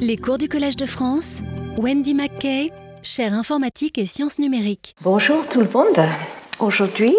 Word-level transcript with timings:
Les 0.00 0.16
cours 0.16 0.38
du 0.38 0.48
Collège 0.48 0.76
de 0.76 0.86
France, 0.86 1.38
Wendy 1.76 2.14
McKay, 2.14 2.72
chaire 3.02 3.34
informatique 3.34 3.98
et 3.98 4.06
sciences 4.06 4.38
numériques. 4.38 4.94
Bonjour 5.02 5.46
tout 5.48 5.60
le 5.60 5.68
monde. 5.72 6.00
Aujourd'hui, 6.60 7.14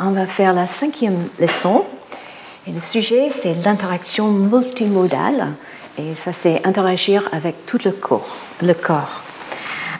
on 0.00 0.10
va 0.10 0.26
faire 0.26 0.52
la 0.52 0.66
cinquième 0.66 1.28
leçon. 1.40 1.84
Et 2.66 2.72
le 2.72 2.80
sujet, 2.80 3.30
c'est 3.30 3.54
l'interaction 3.64 4.30
multimodale. 4.30 5.48
Et 5.98 6.14
ça, 6.14 6.32
c'est 6.32 6.66
interagir 6.66 7.28
avec 7.32 7.66
tout 7.66 7.78
le 7.84 7.92
corps. 7.92 8.36
Le 8.62 8.74
corps. 8.74 9.22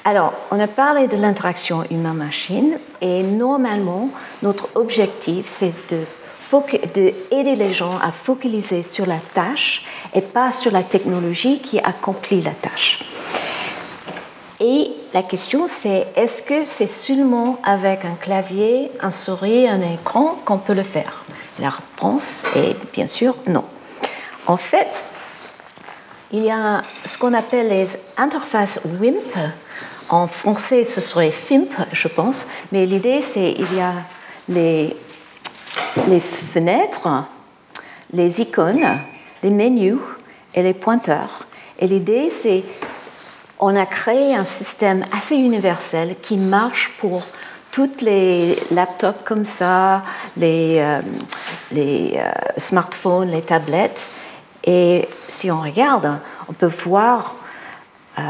Alors, 0.05 0.35
on 0.51 0.59
a 0.59 0.67
parlé 0.67 1.07
de 1.09 1.17
l'interaction 1.17 1.85
humain-machine. 1.91 2.79
Et 3.01 3.23
normalement, 3.23 4.11
notre 4.43 4.69
objectif, 4.75 5.47
c'est 5.49 5.75
de 5.91 6.01
d'aider 6.95 7.57
les 7.57 7.73
gens 7.73 7.99
à 7.99 8.13
focaliser 8.13 8.83
sur 8.83 9.07
la 9.07 9.19
tâche 9.35 9.85
et 10.15 10.21
pas 10.21 10.53
sur 10.53 10.71
la 10.71 10.83
technologie 10.83 11.61
qui 11.61 11.79
accomplit 11.79 12.43
la 12.43 12.51
tâche. 12.51 13.01
Et 14.61 14.91
la 15.15 15.23
question 15.23 15.67
c'est 15.67 16.07
est-ce 16.15 16.43
que 16.43 16.65
c'est 16.65 16.87
seulement 16.87 17.59
avec 17.65 18.05
un 18.05 18.15
clavier, 18.21 18.91
un 19.01 19.11
souris, 19.11 19.67
un 19.67 19.81
écran 19.81 20.39
qu'on 20.45 20.59
peut 20.59 20.75
le 20.75 20.83
faire? 20.83 21.25
La 21.59 21.71
réponse 21.71 22.45
est 22.55 22.77
bien 22.93 23.09
sûr 23.09 23.35
non. 23.47 23.65
En 24.47 24.57
fait, 24.57 25.05
il 26.33 26.45
y 26.45 26.51
a 26.51 26.83
ce 27.05 27.19
qu'on 27.19 27.35
appelle 27.35 27.69
les 27.69 27.87
interfaces 28.17 28.81
WIMP. 29.01 29.37
En 30.09 30.27
français, 30.27 30.85
ce 30.85 31.01
serait 31.01 31.31
FIMP, 31.31 31.71
je 31.93 32.09
pense, 32.09 32.47
mais 32.71 32.85
l'idée 32.87 33.23
c'est 33.23 33.53
il 33.53 33.75
y 33.75 33.81
a 33.81 33.95
les 34.49 34.97
les 36.09 36.21
fenêtres, 36.21 37.09
les 38.13 38.41
icônes, 38.41 38.87
les 39.43 39.51
menus 39.51 39.99
et 40.55 40.63
les 40.63 40.75
pointeurs. 40.75 41.47
Et 41.79 41.87
l'idée, 41.87 42.31
c'est 42.31 42.65
on 43.59 43.77
a 43.77 43.87
créé 43.87 44.35
un 44.35 44.45
système 44.45 45.05
assez 45.17 45.37
universel 45.37 46.17
qui 46.21 46.37
marche 46.37 46.93
pour 46.99 47.23
toutes 47.71 48.03
les 48.03 48.57
laptops 48.73 49.25
comme 49.25 49.45
ça, 49.45 50.03
les, 50.37 50.79
euh, 50.79 51.01
euh, 51.75 52.31
smartphones, 52.59 53.31
les 53.31 53.43
tablettes. 53.43 54.11
Et 54.65 55.09
si 55.29 55.51
on 55.51 55.61
regarde, 55.61 56.19
on 56.49 56.53
peut 56.53 56.71
voir 56.85 57.37
euh, 58.19 58.23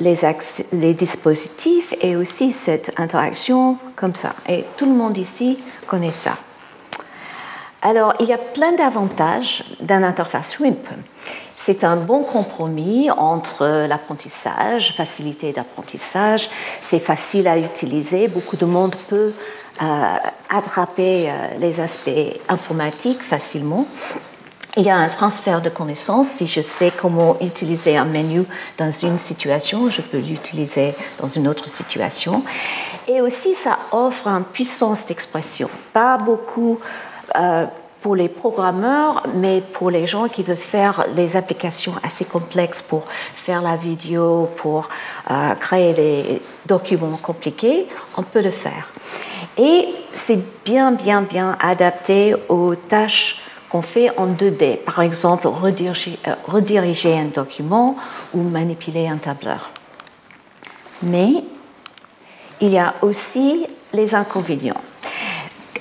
les, 0.00 0.94
dispositifs 0.94 1.94
et 2.00 2.16
aussi 2.16 2.52
cette 2.52 2.98
interaction 2.98 3.76
comme 3.96 4.14
ça. 4.14 4.34
Et 4.48 4.64
tout 4.76 4.86
le 4.86 4.94
monde 4.94 5.16
ici 5.18 5.58
connaît 5.86 6.12
ça. 6.12 6.32
Alors, 7.82 8.14
il 8.20 8.26
y 8.26 8.32
a 8.32 8.38
plein 8.38 8.72
d'avantages 8.72 9.64
d'un 9.80 10.02
interface 10.02 10.58
WIMP. 10.58 10.86
C'est 11.56 11.84
un 11.84 11.96
bon 11.96 12.22
compromis 12.22 13.10
entre 13.10 13.86
l'apprentissage, 13.86 14.94
facilité 14.96 15.52
d'apprentissage, 15.52 16.48
c'est 16.80 16.98
facile 16.98 17.46
à 17.48 17.58
utiliser, 17.58 18.28
beaucoup 18.28 18.56
de 18.56 18.64
monde 18.64 18.96
peut 19.08 19.32
euh, 19.82 20.16
attraper 20.48 21.28
euh, 21.28 21.32
les 21.58 21.80
aspects 21.80 22.10
informatiques 22.48 23.22
facilement. 23.22 23.86
Il 24.76 24.84
y 24.84 24.90
a 24.90 24.96
un 24.96 25.08
transfert 25.08 25.60
de 25.60 25.68
connaissances. 25.68 26.28
Si 26.28 26.46
je 26.46 26.60
sais 26.60 26.92
comment 26.96 27.36
utiliser 27.40 27.96
un 27.96 28.04
menu 28.04 28.44
dans 28.78 28.90
une 28.90 29.18
situation, 29.18 29.88
je 29.88 30.00
peux 30.00 30.18
l'utiliser 30.18 30.94
dans 31.20 31.26
une 31.26 31.48
autre 31.48 31.68
situation. 31.68 32.44
Et 33.08 33.20
aussi, 33.20 33.54
ça 33.54 33.78
offre 33.90 34.28
une 34.28 34.44
puissance 34.44 35.06
d'expression. 35.06 35.68
Pas 35.92 36.18
beaucoup 36.18 36.78
euh, 37.36 37.66
pour 38.00 38.14
les 38.14 38.28
programmeurs, 38.28 39.24
mais 39.34 39.60
pour 39.60 39.90
les 39.90 40.06
gens 40.06 40.28
qui 40.28 40.44
veulent 40.44 40.56
faire 40.56 41.04
les 41.16 41.36
applications 41.36 41.94
assez 42.04 42.24
complexes 42.24 42.80
pour 42.80 43.04
faire 43.34 43.62
la 43.62 43.74
vidéo, 43.74 44.48
pour 44.56 44.88
euh, 45.30 45.54
créer 45.56 45.94
des 45.94 46.42
documents 46.66 47.18
compliqués, 47.20 47.88
on 48.16 48.22
peut 48.22 48.40
le 48.40 48.52
faire. 48.52 48.88
Et 49.58 49.88
c'est 50.14 50.38
bien, 50.64 50.92
bien, 50.92 51.22
bien 51.22 51.56
adapté 51.60 52.36
aux 52.48 52.76
tâches 52.76 53.42
qu'on 53.70 53.82
fait 53.82 54.10
en 54.18 54.26
2D. 54.26 54.78
Par 54.78 55.00
exemple, 55.00 55.46
rediriger, 55.46 56.18
euh, 56.26 56.34
rediriger 56.46 57.18
un 57.18 57.26
document 57.26 57.96
ou 58.34 58.42
manipuler 58.42 59.06
un 59.08 59.16
tableur. 59.16 59.70
Mais 61.02 61.44
il 62.60 62.70
y 62.70 62.78
a 62.78 62.94
aussi 63.02 63.66
les 63.92 64.14
inconvénients 64.14 64.82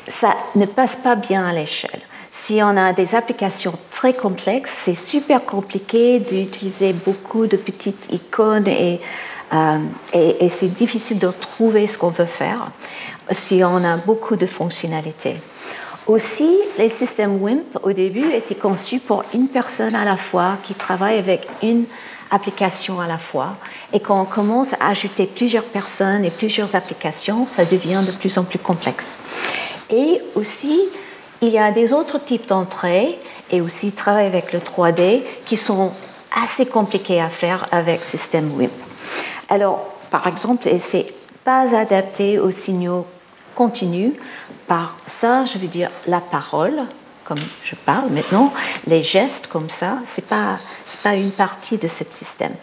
ça 0.09 0.35
ne 0.55 0.65
passe 0.65 0.95
pas 0.97 1.15
bien 1.15 1.45
à 1.45 1.53
l'échelle. 1.53 2.01
Si 2.31 2.59
on 2.61 2.75
a 2.75 2.93
des 2.93 3.15
applications 3.15 3.73
très 3.91 4.13
complexes, 4.13 4.73
c'est 4.83 4.95
super 4.95 5.45
compliqué 5.45 6.19
d'utiliser 6.19 6.93
beaucoup 6.93 7.47
de 7.47 7.57
petites 7.57 8.11
icônes 8.11 8.67
et, 8.67 8.99
euh, 9.53 9.77
et, 10.13 10.49
c'est 10.49 10.67
difficile 10.67 11.19
de 11.19 11.29
trouver 11.31 11.87
ce 11.87 11.97
qu'on 11.97 12.09
veut 12.09 12.25
faire 12.25 12.69
si 13.31 13.63
on 13.63 13.83
a 13.83 13.97
beaucoup 13.97 14.35
de 14.35 14.45
fonctionnalités. 14.45 15.35
Aussi, 16.09 16.57
les 16.79 16.89
systèmes 16.89 17.39
WIMP 17.39 17.77
au 17.83 17.93
début 17.93 18.33
étaient 18.33 18.55
conçus 18.55 18.97
pour 18.97 19.23
une 19.35 19.47
personne 19.47 19.93
à 19.93 20.03
la 20.03 20.17
fois 20.17 20.57
qui 20.63 20.73
travaille 20.73 21.19
avec 21.19 21.47
une 21.61 21.85
application 22.31 22.99
à 22.99 23.05
la 23.05 23.19
fois. 23.19 23.57
Et 23.93 23.99
quand 23.99 24.19
on 24.19 24.25
commence 24.25 24.73
à 24.79 24.89
ajouter 24.89 25.27
plusieurs 25.27 25.65
personnes 25.65 26.25
et 26.25 26.31
plusieurs 26.31 26.73
applications, 26.73 27.45
ça 27.45 27.63
devient 27.63 28.01
de 28.03 28.11
plus 28.11 28.39
en 28.39 28.43
plus 28.43 28.57
complexe. 28.57 29.19
Et 29.91 30.19
aussi, 30.33 30.79
il 31.43 31.49
y 31.49 31.59
a 31.59 31.69
des 31.71 31.93
autres 31.93 32.17
types 32.17 32.47
d'entrées 32.47 33.19
et 33.51 33.61
aussi 33.61 33.91
travailler 33.91 34.29
avec 34.29 34.51
le 34.51 34.61
3D 34.61 35.21
qui 35.45 35.57
sont 35.57 35.91
assez 36.35 36.65
compliqués 36.65 37.21
à 37.21 37.29
faire 37.29 37.67
avec 37.71 38.03
système 38.03 38.51
WIMP. 38.57 38.71
Alors, 39.47 39.85
par 40.09 40.25
exemple, 40.25 40.67
c'est 40.79 41.05
pas 41.43 41.77
adapté 41.77 42.39
aux 42.39 42.49
signaux 42.49 43.05
continus. 43.53 44.13
Par 44.69 44.95
ça, 45.05 45.43
je 45.43 45.57
veux 45.57 45.67
dire 45.67 45.89
la 46.07 46.21
parole, 46.21 46.79
comme 47.25 47.39
je 47.65 47.75
parle 47.75 48.09
maintenant, 48.11 48.53
les 48.87 49.03
gestes 49.03 49.47
comme 49.47 49.69
ça, 49.69 49.97
c'est 50.05 50.27
pas 50.27 50.57
c'est 50.85 51.01
pas 51.01 51.15
une 51.15 51.31
partie 51.31 51.77
de 51.77 51.87
ce 51.87 52.05
système. 52.09 52.53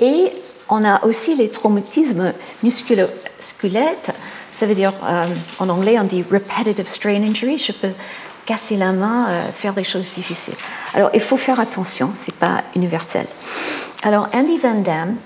Et 0.00 0.32
on 0.68 0.82
a 0.82 1.04
aussi 1.04 1.36
les 1.36 1.48
traumatismes 1.48 2.32
musculo-squelettes 2.64 4.10
ça 4.56 4.64
veut 4.64 4.74
dire, 4.74 4.94
euh, 5.04 5.26
en 5.58 5.68
anglais, 5.68 5.98
on 6.00 6.04
dit 6.04 6.24
repetitive 6.30 6.88
strain 6.88 7.22
injury. 7.22 7.58
Je 7.58 7.72
peux 7.72 7.92
casser 8.46 8.76
la 8.76 8.92
main, 8.92 9.26
euh, 9.28 9.42
faire 9.52 9.74
des 9.74 9.84
choses 9.84 10.10
difficiles. 10.12 10.54
Alors, 10.94 11.10
il 11.12 11.20
faut 11.20 11.36
faire 11.36 11.60
attention, 11.60 12.12
ce 12.14 12.30
n'est 12.30 12.36
pas 12.38 12.62
universel. 12.74 13.26
Alors, 14.02 14.28
Andy 14.32 14.56
Van 14.56 14.76
Damme, 14.76 15.16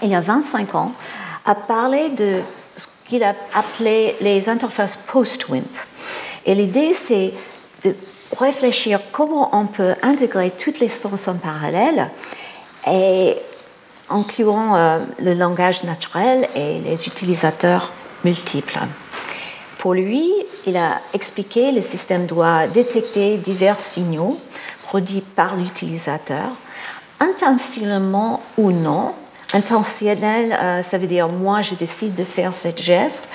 il 0.00 0.08
y 0.08 0.14
a 0.14 0.22
25 0.22 0.74
ans, 0.74 0.92
a 1.44 1.54
parlé 1.54 2.08
de 2.08 2.40
qu'il 3.08 3.22
a 3.22 3.34
appelé 3.54 4.16
les 4.20 4.48
interfaces 4.48 4.96
post-WIMP. 4.96 5.64
Et 6.44 6.54
l'idée, 6.54 6.94
c'est 6.94 7.32
de 7.84 7.94
réfléchir 8.36 9.00
comment 9.12 9.50
on 9.52 9.66
peut 9.66 9.94
intégrer 10.02 10.50
toutes 10.50 10.80
les 10.80 10.88
sources 10.88 11.28
en 11.28 11.36
parallèle 11.36 12.10
et 12.86 13.36
incluant 14.08 14.76
euh, 14.76 14.98
le 15.20 15.34
langage 15.34 15.82
naturel 15.82 16.48
et 16.54 16.78
les 16.78 17.06
utilisateurs 17.06 17.92
multiples. 18.24 18.78
Pour 19.78 19.94
lui, 19.94 20.32
il 20.66 20.76
a 20.76 21.00
expliqué 21.12 21.70
que 21.70 21.76
le 21.76 21.80
système 21.80 22.26
doit 22.26 22.66
détecter 22.66 23.36
divers 23.36 23.80
signaux 23.80 24.40
produits 24.82 25.20
par 25.20 25.56
l'utilisateur, 25.56 26.46
intentionnellement 27.20 28.40
ou 28.56 28.70
non. 28.70 29.12
Intentionnel, 29.56 30.52
euh, 30.52 30.82
ça 30.82 30.98
veut 30.98 31.06
dire 31.06 31.28
moi 31.28 31.62
je 31.62 31.74
décide 31.74 32.14
de 32.14 32.24
faire 32.24 32.52
ce 32.54 32.68
geste. 32.76 33.28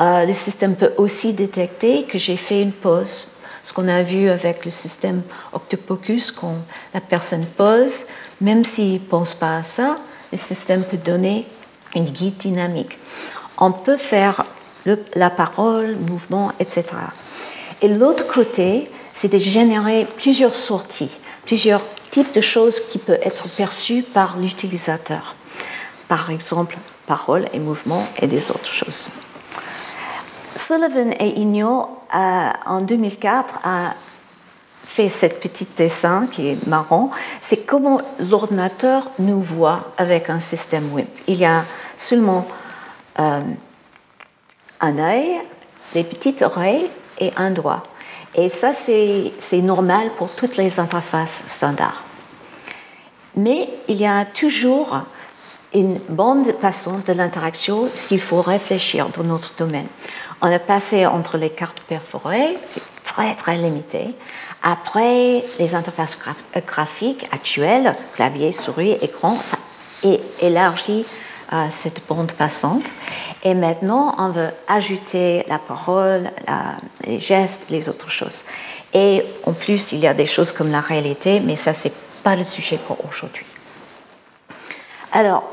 Euh, 0.00 0.24
le 0.24 0.32
système 0.32 0.74
peut 0.74 0.92
aussi 0.96 1.32
détecter 1.32 2.04
que 2.04 2.18
j'ai 2.18 2.36
fait 2.36 2.62
une 2.62 2.72
pause. 2.72 3.36
Ce 3.62 3.72
qu'on 3.72 3.88
a 3.88 4.02
vu 4.02 4.30
avec 4.30 4.64
le 4.64 4.70
système 4.70 5.22
Octopocus, 5.52 6.32
quand 6.32 6.56
la 6.94 7.00
personne 7.00 7.44
pose, 7.44 8.06
même 8.40 8.64
s'il 8.64 8.94
ne 8.94 8.98
pense 8.98 9.34
pas 9.34 9.58
à 9.58 9.64
ça, 9.64 9.98
le 10.32 10.38
système 10.38 10.82
peut 10.82 10.96
donner 10.96 11.46
une 11.94 12.06
guide 12.06 12.38
dynamique 12.38 12.96
on 13.60 13.72
peut 13.72 13.98
faire 13.98 14.44
la 15.14 15.30
parole, 15.30 15.88
le 15.88 15.96
mouvement, 15.96 16.52
etc. 16.58 16.84
Et 17.82 17.88
l'autre 17.88 18.26
côté, 18.26 18.90
c'est 19.12 19.32
de 19.32 19.38
générer 19.38 20.06
plusieurs 20.16 20.54
sorties, 20.54 21.10
plusieurs 21.44 21.82
types 22.10 22.34
de 22.34 22.40
choses 22.40 22.80
qui 22.80 22.98
peuvent 22.98 23.20
être 23.22 23.48
perçues 23.48 24.02
par 24.02 24.38
l'utilisateur. 24.38 25.34
Par 26.10 26.28
exemple, 26.30 26.76
parole 27.06 27.46
et 27.52 27.60
mouvement 27.60 28.04
et 28.20 28.26
des 28.26 28.50
autres 28.50 28.66
choses. 28.66 29.10
Sullivan 30.56 31.12
et 31.20 31.38
Igno, 31.38 31.86
euh, 32.12 32.50
en 32.66 32.80
2004, 32.80 33.60
a 33.62 33.94
fait 34.84 35.08
cette 35.08 35.38
petit 35.38 35.68
dessin 35.76 36.26
qui 36.26 36.48
est 36.48 36.66
marrant. 36.66 37.12
C'est 37.40 37.64
comment 37.64 38.00
l'ordinateur 38.28 39.08
nous 39.20 39.40
voit 39.40 39.92
avec 39.98 40.30
un 40.30 40.40
système 40.40 40.92
web. 40.92 41.06
Il 41.28 41.36
y 41.36 41.44
a 41.44 41.62
seulement 41.96 42.48
euh, 43.20 43.40
un 44.80 44.98
œil, 44.98 45.40
des 45.94 46.02
petites 46.02 46.42
oreilles 46.42 46.90
et 47.20 47.30
un 47.36 47.52
doigt. 47.52 47.84
Et 48.34 48.48
ça, 48.48 48.72
c'est 48.72 49.62
normal 49.62 50.10
pour 50.18 50.30
toutes 50.30 50.56
les 50.56 50.80
interfaces 50.80 51.44
standards. 51.48 52.02
Mais 53.36 53.68
il 53.86 53.94
y 53.94 54.06
a 54.06 54.24
toujours 54.24 55.04
une 55.74 55.98
bande 56.08 56.52
passante 56.52 57.06
de 57.06 57.12
l'interaction, 57.12 57.88
ce 57.94 58.08
qu'il 58.08 58.20
faut 58.20 58.42
réfléchir 58.42 59.08
dans 59.10 59.22
notre 59.22 59.54
domaine. 59.56 59.86
On 60.42 60.52
a 60.52 60.58
passé 60.58 61.06
entre 61.06 61.36
les 61.36 61.50
cartes 61.50 61.80
perforées, 61.80 62.56
très 63.04 63.34
très 63.34 63.56
limité. 63.56 64.14
Après, 64.62 65.44
les 65.58 65.74
interfaces 65.74 66.18
euh, 66.26 66.60
graphiques 66.66 67.26
actuelles, 67.32 67.94
clavier, 68.14 68.52
souris, 68.52 68.96
écran, 69.00 69.34
ça 69.34 69.56
élargi 70.40 71.04
euh, 71.52 71.66
cette 71.70 72.06
bande 72.06 72.32
passante. 72.32 72.84
Et 73.42 73.54
maintenant, 73.54 74.14
on 74.18 74.30
veut 74.30 74.50
ajouter 74.68 75.44
la 75.48 75.58
parole, 75.58 76.30
les 77.06 77.18
gestes, 77.18 77.66
les 77.70 77.88
autres 77.88 78.10
choses. 78.10 78.44
Et 78.92 79.22
en 79.46 79.52
plus, 79.52 79.92
il 79.92 79.98
y 79.98 80.06
a 80.06 80.14
des 80.14 80.26
choses 80.26 80.52
comme 80.52 80.70
la 80.70 80.80
réalité, 80.80 81.40
mais 81.40 81.56
ça, 81.56 81.74
c'est 81.74 81.92
pas 82.22 82.36
le 82.36 82.44
sujet 82.44 82.78
pour 82.86 82.98
aujourd'hui. 83.08 83.46
Alors, 85.12 85.44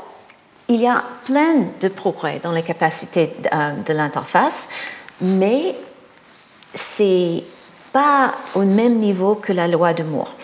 il 0.68 0.80
y 0.80 0.86
a 0.86 1.02
plein 1.24 1.64
de 1.80 1.88
progrès 1.88 2.40
dans 2.42 2.52
les 2.52 2.62
capacités 2.62 3.34
euh, 3.52 3.72
de 3.86 3.92
l'interface, 3.92 4.68
mais 5.20 5.74
c'est 6.74 7.42
pas 7.92 8.34
au 8.54 8.62
même 8.62 8.96
niveau 8.96 9.34
que 9.34 9.52
la 9.52 9.66
loi 9.66 9.94
de 9.94 10.02
Moore. 10.02 10.34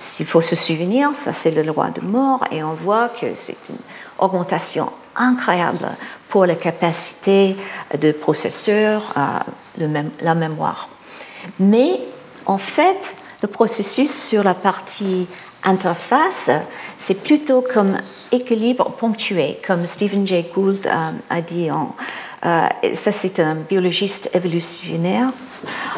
S'il 0.00 0.26
faut 0.26 0.40
se 0.40 0.56
souvenir, 0.56 1.14
ça 1.14 1.32
c'est 1.32 1.50
la 1.50 1.62
loi 1.62 1.90
de 1.90 2.00
Moore 2.00 2.44
et 2.50 2.62
on 2.64 2.72
voit 2.72 3.08
que 3.08 3.34
c'est 3.34 3.56
une 3.68 3.76
augmentation 4.18 4.90
incroyable 5.16 5.88
pour 6.28 6.46
les 6.46 6.56
capacités 6.56 7.56
de 7.98 8.12
processeur, 8.12 9.14
euh, 9.16 10.02
la 10.20 10.34
mémoire. 10.34 10.88
Mais 11.60 12.00
en 12.46 12.58
fait, 12.58 13.16
le 13.42 13.48
processus 13.48 14.12
sur 14.12 14.42
la 14.42 14.54
partie 14.54 15.26
interface, 15.64 16.50
c'est 16.98 17.22
plutôt 17.22 17.62
comme 17.62 17.98
équilibre 18.30 18.90
ponctué, 18.90 19.58
comme 19.66 19.86
Stephen 19.86 20.26
Jay 20.26 20.46
Gould 20.54 20.86
euh, 20.86 21.10
a 21.30 21.40
dit. 21.40 21.68
Euh, 21.70 22.66
ça, 22.94 23.12
c'est 23.12 23.40
un 23.40 23.54
biologiste 23.54 24.30
évolutionnaire. 24.34 25.28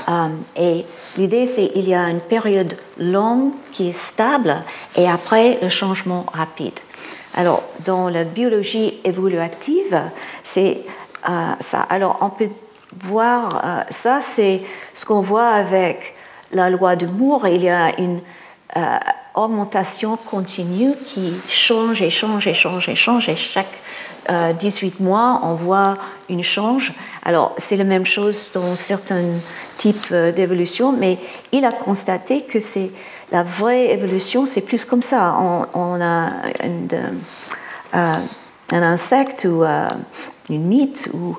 Euh, 0.09 0.29
et 0.57 0.85
l'idée, 1.19 1.47
c'est 1.47 1.69
qu'il 1.69 1.89
y 1.89 1.95
a 1.95 2.09
une 2.09 2.21
période 2.21 2.77
longue 2.99 3.53
qui 3.73 3.89
est 3.89 3.93
stable 3.93 4.57
et 4.97 5.09
après 5.09 5.59
le 5.61 5.69
changement 5.69 6.27
rapide. 6.33 6.79
Alors, 7.35 7.65
dans 7.85 8.09
la 8.09 8.25
biologie 8.25 9.01
évolutive, 9.05 10.01
c'est 10.43 10.83
ça. 11.61 11.81
Alors, 11.91 12.19
on 12.21 12.31
peut 12.31 12.49
voir 13.05 13.85
ça, 13.91 14.21
c'est 14.23 14.63
ce 14.95 15.05
qu'on 15.05 15.21
voit 15.21 15.49
avec 15.49 16.16
la 16.53 16.71
loi 16.71 16.97
de 16.97 17.07
Moore. 17.07 17.49
Il 17.49 17.63
y 17.63 17.69
a 17.69 17.99
une 17.99 18.21
augmentation 19.35 20.17
continue 20.17 20.95
qui 21.07 21.35
change 21.49 22.03
et 22.03 22.11
change 22.11 22.47
et 22.47 22.55
change 22.55 22.89
et 22.89 22.97
change. 22.97 23.29
Et 23.29 23.37
chaque 23.37 23.73
18 24.59 24.95
euh, 25.01 25.05
mois, 25.05 25.41
on 25.45 25.55
voit 25.55 25.97
une 26.29 26.43
change. 26.43 26.93
Alors, 27.25 27.55
c'est 27.59 27.77
la 27.77 27.85
même 27.85 28.07
chose 28.07 28.51
dans 28.55 28.75
certains 28.75 29.25
types 29.79 30.09
euh, 30.11 30.33
d'évolution, 30.33 30.93
mais 30.93 31.19
il 31.53 31.65
a 31.65 31.73
constaté 31.73 32.43
que 32.43 32.59
c'est 32.59 32.91
la 33.31 33.43
vraie 33.43 33.93
évolution, 33.93 34.47
c'est 34.47 34.63
plus 34.63 34.85
comme 34.85 35.03
ça. 35.03 35.37
On, 35.75 36.01
a 36.01 36.31
euh, 36.93 38.15
un 38.73 38.83
insecte 38.83 39.47
ou 39.51 39.65
une 40.49 40.65
mythe 40.65 41.09
ou, 41.13 41.37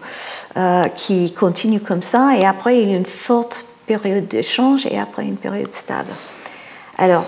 qui 0.96 1.34
continue 1.34 1.80
comme 1.80 2.02
ça, 2.02 2.32
et 2.38 2.46
après 2.46 2.82
il 2.82 2.90
y 2.90 2.94
a 2.94 2.98
une 2.98 3.06
forte 3.06 3.66
période 3.88 4.28
de 4.28 4.42
change 4.42 4.86
et 4.86 5.00
après 5.00 5.24
une 5.24 5.38
période 5.38 5.74
stable. 5.74 6.12
Alors, 6.98 7.26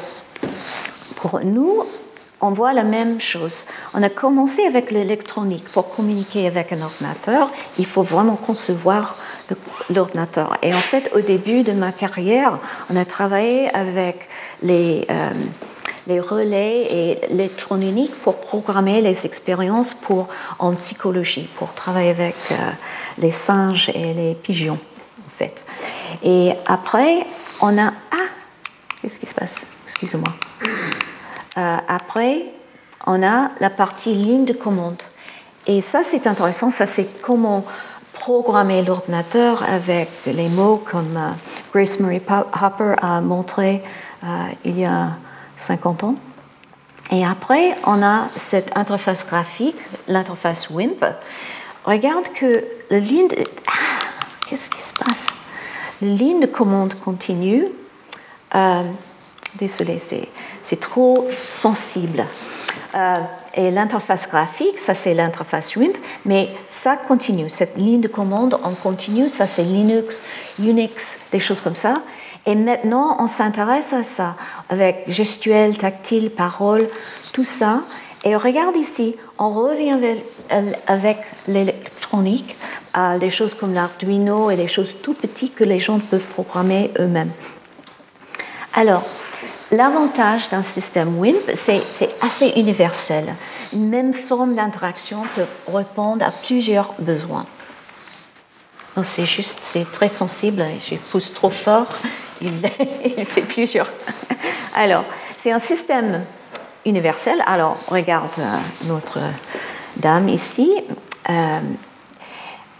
pour 1.15 1.39
nous, 1.43 1.83
on 2.41 2.51
voit 2.51 2.73
la 2.73 2.83
même 2.83 3.19
chose. 3.19 3.65
On 3.93 4.03
a 4.03 4.09
commencé 4.09 4.65
avec 4.65 4.91
l'électronique. 4.91 5.65
Pour 5.65 5.93
communiquer 5.93 6.47
avec 6.47 6.71
un 6.71 6.81
ordinateur, 6.81 7.49
il 7.77 7.85
faut 7.85 8.03
vraiment 8.03 8.35
concevoir 8.35 9.17
l'ordinateur. 9.89 10.57
Et 10.61 10.73
en 10.73 10.77
fait, 10.77 11.09
au 11.15 11.21
début 11.21 11.63
de 11.63 11.71
ma 11.71 11.91
carrière, 11.91 12.59
on 12.89 12.95
a 12.95 13.05
travaillé 13.05 13.69
avec 13.75 14.29
les, 14.61 15.07
euh, 15.09 15.33
relais 16.21 16.87
et 16.91 17.19
l'électronique 17.29 18.11
pour 18.23 18.39
programmer 18.39 19.01
les 19.01 19.25
expériences 19.25 19.93
pour, 19.93 20.27
en 20.57 20.73
psychologie, 20.73 21.47
pour 21.57 21.73
travailler 21.73 22.09
avec 22.09 22.35
euh, 22.51 22.55
les 23.19 23.31
singes 23.31 23.89
et 23.89 24.13
les 24.13 24.33
pigeons, 24.33 24.79
Et 26.23 26.53
après, 26.65 27.25
on 27.61 27.77
a... 27.77 27.87
Ah 28.11 28.29
Qu'est-ce 29.01 29.19
qui 29.19 29.25
se 29.25 29.33
passe? 29.33 29.65
Excusez-moi. 29.85 30.33
Euh, 31.57 31.77
après, 31.87 32.45
on 33.07 33.23
a 33.23 33.51
la 33.59 33.69
partie 33.69 34.13
ligne 34.13 34.45
de 34.45 34.53
commande. 34.53 35.01
Et 35.67 35.81
ça, 35.81 36.01
c'est 36.03 36.27
intéressant. 36.27 36.71
Ça, 36.71 36.85
c'est 36.85 37.21
comment 37.21 37.65
programmer 38.13 38.83
l'ordinateur 38.83 39.63
avec 39.63 40.09
les 40.25 40.49
mots 40.49 40.83
comme 40.89 41.15
euh, 41.17 41.31
Grace 41.73 41.99
Marie 41.99 42.21
Hopper 42.61 42.95
a 43.01 43.21
montré 43.21 43.81
euh, 44.23 44.27
il 44.65 44.79
y 44.79 44.85
a 44.85 45.11
50 45.57 46.03
ans. 46.03 46.15
Et 47.11 47.25
après, 47.25 47.75
on 47.85 48.03
a 48.03 48.27
cette 48.35 48.75
interface 48.77 49.25
graphique, 49.25 49.77
l'interface 50.07 50.69
WIMP. 50.69 51.03
Regarde 51.85 52.27
que 52.33 52.63
la 52.91 52.99
ligne 52.99 53.27
de... 53.27 53.37
Ah, 53.67 54.05
qu'est-ce 54.49 54.69
qui 54.69 54.81
se 54.81 54.93
passe? 54.93 55.27
Ligne 56.01 56.39
de 56.39 56.47
commande 56.47 56.95
continue. 56.95 57.65
Euh, 58.55 58.83
désolé, 59.55 59.99
c'est 59.99 60.79
trop 60.79 61.27
sensible. 61.37 62.25
Euh, 62.95 63.17
et 63.53 63.69
l'interface 63.69 64.27
graphique, 64.27 64.79
ça 64.79 64.95
c'est 64.95 65.13
l'interface 65.13 65.75
WIMP, 65.75 65.95
mais 66.25 66.49
ça 66.69 66.95
continue. 66.95 67.49
Cette 67.49 67.77
ligne 67.77 68.01
de 68.01 68.07
commande 68.07 68.59
en 68.63 68.71
continue, 68.71 69.29
ça 69.29 69.45
c'est 69.45 69.63
Linux, 69.63 70.23
Unix, 70.59 71.19
des 71.31 71.39
choses 71.39 71.61
comme 71.61 71.75
ça. 71.75 71.95
Et 72.45 72.55
maintenant, 72.55 73.17
on 73.19 73.27
s'intéresse 73.27 73.93
à 73.93 74.03
ça 74.03 74.35
avec 74.69 75.03
gestuelle, 75.07 75.77
tactile, 75.77 76.31
parole, 76.31 76.87
tout 77.33 77.43
ça. 77.43 77.81
Et 78.23 78.35
regarde 78.35 78.75
ici, 78.75 79.15
on 79.37 79.49
revient 79.49 79.97
avec, 80.87 81.17
l'électronique, 81.47 82.55
à 82.93 83.17
des 83.17 83.29
choses 83.29 83.53
comme 83.53 83.73
l'Arduino 83.73 84.49
et 84.49 84.55
des 84.55 84.67
choses 84.67 84.95
tout 85.01 85.13
petites 85.13 85.55
que 85.55 85.63
les 85.63 85.79
gens 85.79 85.99
peuvent 85.99 86.27
programmer 86.27 86.91
eux-mêmes. 86.99 87.31
Alors, 88.75 89.03
L'avantage 89.71 90.49
d'un 90.49 90.63
système 90.63 91.19
WIMP, 91.19 91.53
c'est 91.53 92.09
assez 92.21 92.47
universel. 92.55 93.35
Une 93.71 93.87
même 93.89 94.15
forme 94.15 94.55
d'interaction 94.55 95.21
peut 95.35 95.45
répondre 95.71 96.25
à 96.25 96.31
plusieurs 96.31 96.93
besoins. 96.97 97.45
C'est 99.03 99.25
juste, 99.25 99.59
c'est 99.61 99.89
très 99.91 100.09
sensible, 100.09 100.65
je 100.79 100.95
pousse 100.95 101.33
trop 101.33 101.51
fort, 101.51 101.87
il, 102.41 103.25
fait 103.25 103.43
plusieurs. 103.43 103.89
Alors, 104.75 105.05
c'est 105.37 105.51
un 105.51 105.59
système 105.59 106.23
universel. 106.85 107.41
Alors, 107.45 107.77
regarde 107.87 108.27
euh, 108.39 108.57
notre 108.87 109.19
dame 109.97 110.27
ici. 110.27 110.73
Euh, 111.29 111.59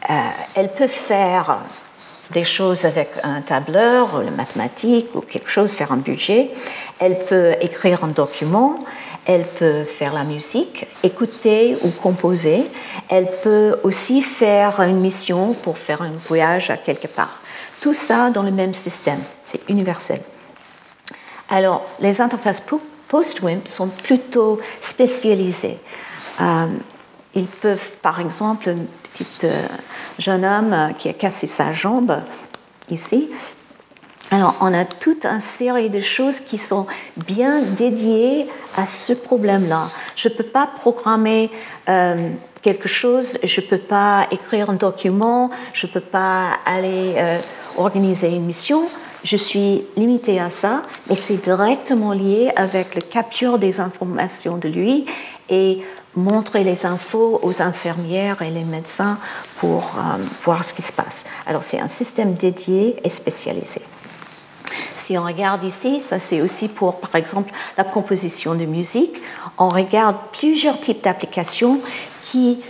euh, 0.08 0.13
elle 0.56 0.72
peut 0.72 0.88
faire 0.88 1.60
des 2.32 2.44
choses 2.44 2.86
avec 2.86 3.10
un 3.24 3.41
tableur, 3.41 4.22
le 4.22 4.32
mathématique 4.32 5.08
ou 5.15 5.22
quelque 5.22 5.50
chose, 5.50 5.74
faire 5.74 5.91
un 5.91 5.98
budget. 5.98 6.51
Elle 7.00 7.18
peut 7.25 7.56
écrire 7.60 8.03
un 8.03 8.10
document, 8.10 8.79
elle 9.25 9.44
peut 9.44 9.84
faire 9.84 10.13
la 10.13 10.24
musique, 10.24 10.88
écouter 11.03 11.75
ou 11.82 11.89
composer. 11.89 12.65
Elle 13.10 13.27
peut 13.44 13.79
aussi 13.84 14.22
faire 14.22 14.82
une 14.82 15.00
mission 15.00 15.53
pour 15.53 15.77
faire 15.77 16.01
un 16.01 16.12
voyage 16.27 16.70
à 16.70 16.77
quelque 16.77 17.08
part. 17.08 17.39
Tout 17.82 17.94
ça 17.94 18.29
dans 18.29 18.44
le 18.44 18.51
même 18.51 18.74
système, 18.74 19.20
c'est 19.46 19.62
universel. 19.70 20.22
Alors, 21.50 21.86
les 22.00 22.22
interfaces 22.22 22.63
post-WIMP 23.08 23.68
sont 23.70 23.88
plutôt 23.88 24.60
spécialisées. 24.82 25.79
Euh, 26.41 26.68
ils 27.34 27.48
peuvent, 27.48 27.89
par 28.01 28.20
exemple, 28.20 28.75
petit 29.20 29.46
euh, 29.48 29.68
jeune 30.18 30.46
homme 30.46 30.74
euh, 30.74 30.90
qui 30.98 31.10
a 31.10 31.14
cassé 31.14 31.48
sa 31.48 31.72
jambe 31.74 32.22
ici. 32.90 33.30
Alors, 34.32 34.56
on 34.62 34.74
a 34.74 34.86
toute 34.86 35.26
une 35.26 35.42
série 35.42 35.90
de 35.90 36.00
choses 36.00 36.40
qui 36.40 36.58
sont 36.58 36.86
bien 37.18 37.62
dédiées 37.62 38.48
à 38.78 38.86
ce 38.86 39.14
problème-là. 39.14 39.90
Je 40.16 40.30
ne 40.30 40.34
peux 40.36 40.44
pas 40.44 40.68
programmer 40.68 41.50
euh, 41.90 42.30
quelque 42.62 42.88
chose, 42.88 43.40
je 43.44 43.62
ne 43.62 43.66
peux 43.66 43.80
pas 43.80 44.28
écrire 44.32 44.70
un 44.70 44.74
document, 44.74 45.50
je 45.74 45.88
ne 45.88 45.92
peux 45.92 46.02
pas 46.02 46.52
aller 46.66 47.16
organiser 47.78 48.30
une 48.30 48.46
mission. 48.46 48.84
Je 49.24 49.36
suis 49.36 49.84
limitée 49.98 50.40
à 50.40 50.50
ça, 50.50 50.84
mais 51.10 51.16
c'est 51.16 51.42
directement 51.44 52.12
lié 52.12 52.52
avec 52.56 52.96
la 52.96 53.02
capture 53.02 53.58
des 53.58 53.80
informations 53.80 54.58
de 54.58 54.70
lui 54.70 55.06
et 55.50 55.82
montrer 56.20 56.64
les 56.64 56.86
infos 56.86 57.40
aux 57.42 57.62
infirmières 57.62 58.42
et 58.42 58.50
les 58.50 58.64
médecins 58.64 59.18
pour 59.58 59.96
euh, 59.98 60.18
voir 60.44 60.64
ce 60.64 60.74
qui 60.74 60.82
se 60.82 60.92
passe. 60.92 61.26
Alors 61.48 61.64
c'est 61.64 61.80
un 61.80 61.88
système 61.88 62.34
dédié 62.34 62.98
et 63.04 63.10
spécialisé. 63.10 63.82
si 64.98 65.18
on 65.18 65.24
regarde 65.24 65.64
ici, 65.64 66.02
ça 66.02 66.20
c'est 66.20 66.42
aussi 66.42 66.68
pour, 66.68 67.00
par 67.00 67.16
exemple, 67.16 67.52
la 67.78 67.84
composition 67.84 68.54
de 68.54 68.66
musique. 68.66 69.18
On 69.58 69.70
regarde 69.70 70.18
plusieurs 70.32 70.80
types 70.80 71.04
d'applications 71.04 71.80
qui 72.24 72.62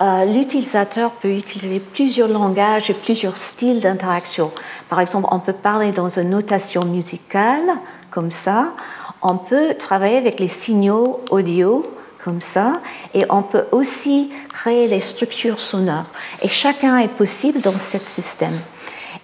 euh, 0.00 0.24
l'utilisateur 0.24 1.10
peut 1.12 1.36
utiliser 1.36 1.78
plusieurs 1.78 2.28
langages 2.28 2.88
et 2.90 2.94
plusieurs 2.94 3.36
styles 3.36 3.80
d'interaction. 3.80 4.50
Par 4.88 5.00
exemple, 5.00 5.28
on 5.30 5.38
peut 5.38 5.52
parler 5.52 5.92
dans 5.92 6.08
une 6.08 6.30
notation 6.30 6.84
musicale, 6.84 7.70
comme 8.10 8.30
ça. 8.30 8.72
On 9.20 9.36
peut 9.36 9.74
travailler 9.74 10.16
avec 10.16 10.40
les 10.40 10.48
signaux 10.48 11.20
audio, 11.30 11.86
comme 12.22 12.40
ça, 12.40 12.80
et 13.14 13.24
on 13.30 13.42
peut 13.42 13.64
aussi 13.72 14.30
créer 14.52 14.86
les 14.86 15.00
structures 15.00 15.60
sonores. 15.60 16.06
Et 16.42 16.48
chacun 16.48 16.98
est 16.98 17.08
possible 17.08 17.60
dans 17.60 17.72
ce 17.72 17.98
système. 17.98 18.58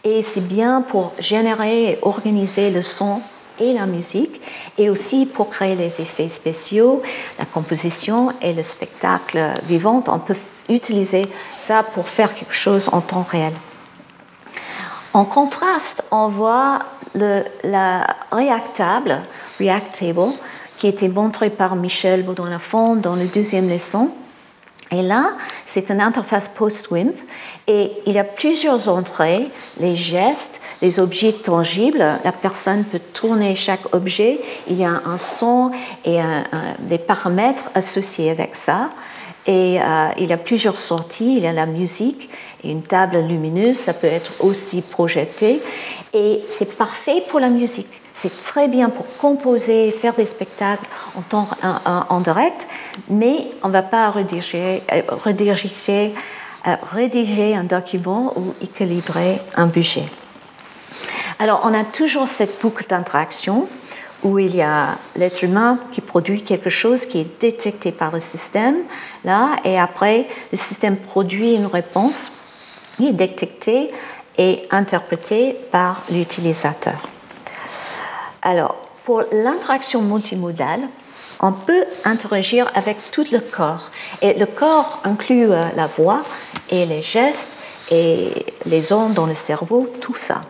Et 0.04 0.22
c'est 0.22 0.46
bien 0.46 0.82
pour 0.82 1.12
générer 1.18 1.92
et 1.92 1.98
organiser 2.02 2.70
le 2.70 2.82
son 2.82 3.20
et 3.60 3.72
la 3.72 3.86
musique, 3.86 4.40
et 4.76 4.88
aussi 4.90 5.26
pour 5.26 5.50
créer 5.50 5.74
les 5.74 6.00
effets 6.00 6.28
spéciaux, 6.28 7.02
la 7.38 7.44
composition 7.44 8.32
et 8.40 8.52
le 8.52 8.62
spectacle 8.62 9.38
vivant. 9.64 10.02
On 10.06 10.18
peut 10.18 10.36
utiliser 10.68 11.26
ça 11.60 11.82
pour 11.82 12.08
faire 12.08 12.34
quelque 12.34 12.54
chose 12.54 12.88
en 12.92 13.00
temps 13.00 13.26
réel. 13.28 13.52
En 15.12 15.24
contraste, 15.24 16.02
on 16.10 16.28
voit 16.28 16.80
le, 17.14 17.42
la 17.64 18.06
Reactable, 18.30 19.22
qui 20.78 20.86
été 20.86 21.08
montré 21.08 21.50
par 21.50 21.76
Michel 21.76 22.22
Baudouin-Lafont 22.22 22.96
dans 22.96 23.14
le 23.14 23.26
deuxième 23.26 23.68
leçon. 23.68 24.10
Et 24.90 25.02
là, 25.02 25.32
c'est 25.66 25.90
une 25.90 26.00
interface 26.00 26.48
post-WIMP 26.48 27.14
et 27.66 27.92
il 28.06 28.14
y 28.14 28.18
a 28.18 28.24
plusieurs 28.24 28.88
entrées, 28.88 29.48
les 29.80 29.96
gestes, 29.96 30.62
les 30.80 30.98
objets 30.98 31.32
tangibles. 31.32 31.98
La 32.24 32.32
personne 32.32 32.84
peut 32.84 33.00
tourner 33.12 33.54
chaque 33.54 33.94
objet. 33.94 34.40
Il 34.70 34.76
y 34.76 34.84
a 34.84 35.02
un 35.04 35.18
son 35.18 35.72
et 36.06 36.20
des 36.78 36.96
paramètres 36.96 37.64
associés 37.74 38.30
avec 38.30 38.56
ça. 38.56 38.88
Et 39.46 39.80
euh, 39.80 40.08
il 40.18 40.26
y 40.26 40.32
a 40.32 40.38
plusieurs 40.38 40.78
sorties. 40.78 41.36
Il 41.36 41.42
y 41.42 41.46
a 41.46 41.52
la 41.52 41.66
musique 41.66 42.30
une 42.64 42.82
table 42.82 43.18
lumineuse. 43.18 43.76
Ça 43.76 43.92
peut 43.92 44.06
être 44.06 44.42
aussi 44.44 44.82
projeté. 44.82 45.60
Et 46.14 46.40
c'est 46.48 46.76
parfait 46.76 47.22
pour 47.28 47.40
la 47.40 47.48
musique. 47.48 47.97
C'est 48.18 48.42
très 48.42 48.66
bien 48.66 48.90
pour 48.90 49.06
composer, 49.16 49.92
faire 49.92 50.12
des 50.14 50.26
spectacles 50.26 50.84
en, 51.14 51.20
temps, 51.20 51.48
en, 51.62 52.18
direct, 52.18 52.66
mais 53.08 53.46
on 53.62 53.68
ne 53.68 53.72
va 53.72 53.82
pas 53.82 54.10
rédiger, 54.10 54.82
euh, 54.92 55.02
euh, 56.66 56.76
rédiger 56.92 57.54
un 57.54 57.62
document 57.62 58.32
ou 58.34 58.54
équilibrer 58.60 59.38
un 59.54 59.66
budget. 59.66 60.02
Alors, 61.38 61.60
on 61.62 61.72
a 61.72 61.84
toujours 61.84 62.26
cette 62.26 62.60
boucle 62.60 62.86
d'interaction 62.88 63.68
où 64.24 64.40
il 64.40 64.56
y 64.56 64.62
a 64.62 64.96
l'être 65.14 65.44
humain 65.44 65.78
qui 65.92 66.00
produit 66.00 66.42
quelque 66.42 66.70
chose 66.70 67.06
qui 67.06 67.20
est 67.20 67.40
détecté 67.40 67.92
par 67.92 68.10
le 68.10 68.18
système, 68.18 68.78
là, 69.24 69.50
et 69.64 69.78
après, 69.78 70.26
le 70.50 70.58
système 70.58 70.96
produit 70.96 71.54
une 71.54 71.66
réponse 71.66 72.32
qui 72.96 73.10
est 73.10 73.12
détectée 73.12 73.92
et 74.38 74.66
interprétée 74.72 75.54
par 75.70 76.02
l'utilisateur. 76.10 77.00
Alors, 78.42 78.76
pour 79.04 79.22
l'interaction 79.32 80.02
multimodale, 80.02 80.82
on 81.40 81.52
peut 81.52 81.84
interagir 82.04 82.70
avec 82.74 83.10
tout 83.10 83.24
le 83.32 83.40
corps. 83.40 83.90
Et 84.22 84.34
le 84.34 84.46
corps 84.46 85.00
inclut 85.04 85.50
euh, 85.50 85.64
la 85.76 85.86
voix 85.86 86.22
et 86.70 86.84
les 86.86 87.02
gestes 87.02 87.56
et 87.90 88.46
les 88.66 88.92
ondes 88.92 89.14
dans 89.14 89.26
le 89.26 89.34
cerveau, 89.34 89.88
tout 90.00 90.14
ça. 90.14 90.42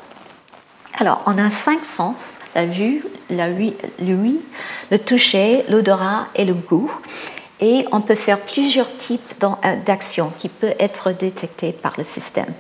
Alors, 0.99 1.23
on 1.27 1.39
a 1.39 1.51
cinq 1.51 1.85
sens 1.85 2.39
la 2.55 2.67
vue, 2.67 3.05
l'ouïe, 3.31 4.41
le 4.91 4.99
toucher, 4.99 5.65
l'odorat 5.69 6.27
et 6.35 6.45
le 6.45 6.55
goût. 6.55 6.91
Et 7.61 7.85
on 7.93 8.01
peut 8.01 8.15
faire 8.15 8.41
plusieurs 8.41 8.97
types 8.97 9.45
euh, 9.45 9.77
d'actions 9.85 10.33
qui 10.39 10.49
peuvent 10.49 10.75
être 10.79 11.13
détectées 11.13 11.73
par 11.73 11.95
le 11.99 12.05
système. 12.05 12.53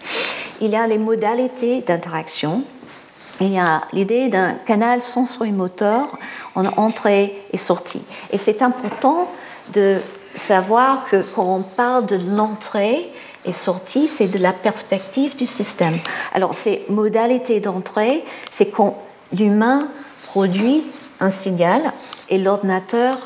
Il 0.60 0.70
y 0.70 0.76
a 0.76 0.86
les 0.86 0.98
modalités 0.98 1.82
d'interaction, 1.82 2.64
il 3.40 3.52
y 3.52 3.58
a 3.58 3.82
l'idée 3.92 4.28
d'un 4.28 4.54
canal 4.54 5.00
sensorimoteur 5.00 6.16
en 6.54 6.64
entrée 6.76 7.42
et 7.52 7.58
sortie. 7.58 8.02
Et 8.30 8.38
c'est 8.38 8.62
important 8.62 9.28
de 9.72 9.98
savoir 10.34 11.06
que 11.08 11.22
quand 11.34 11.56
on 11.56 11.62
parle 11.62 12.06
de 12.06 12.16
l'entrée 12.16 13.10
et 13.44 13.52
sortie, 13.52 14.08
c'est 14.08 14.28
de 14.28 14.38
la 14.38 14.52
perspective 14.52 15.36
du 15.36 15.46
système. 15.46 15.96
Alors, 16.32 16.54
ces 16.54 16.84
modalités 16.88 17.60
d'entrée, 17.60 18.24
c'est 18.50 18.70
quand 18.70 18.98
l'humain 19.32 19.88
produit 20.26 20.84
un 21.20 21.30
signal 21.30 21.92
et 22.28 22.38
l'ordinateur 22.38 23.18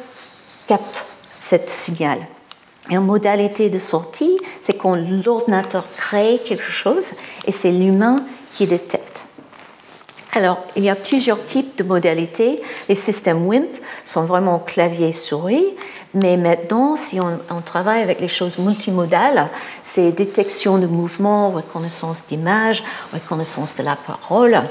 capte 0.67 1.05
ce 1.41 1.57
signal. 1.67 2.19
Et 2.91 2.99
en 2.99 3.03
modalité 3.03 3.71
de 3.71 3.79
sortie, 3.79 4.39
c'est 4.61 4.77
quand 4.77 4.97
l'ordinateur 4.97 5.85
crée 5.97 6.41
quelque 6.45 6.71
chose 6.71 7.13
et 7.47 7.53
c'est 7.53 7.71
l'humain 7.71 8.25
qui 8.55 8.67
détecte. 8.67 9.02
Alors, 10.35 10.65
il 10.77 10.83
y 10.83 10.89
a 10.89 10.95
plusieurs 10.95 11.45
types 11.45 11.77
de 11.77 11.85
modalités. 11.85 12.63
Les 12.89 12.95
systèmes 12.95 13.47
WIMP 13.47 13.69
sont 14.07 14.25
vraiment 14.25 14.59
clavier-souris, 14.59 15.67
mais 16.15 16.39
maintenant, 16.39 16.97
si 16.97 17.21
on, 17.21 17.61
travaille 17.61 18.03
avec 18.03 18.19
les 18.19 18.29
choses 18.29 18.57
multimodales, 18.57 19.49
c'est 19.85 20.11
détection 20.11 20.79
de 20.79 20.87
mouvement, 20.87 21.51
reconnaissance 21.51 22.23
d'image, 22.29 22.83
reconnaissance 23.13 23.77
de 23.77 23.83
la 23.83 23.95
parole. 23.95 24.63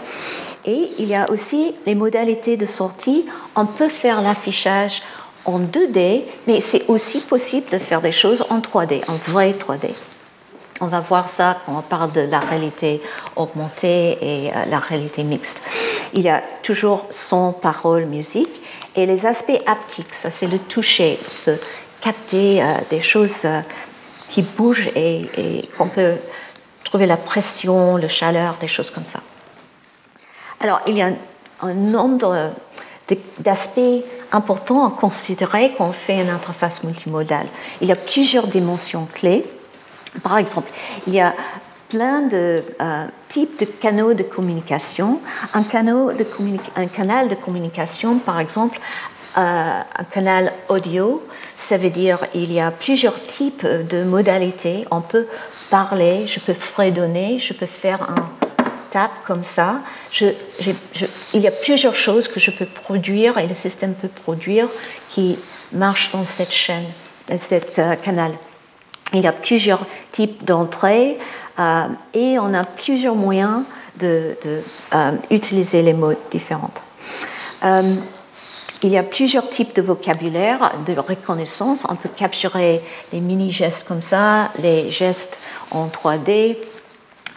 Et 0.66 0.90
il 0.98 1.08
y 1.08 1.14
a 1.14 1.30
aussi 1.30 1.76
les 1.86 1.94
modalités 1.94 2.58
de 2.58 2.66
sortie. 2.66 3.26
On 3.56 3.68
peut 3.68 3.90
faire 3.90 4.24
l'affichage 4.24 5.04
en 5.46 5.60
2D, 5.60 6.24
mais 6.48 6.62
c'est 6.62 6.88
aussi 6.88 7.20
possible 7.20 7.68
de 7.72 7.78
faire 7.78 8.02
des 8.02 8.12
choses 8.12 8.44
en 8.50 8.60
3D, 8.60 9.04
en 9.08 9.32
vrai 9.32 9.54
3D. 9.54 9.90
On 10.82 10.88
va 10.88 11.00
voir 11.00 11.30
ça 11.30 11.58
quand 11.66 11.78
on 11.78 11.82
parle 11.84 12.12
de 12.12 12.22
la 12.22 12.40
réalité 12.40 13.02
augmentée 13.36 14.18
et 14.20 14.52
euh, 14.52 14.66
la 14.68 14.80
réalité 14.80 15.24
mixte. 15.24 15.62
Il 16.14 16.22
y 16.22 16.30
a 16.30 16.42
toujours 16.64 17.06
son, 17.12 17.54
parole, 17.54 18.06
musique. 18.06 18.50
Et 18.96 19.06
les 19.06 19.26
aspects 19.28 19.62
haptiques, 19.68 20.14
ça 20.14 20.32
c'est 20.32 20.48
le 20.48 20.58
toucher. 20.58 21.20
Peut 21.46 21.58
capter 22.02 22.64
euh, 22.64 22.66
des 22.90 23.00
choses 23.00 23.46
euh, 23.46 23.62
qui 24.30 24.42
bougent 24.42 24.90
et, 24.96 25.22
et 25.38 25.70
qu'on 25.78 25.88
peut 25.88 26.16
trouver 26.84 27.06
la 27.06 27.18
pression, 27.18 27.96
la 27.98 28.08
chaleur, 28.08 28.56
des 28.60 28.68
choses 28.68 28.90
comme 28.90 29.06
ça. 29.06 29.20
Alors, 30.60 30.82
il 30.88 30.98
y 30.98 31.02
a 31.02 31.12
un 31.62 31.74
nombre 31.74 32.52
d'aspects 33.40 34.04
importants 34.32 34.88
à 34.88 34.92
considérer 34.92 35.74
quand 35.78 35.90
on 35.90 35.94
fait 35.94 36.22
une 36.22 36.30
interface 36.30 36.84
multimodale. 36.84 37.48
Il 37.82 37.88
y 37.88 37.92
a 37.92 37.96
plusieurs 37.96 38.48
dimensions 38.48 39.08
clés. 39.14 39.46
Par 40.24 40.38
exemple, 40.38 40.70
il 41.08 41.14
y 41.14 41.22
a 41.22 41.34
plein 41.90 42.22
de 42.22 42.64
euh, 42.82 43.06
types 43.28 43.60
de 43.60 43.66
canaux 43.66 44.14
de 44.14 44.24
communication. 44.24 45.20
Un, 45.54 45.64
canal 45.64 46.16
de, 46.16 47.36
communication, 47.36 48.18
par 48.20 48.40
exemple, 48.40 48.80
euh, 49.38 49.82
un 49.98 50.04
canal 50.06 50.54
audio, 50.70 51.22
ça 51.58 51.78
veut 51.78 51.90
dire 51.90 52.20
il 52.34 52.52
y 52.52 52.60
a 52.60 52.72
plusieurs 52.72 53.22
types 53.22 53.66
de 53.66 54.04
modalités. 54.04 54.86
On 54.90 55.02
peut 55.02 55.28
parler, 55.70 56.28
je 56.28 56.40
peux 56.40 56.54
fredonner, 56.54 57.40
je 57.40 57.54
peux 57.54 57.66
faire 57.66 58.02
un 58.04 58.30
tap 58.92 59.12
comme 59.26 59.44
ça. 59.44 59.80
il 60.20 61.42
y 61.42 61.48
a 61.48 61.52
plusieurs 61.52 61.96
choses 61.96 62.28
que 62.28 62.40
je 62.40 62.52
peux 62.52 62.66
produire 62.66 63.38
et 63.38 63.48
le 63.48 63.56
système 63.56 63.94
peut 63.94 64.10
produire 64.10 64.68
qui 65.10 65.38
marchent 65.74 66.12
dans 66.12 66.26
cette 66.26 66.52
chaîne, 66.52 66.86
dans 67.28 67.38
cette 67.38 67.80
euh, 67.80 67.96
canal. 67.96 68.32
Il 69.14 69.22
y 69.22 69.28
a 69.28 69.34
plusieurs 69.34 69.86
types 70.12 70.46
d'entrées 70.46 71.18
euh, 71.60 71.88
et 72.14 72.40
on 72.40 72.54
a 72.54 72.64
plusieurs 72.64 73.16
moyens 73.16 73.64
d'utiliser 73.98 75.82
de, 75.82 75.88
euh, 75.88 75.92
les 75.92 75.94
mots 75.94 76.14
différents. 76.30 76.72
Euh, 77.64 77.96
il 78.84 78.90
y 78.90 78.98
a 78.98 79.04
plusieurs 79.04 79.48
types 79.50 79.76
de 79.76 79.82
vocabulaire, 79.82 80.72
de 80.88 80.98
reconnaissance. 80.98 81.86
On 81.88 81.96
peut 81.96 82.10
capturer 82.10 82.82
les 83.14 83.20
mini-gestes 83.20 83.88
comme 83.88 84.02
ça, 84.02 84.50
les 84.60 84.90
gestes 84.90 85.38
en 85.70 85.88
3D, 85.88 86.58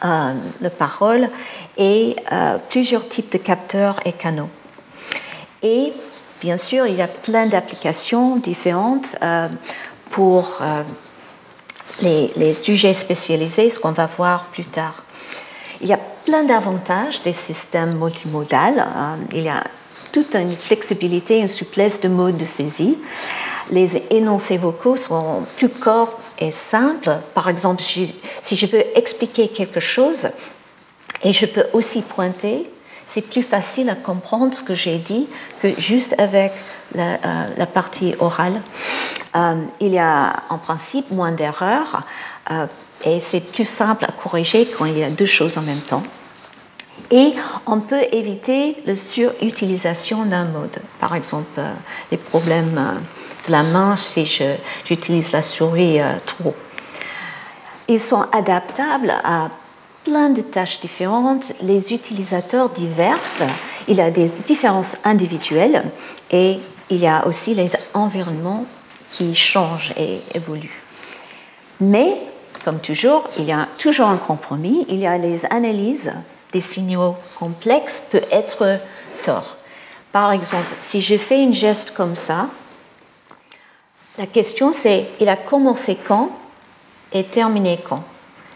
euh, 0.04 0.32
la 0.60 0.70
parole, 0.70 1.28
et 1.76 2.16
plusieurs 2.70 3.06
types 3.08 3.30
de 3.32 3.38
capteurs 3.38 4.00
et 4.06 4.12
canaux. 4.12 4.48
Et 5.62 5.92
bien 6.40 6.56
sûr, 6.56 6.86
il 6.86 6.94
y 6.94 7.02
a 7.02 7.08
plein 7.08 7.46
d'applications 7.46 8.36
différentes 8.36 9.16
pour 10.10 10.62
les, 12.02 12.54
sujets 12.54 12.94
spécialisés, 12.94 13.70
ce 13.70 13.78
qu'on 13.78 13.92
va 13.92 14.06
voir 14.06 14.44
plus 14.46 14.64
tard. 14.64 15.04
Il 15.80 15.88
y 15.88 15.92
a 15.92 16.00
plein 16.24 16.44
d'avantages 16.44 17.22
des 17.22 17.32
systèmes 17.32 17.98
multimodaux. 17.98 18.48
Hein. 18.52 19.18
Il 19.32 19.42
y 19.42 19.48
a 19.48 19.64
toute 20.12 20.34
une 20.34 20.56
flexibilité, 20.56 21.38
une 21.38 21.48
souplesse 21.48 22.00
de 22.00 22.08
mode 22.08 22.36
de 22.36 22.44
saisie. 22.44 22.96
Les 23.70 24.02
énoncés 24.10 24.58
vocaux 24.58 24.96
sont 24.96 25.42
plus 25.56 25.68
courts 25.68 26.18
et 26.38 26.50
simples. 26.50 27.18
Par 27.34 27.48
exemple, 27.48 27.82
si 27.82 28.56
je 28.56 28.66
veux 28.66 28.84
expliquer 28.96 29.48
quelque 29.48 29.80
chose, 29.80 30.28
et 31.22 31.32
je 31.32 31.46
peux 31.46 31.64
aussi 31.72 32.02
pointer, 32.02 32.70
c'est 33.14 33.22
plus 33.22 33.44
facile 33.44 33.88
à 33.90 33.94
comprendre 33.94 34.52
ce 34.56 34.64
que 34.64 34.74
j'ai 34.74 34.98
dit 34.98 35.28
que 35.62 35.70
juste 35.78 36.16
avec 36.18 36.50
la, 36.96 37.12
euh, 37.24 37.66
partie 37.72 38.16
orale. 38.18 38.60
Euh, 39.36 39.54
il 39.80 39.92
y 39.92 40.00
a 40.00 40.42
en 40.48 40.58
principe 40.58 41.12
moins 41.12 41.30
d'erreurs 41.30 42.02
euh, 42.50 42.66
et 43.04 43.20
c'est 43.20 43.38
plus 43.38 43.66
simple 43.66 44.04
à 44.04 44.10
corriger 44.10 44.66
quand 44.66 44.86
il 44.86 44.98
y 44.98 45.04
a 45.04 45.10
deux 45.10 45.26
choses 45.26 45.58
en 45.58 45.62
même 45.62 45.78
temps. 45.78 46.02
Et 47.12 47.34
on 47.66 47.78
peut 47.78 48.02
éviter 48.10 48.82
la 48.84 48.96
surutilisation 48.96 50.24
d'un 50.24 50.46
mode. 50.46 50.76
Par 50.98 51.14
exemple, 51.14 51.60
les 52.10 52.16
problèmes 52.16 53.00
de 53.46 53.52
la 53.52 53.62
main 53.62 53.94
si 53.94 54.26
j'utilise 54.86 55.30
la 55.30 55.42
souris 55.42 56.00
trop. 56.26 56.56
Ils 57.86 58.00
sont 58.00 58.26
adaptables 58.32 59.14
à 59.22 59.50
plein 60.04 60.30
de 60.30 60.42
tâches 60.42 60.80
différentes, 60.80 61.52
les 61.62 61.92
utilisateurs 61.92 62.68
divers, 62.68 63.18
il 63.88 63.96
y 63.96 64.00
a 64.00 64.10
des 64.10 64.30
différences 64.46 64.96
individuelles 65.04 65.84
et 66.30 66.58
il 66.90 66.98
y 66.98 67.06
a 67.06 67.26
aussi 67.26 67.54
les 67.54 67.70
environnements 67.94 68.66
qui 69.12 69.34
changent 69.34 69.92
et 69.96 70.20
évoluent. 70.34 70.82
Mais, 71.80 72.16
comme 72.64 72.80
toujours, 72.80 73.28
il 73.38 73.44
y 73.44 73.52
a 73.52 73.66
toujours 73.78 74.08
un 74.08 74.16
compromis, 74.16 74.84
il 74.88 74.96
y 74.96 75.06
a 75.06 75.18
les 75.18 75.44
analyses 75.46 76.12
des 76.52 76.60
signaux 76.60 77.16
complexes 77.38 78.04
peut 78.10 78.22
être 78.30 78.78
tort. 79.24 79.56
Par 80.12 80.32
exemple, 80.32 80.68
si 80.80 81.02
je 81.02 81.16
fais 81.16 81.42
une 81.42 81.54
geste 81.54 81.90
comme 81.92 82.14
ça, 82.14 82.48
la 84.18 84.26
question 84.26 84.72
c'est, 84.72 85.06
il 85.18 85.28
a 85.28 85.36
commencé 85.36 85.96
quand 86.06 86.30
et 87.12 87.24
terminé 87.24 87.80
quand? 87.88 88.04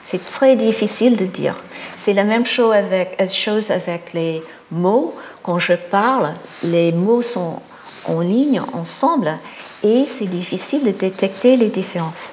C'est 0.08 0.24
très 0.24 0.56
difficile 0.56 1.18
de 1.18 1.26
dire. 1.26 1.54
C'est 1.98 2.14
la 2.14 2.24
même 2.24 2.46
chose 2.46 2.72
avec, 2.72 3.30
chose 3.30 3.70
avec 3.70 4.14
les 4.14 4.42
mots. 4.70 5.14
Quand 5.42 5.58
je 5.58 5.74
parle, 5.74 6.32
les 6.64 6.92
mots 6.92 7.20
sont 7.20 7.60
en 8.06 8.20
ligne 8.20 8.62
ensemble 8.72 9.36
et 9.84 10.06
c'est 10.08 10.30
difficile 10.40 10.82
de 10.84 10.92
détecter 10.92 11.58
les 11.58 11.68
différences. 11.68 12.32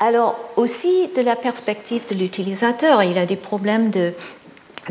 Alors 0.00 0.38
aussi 0.56 1.08
de 1.16 1.22
la 1.22 1.34
perspective 1.34 2.06
de 2.10 2.14
l'utilisateur, 2.14 3.02
il 3.02 3.16
a 3.16 3.24
des 3.24 3.36
problèmes 3.36 3.88
de 3.88 4.12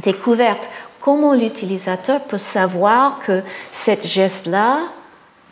découverte. 0.01 0.69
Comment 1.01 1.33
l'utilisateur 1.33 2.19
peut 2.21 2.39
savoir 2.39 3.19
que 3.19 3.43
cette 3.71 4.07
geste-là 4.07 4.79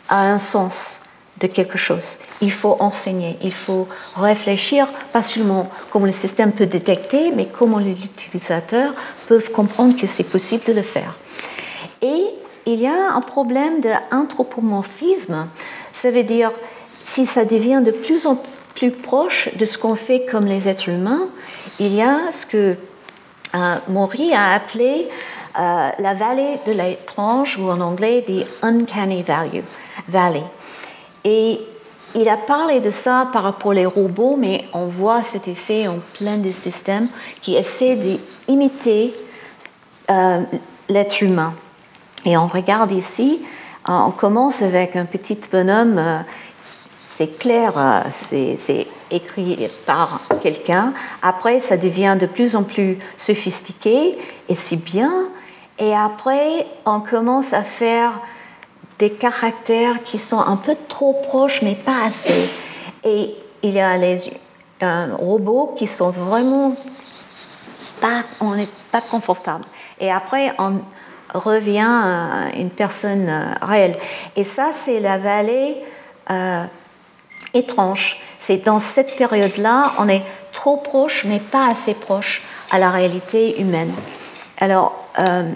a 0.08 0.22
un 0.22 0.38
sens? 0.38 1.02
De 1.40 1.46
quelque 1.46 1.78
chose. 1.78 2.18
Il 2.40 2.52
faut 2.52 2.76
enseigner, 2.80 3.36
il 3.42 3.52
faut 3.52 3.88
réfléchir, 4.16 4.86
pas 5.12 5.22
seulement 5.22 5.68
comment 5.90 6.06
le 6.06 6.12
système 6.12 6.52
peut 6.52 6.66
détecter, 6.66 7.32
mais 7.34 7.46
comment 7.46 7.78
les 7.78 7.92
utilisateurs 7.92 8.92
peuvent 9.26 9.50
comprendre 9.50 9.96
que 9.96 10.06
c'est 10.06 10.24
possible 10.24 10.64
de 10.66 10.74
le 10.74 10.82
faire. 10.82 11.14
Et 12.02 12.24
il 12.66 12.80
y 12.80 12.86
a 12.86 13.14
un 13.14 13.20
problème 13.20 13.80
d'anthropomorphisme, 13.80 15.46
ça 15.92 16.10
veut 16.10 16.22
dire 16.22 16.50
si 17.04 17.26
ça 17.26 17.44
devient 17.44 17.82
de 17.84 17.90
plus 17.90 18.26
en 18.26 18.40
plus 18.74 18.90
proche 18.90 19.48
de 19.56 19.64
ce 19.64 19.78
qu'on 19.78 19.96
fait 19.96 20.26
comme 20.26 20.46
les 20.46 20.68
êtres 20.68 20.88
humains, 20.88 21.26
il 21.80 21.94
y 21.94 22.02
a 22.02 22.30
ce 22.30 22.46
que 22.46 22.76
euh, 23.54 23.74
Maury 23.88 24.32
a 24.32 24.52
appelé 24.52 25.08
euh, 25.58 25.88
la 25.98 26.14
vallée 26.14 26.58
de 26.66 26.72
l'étrange, 26.72 27.58
ou 27.58 27.68
en 27.68 27.80
anglais, 27.80 28.24
the 28.26 28.46
uncanny 28.62 29.22
value, 29.22 29.64
valley. 30.08 30.44
Et 31.24 31.60
il 32.14 32.28
a 32.28 32.36
parlé 32.36 32.80
de 32.80 32.90
ça 32.90 33.28
par 33.32 33.44
rapport 33.44 33.72
aux 33.76 33.90
robots, 33.90 34.36
mais 34.36 34.64
on 34.72 34.86
voit 34.86 35.22
cet 35.22 35.46
effet 35.46 35.86
en 35.86 35.98
plein 36.18 36.38
de 36.38 36.50
systèmes 36.50 37.08
qui 37.40 37.54
essaient 37.54 37.96
d'imiter 38.48 39.14
euh, 40.10 40.40
l'être 40.88 41.22
humain. 41.22 41.54
Et 42.24 42.36
on 42.36 42.48
regarde 42.48 42.90
ici, 42.90 43.40
euh, 43.88 43.92
on 43.92 44.10
commence 44.10 44.62
avec 44.62 44.96
un 44.96 45.04
petit 45.04 45.38
bonhomme, 45.50 45.98
euh, 45.98 46.18
c'est 47.06 47.38
clair, 47.38 47.72
c'est 48.10 48.86
écrit 49.10 49.68
par 49.84 50.20
quelqu'un. 50.42 50.92
Après, 51.22 51.60
ça 51.60 51.76
devient 51.76 52.16
de 52.18 52.26
plus 52.26 52.54
en 52.56 52.62
plus 52.62 52.98
sophistiqué 53.16 54.16
et 54.48 54.54
c'est 54.54 54.82
bien. 54.82 55.28
Et 55.78 55.94
après, 55.94 56.66
on 56.86 57.00
commence 57.00 57.52
à 57.52 57.62
faire 57.62 58.20
des 59.00 59.10
caractères 59.10 60.02
qui 60.04 60.18
sont 60.18 60.38
un 60.38 60.56
peu 60.56 60.76
trop 60.88 61.14
proches, 61.14 61.62
mais 61.62 61.74
pas 61.74 62.04
assez. 62.06 62.50
Et 63.02 63.34
il 63.62 63.72
y 63.72 63.80
a 63.80 63.96
les 63.96 64.18
robots 64.82 65.74
qui 65.76 65.86
sont 65.86 66.10
vraiment 66.10 66.76
pas, 68.00 68.22
on 68.40 68.54
n'est 68.54 68.68
pas 68.92 69.00
confortable. 69.00 69.64
Et 69.98 70.12
après, 70.12 70.54
on 70.58 70.80
revient 71.34 71.80
à 71.80 72.48
une 72.56 72.70
personne 72.70 73.28
euh, 73.28 73.44
réelle. 73.62 73.96
Et 74.36 74.44
ça, 74.44 74.70
c'est 74.72 75.00
la 75.00 75.18
vallée 75.18 75.76
euh, 76.30 76.64
étrange. 77.54 78.18
C'est 78.38 78.64
dans 78.64 78.80
cette 78.80 79.16
période-là, 79.16 79.92
on 79.98 80.08
est 80.08 80.22
trop 80.52 80.78
proche, 80.78 81.24
mais 81.26 81.38
pas 81.38 81.68
assez 81.70 81.94
proche 81.94 82.42
à 82.70 82.78
la 82.78 82.90
réalité 82.90 83.60
humaine. 83.60 83.92
Alors, 84.58 84.92
euh, 85.18 85.50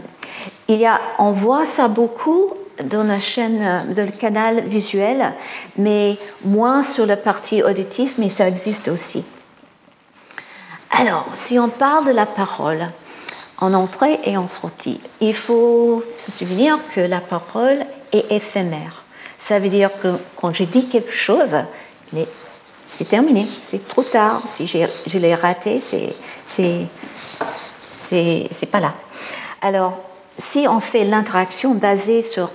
il 0.69 0.77
y 0.77 0.87
a, 0.87 1.01
on 1.19 1.33
voit 1.33 1.65
ça 1.65 1.89
beaucoup 1.89 2.53
dans 2.83 3.05
la 3.05 3.21
chaîne, 3.21 3.61
euh, 3.63 3.95
dans 3.95 4.05
le 4.05 4.13
canal 4.13 4.65
visuel, 4.67 5.35
mais 5.77 6.17
moins 6.45 6.83
sur 6.83 7.07
la 7.07 7.17
partie 7.17 7.63
auditive, 7.63 8.15
mais 8.19 8.29
ça 8.29 8.49
existe 8.49 8.89
aussi. 8.89 9.25
Alors, 10.91 11.27
si 11.35 11.59
on 11.59 11.69
parle 11.69 12.07
de 12.07 12.13
la 12.13 12.27
parole, 12.27 12.89
en 13.59 13.73
entrée 13.75 14.19
et 14.25 14.37
en 14.37 14.47
sortie, 14.47 15.01
il 15.21 15.35
faut 15.35 16.03
se 16.19 16.31
souvenir 16.31 16.79
que 16.95 17.01
la 17.01 17.21
parole 17.21 17.85
est 18.13 18.31
éphémère. 18.31 19.05
Ça 19.39 19.59
veut 19.59 19.69
dire 19.69 19.91
que 20.03 20.09
quand 20.37 20.53
je 20.53 20.65
dis 20.65 20.89
quelque 20.89 21.13
chose, 21.13 21.57
c'est 22.87 23.09
terminé, 23.09 23.47
c'est 23.61 23.87
trop 23.87 24.03
tard. 24.03 24.43
Si 24.49 24.67
je 24.67 25.19
l'ai 25.19 25.35
raté, 25.35 25.81
c'est 25.81 26.15
c'est 28.07 28.71
pas 28.71 28.81
là. 28.81 28.95
Alors, 29.61 29.99
si 30.39 30.67
on 30.69 30.81
fait 30.81 31.05
l'interaction 31.05 31.75
basée 31.75 32.23
sur 32.23 32.51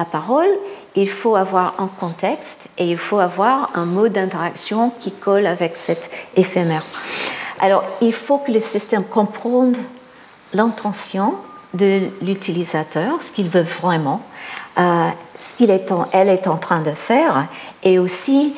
la 0.00 0.06
parole, 0.06 0.48
il 0.96 1.10
faut 1.10 1.36
avoir 1.36 1.74
un 1.78 1.88
contexte 1.88 2.68
et 2.78 2.90
il 2.90 2.96
faut 2.96 3.18
avoir 3.18 3.70
un 3.74 3.84
mode 3.84 4.12
d'interaction 4.12 4.90
qui 4.98 5.10
colle 5.12 5.46
avec 5.46 5.76
cet 5.76 6.10
éphémère. 6.36 6.84
Alors, 7.60 7.84
il 8.00 8.14
faut 8.14 8.38
que 8.38 8.50
le 8.50 8.60
système 8.60 9.04
comprenne 9.04 9.76
l'intention 10.54 11.34
de 11.74 12.00
l'utilisateur, 12.22 13.22
ce 13.22 13.30
qu'il 13.30 13.50
veut 13.50 13.66
vraiment, 13.82 14.22
euh, 14.78 15.08
ce 15.38 15.58
qu'elle 15.58 15.70
est, 15.70 15.90
est 16.34 16.46
en 16.48 16.56
train 16.56 16.80
de 16.80 16.92
faire, 16.92 17.46
et 17.82 17.98
aussi 17.98 18.54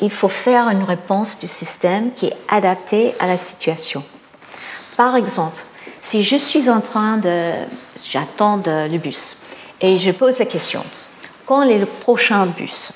il 0.00 0.10
faut 0.10 0.28
faire 0.28 0.68
une 0.68 0.84
réponse 0.84 1.40
du 1.40 1.48
système 1.48 2.12
qui 2.14 2.26
est 2.26 2.36
adaptée 2.48 3.14
à 3.18 3.26
la 3.26 3.36
situation. 3.36 4.04
Par 4.96 5.16
exemple, 5.16 5.60
si 6.04 6.22
je 6.22 6.36
suis 6.36 6.70
en 6.70 6.80
train 6.80 7.16
de, 7.16 7.52
j'attends 8.10 8.60
le 8.64 8.98
bus, 8.98 9.41
et 9.82 9.98
je 9.98 10.12
pose 10.12 10.38
la 10.38 10.46
question, 10.46 10.84
quand 11.44 11.62
est 11.64 11.78
le 11.78 11.86
prochain 11.86 12.46
bus? 12.46 12.92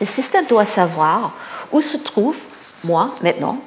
Le 0.00 0.06
système 0.06 0.46
doit 0.46 0.64
savoir 0.64 1.32
où 1.70 1.80
se 1.80 1.98
trouve 1.98 2.36
moi 2.84 3.14
maintenant, 3.22 3.60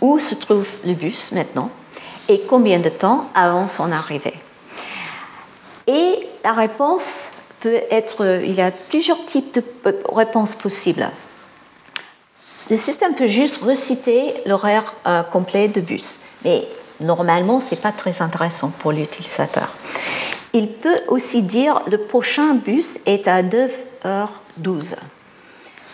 où 0.00 0.18
se 0.18 0.34
trouve 0.34 0.66
le 0.84 0.94
bus 0.94 1.32
maintenant, 1.32 1.70
et 2.28 2.40
combien 2.48 2.78
de 2.78 2.88
temps 2.88 3.30
avant 3.34 3.68
son 3.68 3.92
arrivée. 3.92 4.34
Et 5.86 6.26
la 6.42 6.52
réponse 6.52 7.28
peut 7.60 7.80
être, 7.90 8.40
il 8.44 8.54
y 8.54 8.62
a 8.62 8.70
plusieurs 8.70 9.24
types 9.26 9.54
de 9.54 9.64
réponses 10.12 10.54
possibles. 10.54 11.10
Le 12.70 12.76
système 12.76 13.14
peut 13.14 13.26
juste 13.26 13.62
reciter 13.62 14.34
l'horaire 14.46 14.94
euh, 15.06 15.22
complet 15.22 15.68
de 15.68 15.80
bus, 15.80 16.20
mais 16.44 16.66
normalement, 17.00 17.60
ce 17.60 17.74
n'est 17.74 17.80
pas 17.80 17.92
très 17.92 18.22
intéressant 18.22 18.70
pour 18.78 18.92
l'utilisateur. 18.92 19.68
Il 20.54 20.68
peut 20.68 21.00
aussi 21.08 21.42
dire 21.42 21.82
le 21.90 21.98
prochain 21.98 22.54
bus 22.54 22.98
est 23.06 23.26
à 23.26 23.42
9h12. 23.42 24.96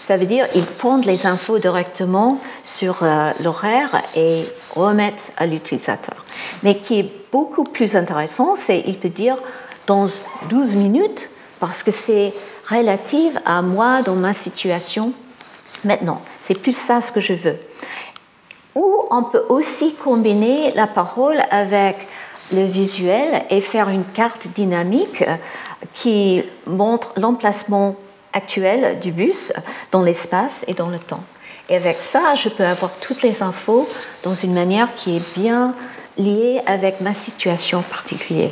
Ça 0.08 0.16
veut 0.16 0.26
dire 0.26 0.48
qu'il 0.48 0.64
prend 0.64 0.96
les 0.96 1.26
infos 1.26 1.58
directement 1.58 2.40
sur 2.64 3.02
euh, 3.02 3.30
l'horaire 3.44 4.00
et 4.16 4.42
remettre 4.74 5.24
à 5.36 5.46
l'utilisateur. 5.46 6.24
Mais 6.62 6.76
qui 6.76 7.00
est 7.00 7.10
beaucoup 7.30 7.64
plus 7.64 7.94
intéressant, 7.94 8.56
c'est 8.56 8.82
qu'il 8.82 8.98
peut 8.98 9.10
dire 9.10 9.36
dans 9.86 10.08
12 10.48 10.76
minutes 10.76 11.28
parce 11.60 11.82
que 11.82 11.90
c'est 11.90 12.32
relatif 12.68 13.36
à 13.44 13.62
moi 13.62 14.02
dans 14.02 14.14
ma 14.14 14.32
situation 14.32 15.12
maintenant. 15.84 16.20
C'est 16.42 16.58
plus 16.58 16.76
ça 16.76 17.00
ce 17.00 17.12
que 17.12 17.20
je 17.20 17.34
veux. 17.34 17.56
Ou 18.74 19.04
on 19.10 19.24
peut 19.24 19.44
aussi 19.48 19.94
combiner 19.94 20.72
la 20.74 20.86
parole 20.86 21.42
avec 21.50 21.96
le 22.52 22.64
visuel 22.64 23.44
et 23.50 23.60
faire 23.60 23.88
une 23.88 24.04
carte 24.04 24.48
dynamique 24.48 25.24
qui 25.94 26.42
montre 26.66 27.12
l'emplacement 27.16 27.96
actuel 28.32 28.98
du 29.00 29.12
bus 29.12 29.52
dans 29.90 30.02
l'espace 30.02 30.64
et 30.68 30.74
dans 30.74 30.88
le 30.88 30.98
temps. 30.98 31.22
Et 31.68 31.76
avec 31.76 32.00
ça, 32.00 32.34
je 32.34 32.48
peux 32.48 32.64
avoir 32.64 32.96
toutes 32.96 33.22
les 33.22 33.42
infos 33.42 33.88
dans 34.22 34.34
une 34.34 34.54
manière 34.54 34.88
qui 34.94 35.16
est 35.16 35.38
bien 35.38 35.74
liées 36.16 36.60
avec 36.66 37.00
ma 37.00 37.14
situation 37.14 37.82
particulière. 37.82 38.50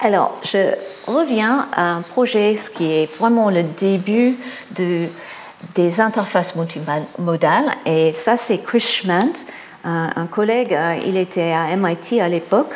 Alors, 0.00 0.36
je 0.42 0.74
reviens 1.06 1.68
à 1.72 1.92
un 1.92 2.00
projet 2.00 2.56
qui 2.76 2.92
est 2.92 3.06
vraiment 3.18 3.50
le 3.50 3.62
début 3.62 4.36
de, 4.72 5.06
des 5.76 6.00
interfaces 6.00 6.56
multimodales. 6.56 7.76
Et 7.86 8.12
ça, 8.12 8.36
c'est 8.36 8.58
Chris 8.58 8.80
Schmant, 8.80 9.32
un, 9.84 10.26
collègue, 10.26 10.74
euh, 10.74 10.98
il 11.04 11.16
était 11.16 11.52
à 11.52 11.74
MIT 11.76 12.20
à 12.20 12.28
l'époque. 12.28 12.74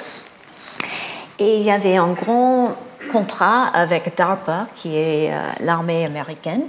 Et 1.39 1.59
il 1.59 1.63
y 1.63 1.71
avait 1.71 1.97
un 1.97 2.13
grand 2.13 2.73
contrat 3.13 3.69
avec 3.69 4.17
DARPA, 4.17 4.67
qui 4.75 4.97
est 4.97 5.33
euh, 5.33 5.39
l'armée 5.61 6.05
américaine. 6.05 6.63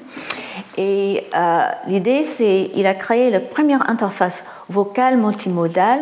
Et 0.78 1.24
euh, 1.36 1.62
l'idée, 1.88 2.24
c'est 2.24 2.70
qu'il 2.74 2.86
a 2.86 2.94
créé 2.94 3.30
la 3.30 3.40
première 3.40 3.90
interface 3.90 4.46
vocale 4.70 5.18
multimodale, 5.18 6.02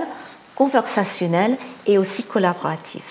conversationnelle 0.55 1.57
et 1.85 1.97
aussi 1.97 2.23
collaborative. 2.23 3.03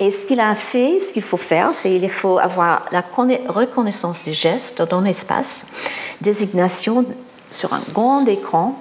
Et 0.00 0.10
ce 0.10 0.26
qu'il 0.26 0.40
a 0.40 0.54
fait, 0.54 0.98
ce 0.98 1.12
qu'il 1.12 1.22
faut 1.22 1.36
faire, 1.36 1.70
c'est 1.74 1.88
qu'il 1.88 2.10
faut 2.10 2.38
avoir 2.38 2.86
la 2.90 3.02
reconnaissance 3.48 4.24
des 4.24 4.34
gestes 4.34 4.82
dans 4.82 5.00
l'espace, 5.00 5.66
désignation 6.20 7.04
sur 7.52 7.72
un 7.72 7.82
grand 7.92 8.26
écran, 8.26 8.76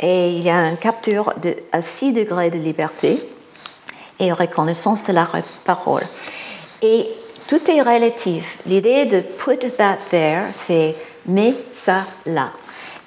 et 0.00 0.30
il 0.30 0.42
y 0.42 0.50
a 0.50 0.68
une 0.68 0.76
capture 0.76 1.32
à 1.72 1.82
6 1.82 2.12
degrés 2.12 2.50
de 2.50 2.58
liberté 2.58 3.18
et 4.18 4.32
reconnaissance 4.32 5.04
de 5.04 5.12
la 5.12 5.28
parole. 5.64 6.02
Et 6.82 7.08
tout 7.48 7.70
est 7.70 7.80
relatif. 7.80 8.58
L'idée 8.66 9.06
de 9.06 9.20
put 9.20 9.58
that 9.76 9.98
there, 10.10 10.44
c'est 10.54 10.94
mets 11.26 11.54
ça 11.72 12.04
là. 12.26 12.50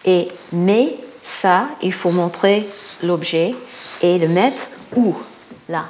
Et 0.05 0.29
mets 0.51 0.95
ça, 1.21 1.67
il 1.81 1.93
faut 1.93 2.11
montrer 2.11 2.67
l'objet 3.03 3.53
et 4.01 4.17
le 4.17 4.27
mettre 4.27 4.67
où? 4.95 5.15
Là. 5.69 5.85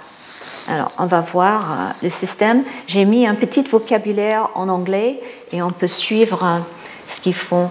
Alors, 0.67 0.91
on 0.97 1.05
va 1.05 1.21
voir 1.21 1.71
euh, 1.71 1.91
le 2.03 2.09
système. 2.09 2.63
J'ai 2.87 3.05
mis 3.05 3.27
un 3.27 3.35
petit 3.35 3.61
vocabulaire 3.61 4.49
en 4.55 4.67
anglais 4.69 5.21
et 5.51 5.61
on 5.61 5.69
peut 5.69 5.87
suivre 5.87 6.43
euh, 6.43 6.59
ce 7.07 7.21
qu'ils 7.21 7.35
font. 7.35 7.69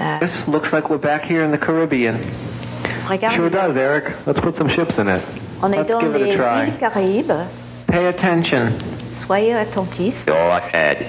Uh, 0.00 0.18
This 0.18 0.48
looks 0.48 0.72
like 0.72 0.90
we're 0.90 0.98
back 0.98 1.22
here 1.24 1.42
in 1.42 1.50
the 1.50 1.58
Caribbean. 1.58 2.16
Regarde. 3.08 3.34
Sure 3.34 3.50
does, 3.50 3.76
Eric. 3.76 4.26
Let's 4.26 4.40
put 4.40 4.56
some 4.56 4.68
ships 4.68 4.98
in 4.98 5.08
it. 5.08 5.22
On 5.62 5.72
est 5.72 5.78
Let's 5.78 5.90
dans 5.92 6.00
give 6.00 6.16
it 6.16 6.34
a 6.34 6.36
try. 6.36 6.64
îles 6.66 6.78
Caraïbes. 6.78 7.46
Pay 7.86 8.06
attention. 8.06 8.72
Soyez 9.12 9.54
attentifs. 9.54 10.24
Go 10.26 10.50
ahead. 10.50 11.06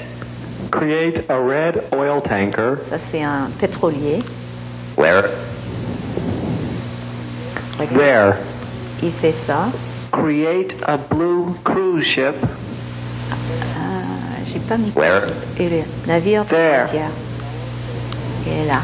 Create 0.71 1.29
a 1.29 1.39
red 1.39 1.83
oil 1.93 2.21
tanker. 2.21 2.77
Ça, 2.83 2.99
c'est 2.99 3.21
un 3.23 3.49
pétrolier. 3.59 4.23
Where? 4.97 5.29
Regarde. 7.79 7.97
There. 7.97 8.35
Il 9.01 9.11
fait 9.11 9.33
ça. 9.33 9.67
Create 10.11 10.75
a 10.87 10.97
blue 10.97 11.53
cruise 11.63 12.03
ship. 12.05 12.35
Ah, 13.31 14.43
J'ai 14.45 14.59
pas 14.59 14.77
mis. 14.77 14.91
Where? 14.95 15.27
Et 15.59 15.69
le 15.69 15.83
navire 16.07 16.43
de 16.45 16.49
There. 16.49 16.79
croisière. 16.81 17.09
Est 18.47 18.65
là. 18.67 18.81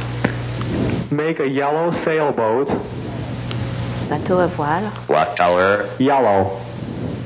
Make 1.11 1.39
a 1.39 1.47
yellow 1.47 1.91
sailboat. 1.91 2.67
Bateau 4.09 4.39
à 4.39 4.47
voile. 4.47 4.83
What 5.07 5.35
color? 5.37 5.85
Yellow. 5.99 6.51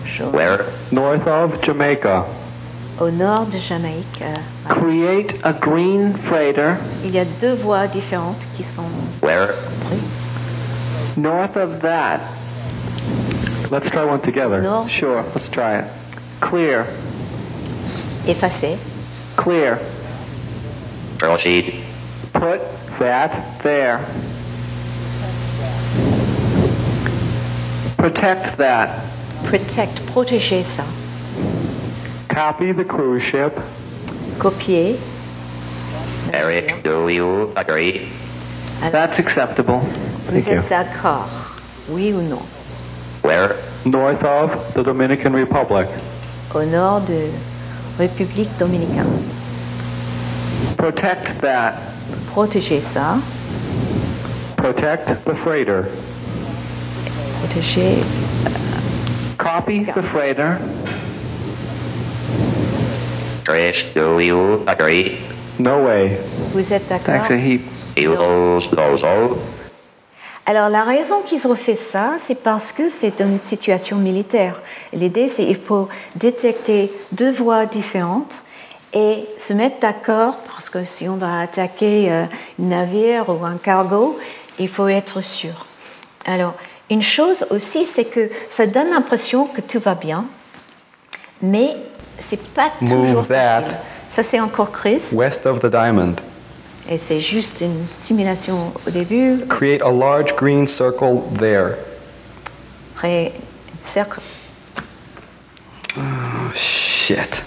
Jaune. 0.06 0.32
Where? 0.34 0.66
North 0.92 1.28
of 1.28 1.62
Jamaica. 1.64 2.26
Au 3.00 3.10
nord 3.10 3.48
de 3.48 3.58
Jamaïque. 3.58 4.22
euh, 4.22 4.36
Create 4.70 5.36
a 5.44 5.52
green 5.54 6.14
freighter. 6.14 6.76
Il 7.04 7.12
y 7.12 7.20
a 7.20 7.26
deux 7.42 7.54
voies 7.56 7.88
différentes 7.88 8.38
qui 8.56 8.64
sont 8.64 8.84
Where? 9.22 9.48
prises. 9.88 11.18
North 11.18 11.56
of 11.58 11.82
that. 11.82 12.20
Let's 13.72 13.90
try 13.90 14.04
one 14.06 14.22
together. 14.22 14.62
North. 14.62 14.90
Sure, 14.90 15.24
let's 15.34 15.50
try 15.50 15.80
it. 15.80 15.86
Clear. 16.42 16.86
Effacées. 18.28 18.78
Clear. 19.36 19.80
Proceed. 21.18 21.74
Put 22.34 22.62
that 23.00 23.62
there. 23.62 24.00
Protect 27.98 28.58
that. 28.58 28.90
Protect. 29.46 29.96
Protéger 30.08 30.64
ça. 30.64 30.84
Copy 32.28 32.72
the 32.72 32.84
cruise 32.84 33.24
ship. 33.24 33.58
Copier. 34.40 34.98
Eric, 36.34 36.84
do 36.84 37.08
you 37.08 37.54
agree? 37.56 38.10
That's 38.92 39.20
acceptable. 39.20 39.80
Vous 39.80 40.42
Thank 40.42 40.48
you. 40.48 40.60
êtes 40.62 40.70
d'accord 40.70 41.30
Oui 41.90 42.12
ou 42.14 42.22
non 42.22 42.42
Where? 43.22 43.56
North 43.86 44.24
of 44.24 44.74
the 44.74 44.84
Dominican 44.84 45.34
Republic. 45.34 45.88
Au 46.56 46.64
nord 46.66 47.02
de 47.06 47.30
République 48.00 48.50
dominicaine. 48.58 49.08
Protect 50.78 51.40
that. 51.42 51.76
Protéger 52.34 52.82
ça. 52.82 53.18
Protect 54.58 55.24
the 55.24 55.36
freighter. 55.36 55.84
Protéger. 57.40 58.04
Copy 59.38 59.86
the 59.86 60.02
freighter. 60.02 60.58
No 65.60 65.84
way. 65.86 66.18
Vous 66.56 66.74
êtes 66.74 66.90
d'accord? 66.90 67.22
Alors 70.48 70.70
la 70.70 70.84
raison 70.84 71.22
qu'ils 71.28 71.48
ont 71.48 71.56
fait 71.56 71.76
ça, 71.76 72.14
c'est 72.18 72.42
parce 72.42 72.72
que 72.72 72.90
c'est 72.90 73.22
une 73.22 73.38
situation 73.38 73.98
militaire. 73.98 74.60
L'idée, 74.92 75.28
c'est 75.28 75.46
qu'il 75.46 75.58
faut 75.58 75.88
détecter 76.16 76.92
deux 77.12 77.32
voies 77.32 77.68
différentes 77.68 78.42
et 78.94 79.26
se 79.38 79.54
mettre 79.54 79.80
d'accord, 79.80 80.36
parce 80.48 80.70
que 80.70 80.84
si 80.84 81.10
on 81.10 81.16
va 81.16 81.42
attaquer 81.42 82.12
euh, 82.12 82.24
un 82.24 82.28
navire 82.64 83.30
ou 83.30 83.44
un 83.46 83.58
cargo, 83.58 84.20
il 84.60 84.70
faut 84.70 84.88
être 84.88 85.22
sûr. 85.22 85.66
Alors, 86.26 86.54
une 86.90 87.02
chose 87.02 87.46
aussi, 87.50 87.86
c'est 87.88 88.06
que 88.06 88.30
ça 88.50 88.68
donne 88.68 88.90
l'impression 88.92 89.48
que 89.48 89.62
tout 89.62 89.80
va 89.80 89.96
bien, 89.96 90.26
mais 91.42 91.76
c'est 92.20 92.42
pas 92.54 92.68
toujours 92.80 92.98
Move 93.00 93.28
that. 93.28 93.62
facile. 93.62 93.78
Ça, 94.10 94.22
c'est 94.24 94.40
encore 94.40 94.72
Chris, 94.72 95.04
West 95.14 95.46
of 95.48 95.60
the 95.60 95.66
diamond. 95.72 96.14
et 96.88 96.98
c'est 97.00 97.20
juste 97.20 97.62
une 97.62 97.84
simulation 98.00 98.72
au 98.88 98.92
début. 98.92 99.40
Create 99.50 99.82
a 99.82 99.92
large 99.92 100.36
green 100.36 100.68
circle 100.68 101.22
there. 101.40 101.78
Après, 102.96 103.32
cercle 103.80 104.20
Oh, 105.98 106.02
shit. 106.54 107.44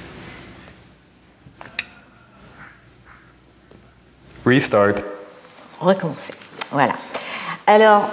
Restart. 4.46 5.02
recommencer. 5.80 6.32
Voilà. 6.70 6.94
Alors, 7.66 8.08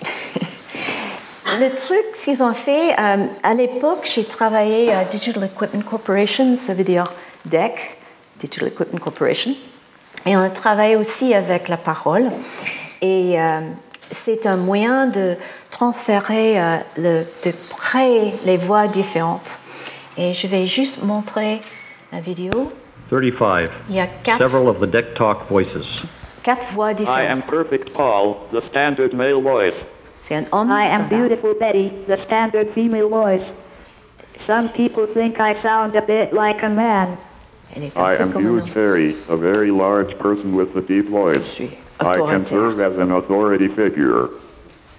le 1.58 1.74
truc 1.74 2.04
qu'ils 2.22 2.42
ont 2.42 2.54
fait, 2.54 2.92
euh, 2.92 3.26
à 3.42 3.54
l'époque, 3.54 4.08
j'ai 4.14 4.24
travaillé 4.24 4.92
à 4.92 5.04
Digital 5.04 5.42
Equipment 5.44 5.82
Corporation, 5.82 6.54
ça 6.54 6.74
veut 6.74 6.84
dire 6.84 7.12
DEC, 7.44 7.98
Digital 8.38 8.68
Equipment 8.68 9.00
Corporation, 9.00 9.54
et 10.26 10.36
on 10.36 10.40
a 10.40 10.50
travaillé 10.50 10.94
aussi 10.94 11.34
avec 11.34 11.68
la 11.68 11.76
parole. 11.76 12.30
Et 13.02 13.40
euh, 13.40 13.60
c'est 14.10 14.46
un 14.46 14.56
moyen 14.56 15.08
de 15.08 15.34
transférer, 15.70 16.60
euh, 16.60 16.78
de 16.96 17.52
créer 17.76 18.32
les 18.46 18.56
voix 18.56 18.86
différentes. 18.86 19.58
Et 20.16 20.32
je 20.32 20.46
vais 20.46 20.68
juste 20.68 21.02
montrer 21.02 21.60
la 22.12 22.20
vidéo. 22.20 22.72
35. 23.14 23.70
Il 23.88 23.94
y 23.96 24.00
a 24.00 24.06
quatre, 24.24 24.38
Several 24.38 24.68
of 24.68 24.80
the 24.80 24.86
deck 24.90 25.14
talk 25.14 25.46
voices. 25.48 26.02
quatre 26.42 26.64
voix 26.74 26.90
I 26.90 26.94
différentes. 26.94 27.30
am 27.30 27.42
Perfect 27.42 27.92
Paul, 27.94 28.36
the 28.50 28.60
standard 28.68 29.12
male 29.14 29.40
voice. 29.40 29.74
C'est 30.22 30.34
un 30.34 30.46
homme 30.52 30.70
I 30.72 30.86
am 30.86 31.06
standard. 31.06 31.28
beautiful 31.28 31.54
Betty, 31.54 31.90
the 32.08 32.18
standard 32.24 32.70
female 32.74 33.08
voice. 33.08 33.44
Some 34.46 34.68
people 34.70 35.06
think 35.06 35.38
I 35.38 35.54
sound 35.62 35.94
a 35.94 36.02
bit 36.02 36.32
like 36.32 36.62
a 36.64 36.68
man. 36.68 37.16
Elle 37.76 37.84
est 37.84 37.96
un 37.96 38.02
I 38.02 38.16
peu 38.16 38.22
am 38.24 38.32
comme 38.32 38.46
un 38.46 38.58
huge 38.58 38.70
fairy, 38.70 39.14
a 39.28 39.36
very 39.36 39.70
large 39.70 40.18
person 40.18 40.54
with 40.56 40.74
a 40.76 40.80
deep 40.80 41.08
voice. 41.08 41.44
suis 41.46 41.70
I 42.00 42.14
can 42.16 42.42
autoritaire. 42.44 42.48
serve 42.48 42.80
as 42.80 42.98
an 42.98 43.12
authority 43.12 43.68
figure. 43.68 44.28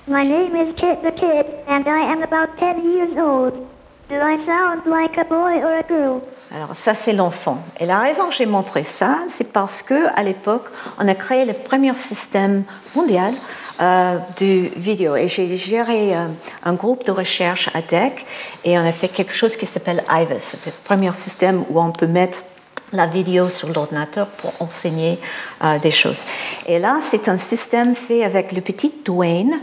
My 0.08 0.24
name 0.24 0.56
is 0.56 0.74
Chit 0.76 1.02
the 1.04 1.12
Kid, 1.12 1.46
and 1.68 1.86
I 1.88 2.00
am 2.14 2.22
about 2.24 2.58
10 2.60 2.94
years 2.94 3.18
old. 3.18 3.68
Do 4.08 4.18
I 4.18 4.38
sound 4.46 4.86
like 4.86 5.18
a 5.18 5.24
boy 5.24 5.64
or 5.64 5.80
a 5.80 5.84
girl? 5.88 6.22
Alors 6.54 6.76
ça 6.76 6.94
c'est 6.94 7.12
l'enfant. 7.12 7.58
Et 7.80 7.88
la 7.88 8.00
raison 8.00 8.28
que 8.28 8.36
j'ai 8.36 8.46
montré 8.46 8.84
ça, 8.84 9.18
c'est 9.30 9.52
parce 9.52 9.82
que 9.82 10.08
à 10.16 10.22
l'époque, 10.22 10.66
on 11.00 11.08
a 11.08 11.16
créé 11.16 11.44
le 11.44 11.54
premier 11.54 11.96
système 11.96 12.66
mondial 12.96 13.34
euh, 13.82 14.18
de 14.40 14.70
vidéo. 14.78 15.16
Et 15.16 15.28
j'ai 15.28 15.58
géré 15.58 16.16
euh, 16.16 16.28
un 16.64 16.74
groupe 16.74 17.04
de 17.04 17.12
recherche 17.12 17.72
à 17.74 17.82
DEC 17.82 18.28
et 18.64 18.78
on 18.78 18.86
a 18.86 18.92
fait 18.92 19.08
quelque 19.08 19.34
chose 19.34 19.58
qui 19.58 19.66
s'appelle 19.66 20.04
IVIS. 20.08 20.40
C'est 20.40 20.68
le 20.68 20.72
premier 20.84 21.12
système 21.14 21.66
où 21.72 21.82
on 21.82 21.92
peut 21.92 22.06
mettre 22.06 22.44
la 22.94 23.08
vidéo 23.08 23.50
sur 23.50 23.70
l'ordinateur 23.70 24.28
pour 24.28 24.54
enseigner 24.60 25.18
euh, 25.64 25.80
des 25.80 25.90
choses. 25.90 26.26
Et 26.68 26.78
là, 26.78 27.00
c'est 27.02 27.28
un 27.28 27.38
système 27.38 27.96
fait 27.96 28.24
avec 28.24 28.52
le 28.52 28.62
petit 28.62 28.94
Dwayne, 29.04 29.60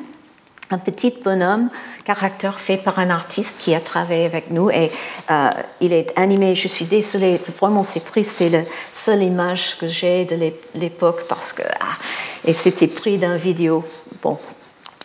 un 0.73 0.79
petit 0.79 1.15
bonhomme 1.25 1.69
caractère 2.05 2.61
fait 2.61 2.77
par 2.77 2.99
un 2.99 3.11
artiste 3.11 3.57
qui 3.61 3.75
a 3.75 3.81
travaillé 3.81 4.25
avec 4.27 4.51
nous 4.51 4.71
et 4.71 4.91
euh, 5.31 5.51
il 5.81 5.93
est 5.93 6.13
animé. 6.17 6.55
Je 6.55 6.69
suis 6.69 6.85
désolée, 6.85 7.41
vraiment 7.59 7.83
c'est 7.83 8.05
triste, 8.05 8.37
c'est 8.37 8.49
la 8.51 8.63
seule 8.93 9.23
image 9.23 9.77
que 9.79 9.89
j'ai 9.89 10.25
de 10.25 10.35
l'ép- 10.35 10.67
l'époque 10.75 11.23
parce 11.29 11.53
que 11.53 11.63
ah, 11.81 11.97
et 12.45 12.55
c'était 12.55 12.89
pris 12.89 13.19
d'un 13.19 13.37
vidéo. 13.37 13.85
Bon, 14.23 14.39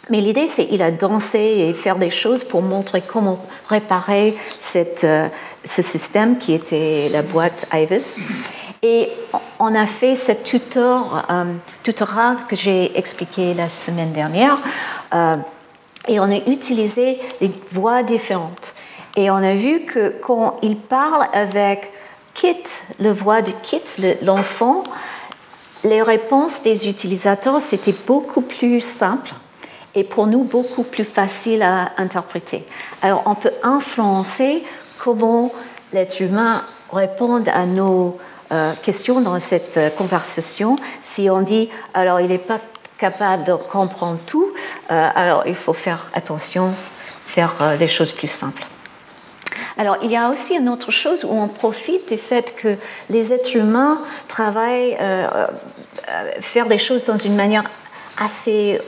mais 0.10 0.22
l'idée, 0.22 0.48
c'est 0.48 0.68
qu'il 0.68 0.82
a 0.82 0.92
dansé 0.92 1.40
et 1.40 1.74
faire 1.74 1.98
des 1.98 2.10
choses 2.12 2.44
pour 2.44 2.62
montrer 2.62 3.02
comment 3.02 3.46
réparer 3.70 4.38
cette, 4.60 5.04
euh, 5.04 5.28
ce 5.66 5.82
système 5.82 6.38
qui 6.38 6.54
était 6.54 7.10
la 7.12 7.22
boîte 7.24 7.68
Ivis. 7.74 8.18
Et 8.84 9.10
on 9.60 9.74
a 9.76 9.86
fait 9.86 10.16
ce 10.16 10.32
tutor, 10.32 11.26
euh, 11.30 11.44
tutorat 11.84 12.38
que 12.48 12.56
j'ai 12.56 12.98
expliqué 12.98 13.54
la 13.54 13.70
semaine 13.70 14.14
dernière. 14.14 14.58
euh, 15.14 15.36
et 16.08 16.20
on 16.20 16.32
a 16.32 16.38
utilisé 16.48 17.20
des 17.42 17.52
voix 17.72 18.04
différentes. 18.04 18.74
Et 19.16 19.32
on 19.32 19.36
a 19.36 19.56
vu 19.56 19.82
que 19.82 20.20
quand 20.22 20.58
il 20.62 20.78
parle 20.78 21.28
avec 21.34 21.92
Kit, 22.34 22.64
le 23.00 23.12
voix 23.12 23.42
de 23.42 23.52
Kit, 23.64 23.82
le- 24.00 24.16
l'enfant, 24.24 24.84
les 25.84 26.02
réponses 26.02 26.62
des 26.64 26.88
utilisateurs, 26.88 27.62
c'était 27.62 27.96
beaucoup 28.06 28.42
plus 28.42 28.82
simple 28.82 29.32
et 29.96 30.04
pour 30.04 30.28
nous 30.28 30.44
beaucoup 30.44 30.84
plus 30.84 31.04
facile 31.04 31.64
à 31.64 31.92
interpréter. 31.98 32.64
Alors 33.02 33.24
on 33.26 33.36
peut 33.36 33.54
influencer 33.64 34.64
comment 35.00 35.52
l'être 35.94 36.20
humain 36.20 36.64
répond 36.94 37.44
à 37.52 37.66
nos 37.66 38.18
euh, 38.52 38.74
questions 38.84 39.20
dans 39.22 39.40
cette 39.40 39.78
euh, 39.78 39.90
conversation. 39.90 40.76
Si 41.02 41.30
on 41.30 41.42
dit 41.42 41.70
alors 41.94 42.22
il 42.22 42.28
n'est 42.28 42.38
pas 42.38 42.60
capable 42.98 43.44
de 43.44 43.54
comprendre 43.54 44.18
tout, 44.26 44.48
euh, 44.92 45.10
alors 45.16 45.44
il 45.46 45.56
faut 45.56 45.74
faire 45.74 46.10
attention, 46.14 46.74
faire 47.28 47.56
euh, 47.62 47.78
des 47.78 47.88
choses 47.88 48.12
plus 48.12 48.28
simples. 48.28 48.66
Alors, 49.78 49.98
il 50.02 50.10
y 50.10 50.16
a 50.16 50.30
aussi 50.30 50.56
une 50.56 50.70
autre 50.70 50.92
chose 50.92 51.24
où 51.24 51.30
on 51.30 51.48
profite 51.48 52.12
du 52.12 52.18
fait 52.18 52.56
que 52.56 52.76
les 53.10 53.32
êtres 53.32 53.56
humains 53.56 54.02
travaillent, 54.28 54.98
euh, 55.00 55.28
euh, 56.10 56.32
faire 56.40 56.68
des 56.68 56.80
choses 56.80 57.06
dans 57.06 57.18
une 57.18 57.36
manière 57.36 57.64
assez 58.20 58.80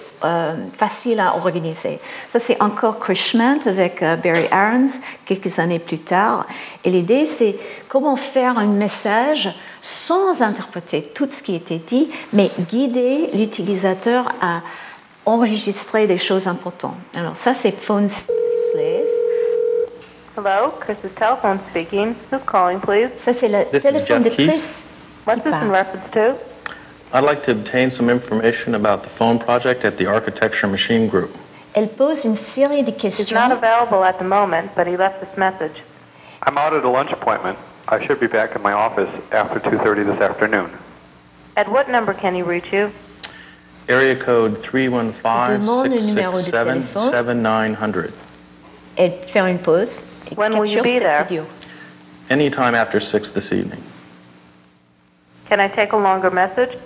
facile 0.78 1.19
à 1.19 1.36
organiser. 1.36 2.00
Ça, 2.30 2.39
c'est 2.39 2.60
encore 2.62 2.98
Krishment 3.00 3.60
avec 3.67 4.02
Barry 4.02 4.48
Arons 4.52 4.89
quelques 5.26 5.60
années 5.60 5.80
plus 5.80 6.00
tard. 6.00 6.48
Et 6.84 6.89
l'idée, 6.89 7.28
c'est 7.28 7.56
comment 7.88 8.15
faire 8.15 8.58
un 8.58 8.65
message 8.65 9.50
sans 9.82 10.42
interpréter 10.42 11.02
tout 11.13 11.28
ce 11.32 11.42
qui 11.44 11.56
était 11.56 11.78
dit, 11.78 12.10
mais 12.34 12.50
guider 12.70 13.30
l'utilisateur 13.34 14.26
à 14.42 14.62
enregistrer 15.26 16.08
des 16.08 16.18
choses 16.18 16.48
importantes. 16.48 16.98
Alors, 17.15 17.38
ça, 17.38 17.54
c'est 17.54 17.72
Phone 17.72 18.10
Slave. 18.10 19.06
Hello, 20.38 20.72
Chris's 20.80 21.12
telephone 21.15 21.60
speaking. 21.70 22.15
Who's 22.32 22.42
calling, 22.46 22.80
please? 22.80 23.10
Ça, 23.18 23.34
c'est 23.34 23.50
le 23.50 23.65
This 23.72 23.84
is 23.84 23.88
téléphone 23.88 24.24
de 24.24 24.30
Jeff 24.30 24.38
Keith. 24.38 24.50
Chris. 24.50 24.84
What's 25.28 25.44
this 25.44 25.54
in 25.54 25.70
reference 25.70 26.10
to? 26.13 26.36
I'd 27.13 27.24
like 27.26 27.44
to 27.44 27.52
obtain 27.52 27.89
some 27.92 28.10
information 28.10 28.76
about 28.76 29.02
the 29.04 29.10
phone 29.10 29.38
project 29.39 29.84
at 29.84 29.98
the 29.98 30.08
Architecture 30.08 30.68
Machine 30.68 31.08
Group. 31.10 31.32
Elle 31.74 31.88
pose 31.89 32.24
une 32.26 32.36
série 32.36 32.84
de 32.84 32.92
He's 32.92 32.98
questions. 33.15 33.32
not 33.34 33.52
available 33.52 34.04
at 34.04 34.13
the 34.18 34.24
moment, 34.24 34.70
but 34.76 34.88
he 34.88 34.96
left 34.96 35.20
this 35.20 35.36
message. 35.38 35.84
I'm 36.48 36.58
out 36.58 36.74
at 36.74 36.84
a 36.84 36.89
lunch 36.89 37.12
appointment. 37.12 37.58
I 37.91 37.99
should 38.06 38.19
be 38.19 38.28
back 38.28 38.56
in 38.56 38.62
my 38.62 38.73
office 38.73 39.10
after 39.32 39.60
2.30 39.60 40.06
this 40.06 40.21
afternoon. 40.21 40.69
At 41.58 41.67
what 41.67 41.89
number 41.89 42.13
can 42.13 42.36
he 42.36 42.43
reach 42.43 42.71
you? 42.71 42.91
Area 43.88 44.15
code 44.15 44.62
demande 44.62 45.89
le 45.89 45.99
numéro 45.99 46.39
de 46.39 46.52
téléphone. 46.52 47.12
315-667-7900. 47.12 48.12
Et 48.97 49.10
faire 49.25 49.47
une 49.47 49.58
pause. 49.58 50.06
Et 50.30 50.36
When 50.38 50.54
will 50.60 50.67
you 50.69 50.75
capture 50.75 50.84
be 50.84 50.99
cette 50.99 51.02
there? 51.04 51.23
vidéo. 51.23 51.45
Anytime 52.30 52.75
after 52.75 52.99
6 52.99 53.32
this 53.32 53.52
evening. 53.52 53.82
Can 55.47 55.60
I 55.60 55.67
take 55.67 55.93
a 55.93 55.97
longer 55.97 56.30
message? 56.30 56.78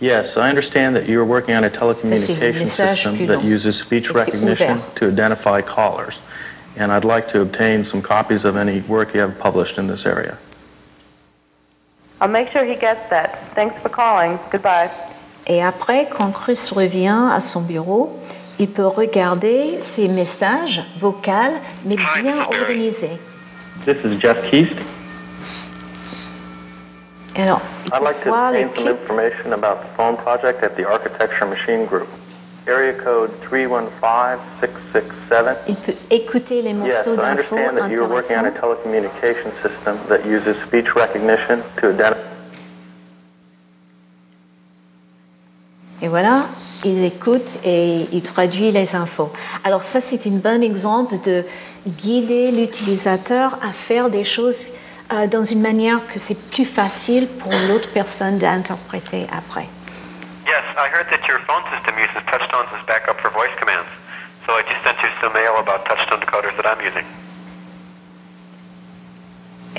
Yes, 0.00 0.38
I 0.38 0.48
understand 0.48 0.96
that 0.96 1.06
you 1.06 1.20
are 1.20 1.24
working 1.26 1.54
on 1.54 1.64
a 1.64 1.70
telecommunication 1.70 2.60
message 2.60 2.68
system 2.68 3.26
that 3.26 3.36
long. 3.40 3.44
uses 3.44 3.76
speech 3.78 4.04
Et 4.08 4.12
c'est 4.14 4.18
recognition 4.24 4.76
ouvert. 4.78 4.94
to 4.94 5.08
identify 5.08 5.60
callers. 5.60 6.18
And 6.76 6.90
I'd 6.90 7.04
like 7.04 7.28
to 7.28 7.40
obtain 7.40 7.84
some 7.84 8.02
copies 8.02 8.44
of 8.44 8.56
any 8.56 8.80
work 8.82 9.14
you 9.14 9.20
have 9.20 9.38
published 9.38 9.78
in 9.78 9.86
this 9.86 10.06
area. 10.06 10.36
I'll 12.20 12.28
make 12.28 12.50
sure 12.50 12.64
he 12.64 12.74
gets 12.74 13.08
that. 13.10 13.38
Thanks 13.54 13.80
for 13.80 13.88
calling. 13.88 14.38
Goodbye. 14.50 14.90
Et 15.46 15.62
après, 15.62 16.06
quand 16.10 16.32
Chris 16.32 16.70
revient 16.72 17.30
à 17.30 17.40
son 17.40 17.62
bureau, 17.62 18.18
il 18.58 18.68
peut 18.68 18.86
regarder 18.86 19.80
ses 19.82 20.08
messages 20.08 20.82
vocaux, 20.98 21.58
mais 21.84 21.96
bien 22.22 22.38
organisés. 22.38 23.18
This 23.84 23.98
is 24.04 24.18
Jeff 24.20 24.48
Keast. 24.50 24.74
Alors, 27.36 27.60
il 27.86 27.92
I'd 27.92 28.02
like 28.02 28.22
to 28.22 28.30
voir 28.30 28.52
les 28.52 28.64
obtain 28.64 28.84
some 28.84 28.92
information 28.92 29.52
about 29.52 29.82
the 29.82 29.96
phone 29.96 30.16
project 30.16 30.62
at 30.62 30.76
the 30.76 30.86
Architecture 30.86 31.46
Machine 31.46 31.84
Group. 31.84 32.08
Area 32.66 32.92
code 32.94 33.30
315-667. 33.50 35.56
Il 35.68 35.74
peut 35.76 35.92
écouter 36.10 36.62
les 36.62 36.70
Yes, 36.70 36.76
morceaux 37.06 37.14
I 37.14 37.16
d'infos 37.16 37.56
understand 37.56 37.76
that 37.78 37.88
you 37.90 38.02
are 38.02 38.10
working 38.10 38.36
on 38.36 38.44
a 38.44 38.48
intéressants. 38.48 38.84
telecommunication 38.84 39.50
system 39.62 39.96
that 40.08 40.24
uses 40.26 40.56
speech 40.66 40.94
recognition 40.94 41.58
to 41.80 41.90
identify 41.90 42.20
Et 46.02 46.08
voilà, 46.08 46.46
il 46.84 47.02
écoute 47.04 47.60
et 47.64 48.06
il 48.12 48.22
traduit 48.22 48.70
les 48.70 48.94
infos. 48.94 49.30
Alors 49.64 49.84
ça, 49.84 50.00
c'est 50.00 50.26
un 50.26 50.30
bon 50.32 50.62
exemple 50.62 51.14
de 51.24 51.44
guider 51.86 52.50
l'utilisateur 52.50 53.58
à 53.62 53.72
faire 53.72 54.10
des 54.10 54.24
choses 54.24 54.66
euh, 55.12 55.26
dans 55.26 55.44
une 55.44 55.60
manière 55.62 56.00
que 56.12 56.18
c'est 56.18 56.38
plus 56.50 56.64
facile 56.66 57.26
pour 57.26 57.52
l'autre 57.68 57.88
personne 57.92 58.38
d'interpréter 58.38 59.26
après. 59.36 59.66
Yes, 60.46 60.64
I 60.76 60.88
heard 60.88 61.08
that 61.10 61.26
your 61.26 61.40
phone 61.40 61.64
system 61.72 61.94
uses 61.98 62.22
touchstones 62.26 62.68
as 62.76 62.84
backup 62.86 63.18
for 63.20 63.30
voice 63.30 63.54
commands. 63.58 63.88
So 64.46 64.52
I 64.52 64.62
just 64.62 64.82
sent 64.84 65.00
you 65.02 65.08
some 65.20 65.32
mail 65.32 65.56
about 65.56 65.86
touchstone 65.86 66.20
decoders 66.20 66.54
that 66.56 66.66
I'm 66.66 66.80
using. 66.84 67.06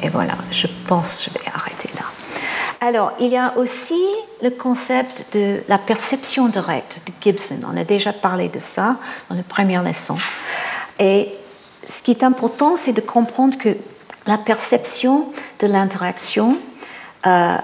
Et 0.02 0.10
voilà, 0.10 0.34
je 0.52 0.68
pense 0.88 1.24
que 1.24 1.32
je 1.32 1.40
vais 1.40 1.52
arrêter 1.54 1.90
là. 1.96 2.06
Alors, 2.82 3.14
il 3.20 3.28
y 3.28 3.38
a 3.38 3.54
aussi 3.58 4.02
le 4.42 4.50
concept 4.50 5.34
de 5.34 5.62
la 5.68 5.78
perception 5.78 6.48
directe 6.48 7.02
de 7.06 7.14
Gibson. 7.22 7.60
On 7.72 7.78
a 7.78 7.84
déjà 7.84 8.12
parlé 8.12 8.50
de 8.50 8.60
ça 8.60 8.98
dans 9.30 9.36
la 9.36 9.44
première 9.44 9.84
leçon. 9.84 10.18
Et 11.00 11.32
ce 11.88 12.02
qui 12.02 12.12
est 12.12 12.24
important, 12.24 12.76
c'est 12.76 12.94
de 12.94 13.02
comprendre 13.02 13.58
que 13.58 13.70
la 14.26 14.38
perception 14.38 15.32
de 15.60 15.68
l'interaction, 15.68 16.58
euh, 17.28 17.58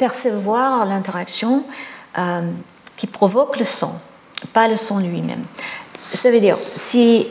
percevoir 0.00 0.86
l'interaction 0.86 1.62
euh, 2.16 2.50
qui 2.96 3.06
provoque 3.06 3.58
le 3.58 3.66
son, 3.66 3.92
pas 4.54 4.66
le 4.66 4.78
son 4.78 4.98
lui-même. 4.98 5.44
Ça 6.14 6.30
veut 6.30 6.40
dire, 6.40 6.56
si... 6.74 7.28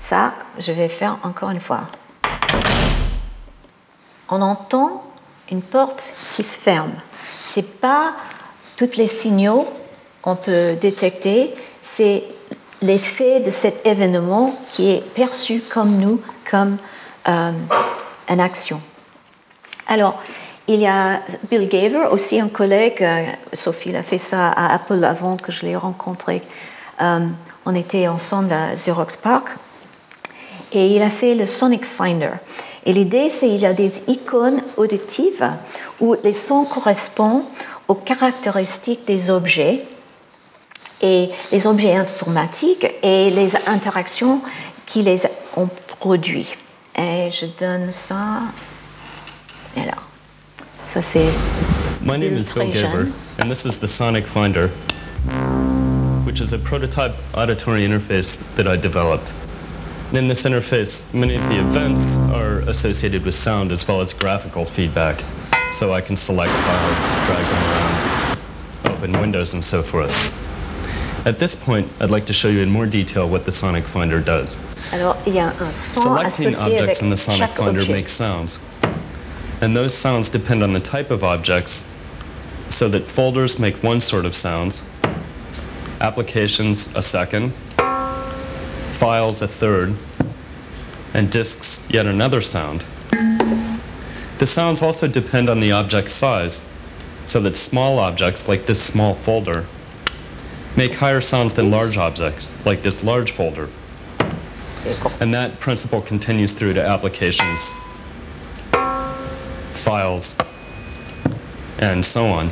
Ça, 0.00 0.34
je 0.58 0.72
vais 0.72 0.88
faire 0.88 1.18
encore 1.22 1.50
une 1.50 1.60
fois. 1.60 1.82
On 4.28 4.42
entend 4.42 5.04
une 5.52 5.62
porte 5.62 6.10
qui 6.34 6.42
se 6.42 6.58
ferme. 6.58 6.94
C'est 7.22 7.80
pas 7.80 8.14
tous 8.76 8.96
les 8.96 9.06
signaux 9.06 9.68
qu'on 10.20 10.34
peut 10.34 10.74
détecter, 10.80 11.54
c'est 11.80 12.24
l'effet 12.82 13.38
de 13.40 13.52
cet 13.52 13.86
événement 13.86 14.58
qui 14.72 14.90
est 14.90 15.14
perçu 15.14 15.62
comme 15.72 15.96
nous, 15.96 16.20
comme 16.50 16.76
euh, 17.28 17.52
une 18.28 18.40
action. 18.40 18.80
Alors, 19.86 20.22
il 20.74 20.80
y 20.80 20.86
a 20.86 21.20
Bill 21.50 21.68
Gaver, 21.68 22.06
aussi 22.12 22.38
un 22.38 22.48
collègue, 22.48 23.02
euh, 23.02 23.24
Sophie 23.52 23.94
a 23.96 24.04
fait 24.04 24.18
ça 24.18 24.50
à 24.50 24.72
Apple 24.72 25.02
avant 25.02 25.36
que 25.36 25.50
je 25.50 25.66
l'ai 25.66 25.74
rencontré. 25.74 26.42
Euh, 27.00 27.26
on 27.66 27.74
était 27.74 28.06
ensemble 28.06 28.52
à 28.52 28.74
Xerox 28.76 29.16
Park 29.16 29.48
et 30.72 30.94
il 30.94 31.02
a 31.02 31.10
fait 31.10 31.34
le 31.34 31.46
Sonic 31.46 31.84
Finder. 31.84 32.34
Et 32.86 32.92
l'idée, 32.92 33.30
c'est 33.30 33.48
qu'il 33.48 33.60
y 33.60 33.66
a 33.66 33.72
des 33.72 33.92
icônes 34.06 34.62
auditives 34.76 35.50
où 36.00 36.14
les 36.22 36.32
sons 36.32 36.64
correspondent 36.64 37.42
aux 37.88 37.96
caractéristiques 37.96 39.04
des 39.04 39.28
objets 39.28 39.84
et 41.02 41.30
les 41.50 41.66
objets 41.66 41.96
informatiques 41.96 42.86
et 43.02 43.30
les 43.30 43.50
interactions 43.66 44.40
qui 44.86 45.02
les 45.02 45.22
ont 45.56 45.68
produits. 45.98 46.54
Et 46.96 47.28
je 47.32 47.46
donne 47.58 47.90
ça. 47.90 48.42
Là. 49.76 50.09
Ça, 50.92 51.00
c'est. 51.00 51.30
My 52.02 52.16
name 52.16 52.36
is 52.36 52.52
jeune. 52.52 52.72
Gaver, 52.72 53.12
and 53.38 53.48
this 53.48 53.64
is 53.64 53.78
the 53.78 53.86
Sonic 53.86 54.26
Finder, 54.26 54.66
which 56.26 56.40
is 56.40 56.52
a 56.52 56.58
prototype 56.58 57.14
auditory 57.32 57.86
interface 57.86 58.42
that 58.56 58.66
I 58.66 58.76
developed. 58.76 59.30
And 60.08 60.18
in 60.18 60.26
this 60.26 60.42
interface, 60.42 61.04
many 61.14 61.36
of 61.36 61.48
the 61.48 61.60
events 61.60 62.18
are 62.34 62.68
associated 62.68 63.24
with 63.24 63.36
sound 63.36 63.70
as 63.70 63.86
well 63.86 64.00
as 64.00 64.12
graphical 64.12 64.64
feedback. 64.64 65.22
So 65.78 65.94
I 65.94 66.00
can 66.00 66.16
select 66.16 66.50
files, 66.50 67.06
drag 67.24 67.44
them 67.46 67.62
around, 67.70 68.38
open 68.86 69.12
windows, 69.20 69.54
and 69.54 69.62
so 69.62 69.84
forth. 69.84 70.34
At 71.24 71.38
this 71.38 71.54
point, 71.54 71.86
I'd 72.00 72.10
like 72.10 72.26
to 72.26 72.32
show 72.32 72.48
you 72.48 72.62
in 72.62 72.68
more 72.68 72.86
detail 72.86 73.28
what 73.28 73.44
the 73.44 73.52
Sonic 73.52 73.84
Finder 73.84 74.18
does. 74.18 74.56
Alors, 74.92 75.16
il 75.24 75.34
y 75.34 75.38
a 75.38 75.54
un 75.60 75.72
son 75.72 76.02
Selecting 76.02 76.48
associé 76.48 76.64
avec 76.64 76.80
objects 76.80 77.02
in 77.02 77.10
the 77.10 77.16
Sonic 77.16 77.50
Finder 77.50 77.82
objet. 77.82 77.92
makes 77.92 78.10
sounds. 78.10 78.58
And 79.60 79.76
those 79.76 79.92
sounds 79.92 80.30
depend 80.30 80.62
on 80.62 80.72
the 80.72 80.80
type 80.80 81.10
of 81.10 81.22
objects, 81.22 81.90
so 82.68 82.88
that 82.88 83.04
folders 83.04 83.58
make 83.58 83.82
one 83.82 84.00
sort 84.00 84.24
of 84.24 84.34
sounds, 84.34 84.82
applications 86.00 86.94
a 86.96 87.02
second, 87.02 87.52
files 88.98 89.42
a 89.42 89.48
third, 89.48 89.94
and 91.12 91.30
disks 91.30 91.86
yet 91.90 92.06
another 92.06 92.40
sound. 92.40 92.84
The 94.38 94.46
sounds 94.46 94.80
also 94.80 95.06
depend 95.06 95.50
on 95.50 95.60
the 95.60 95.72
object's 95.72 96.12
size, 96.12 96.66
so 97.26 97.40
that 97.40 97.54
small 97.54 97.98
objects 97.98 98.48
like 98.48 98.66
this 98.66 98.82
small 98.82 99.14
folder 99.14 99.66
make 100.76 100.94
higher 100.94 101.20
sounds 101.20 101.54
than 101.54 101.70
large 101.70 101.96
objects 101.98 102.64
like 102.64 102.82
this 102.82 103.04
large 103.04 103.32
folder. 103.32 103.68
And 105.20 105.34
that 105.34 105.60
principle 105.60 106.00
continues 106.00 106.54
through 106.54 106.72
to 106.74 106.82
applications, 106.82 107.74
files, 109.90 110.36
and 111.80 112.06
so 112.06 112.26
on. 112.26 112.48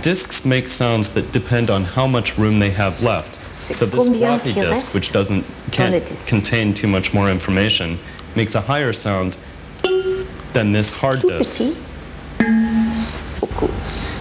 Disks 0.00 0.46
make 0.46 0.68
sounds 0.68 1.12
that 1.12 1.30
depend 1.30 1.68
on 1.68 1.84
how 1.84 2.06
much 2.06 2.38
room 2.38 2.60
they 2.60 2.70
have 2.70 3.02
left. 3.02 3.34
So 3.74 3.84
this 3.84 4.08
floppy 4.16 4.54
disk, 4.54 4.94
which 4.94 5.12
doesn't 5.12 5.44
can't 5.70 6.02
contain 6.26 6.72
too 6.72 6.86
much 6.86 7.12
more 7.12 7.30
information, 7.30 7.98
makes 8.34 8.54
a 8.54 8.62
higher 8.62 8.94
sound 8.94 9.36
than 10.54 10.72
this 10.72 10.94
hard 10.94 11.20
disk. 11.20 11.60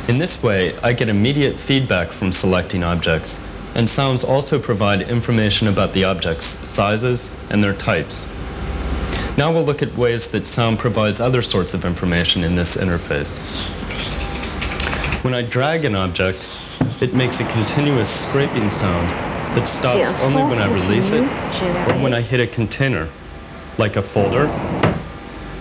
In 0.09 0.17
this 0.17 0.43
way, 0.43 0.77
I 0.79 0.91
get 0.91 1.07
immediate 1.07 1.55
feedback 1.55 2.09
from 2.09 2.33
selecting 2.33 2.83
objects, 2.83 3.39
and 3.75 3.89
sounds 3.89 4.25
also 4.25 4.59
provide 4.59 5.03
information 5.03 5.69
about 5.69 5.93
the 5.93 6.03
objects' 6.03 6.47
sizes 6.47 7.33
and 7.49 7.63
their 7.63 7.73
types. 7.73 8.27
Now 9.37 9.51
we'll 9.51 9.65
look 9.65 9.81
at 9.81 9.93
ways 9.97 10.31
that 10.31 10.47
sound 10.47 10.79
provides 10.79 11.19
other 11.19 11.41
sorts 11.41 11.73
of 11.73 11.83
information 11.83 12.41
in 12.43 12.55
this 12.55 12.77
interface. 12.77 13.39
When 15.25 15.33
I 15.33 15.41
drag 15.41 15.83
an 15.83 15.93
object, 15.93 16.47
it 17.01 17.13
makes 17.13 17.41
a 17.41 17.45
continuous 17.51 18.09
scraping 18.09 18.69
sound 18.69 19.09
that 19.57 19.67
stops 19.67 20.23
only 20.23 20.41
when 20.43 20.59
I 20.59 20.73
release 20.73 21.11
it 21.11 21.23
or 21.23 22.01
when. 22.01 22.13
I 22.13 22.21
hit 22.21 22.39
a 22.39 22.47
container, 22.47 23.09
like 23.77 23.97
a 23.97 24.01
folder, 24.01 24.45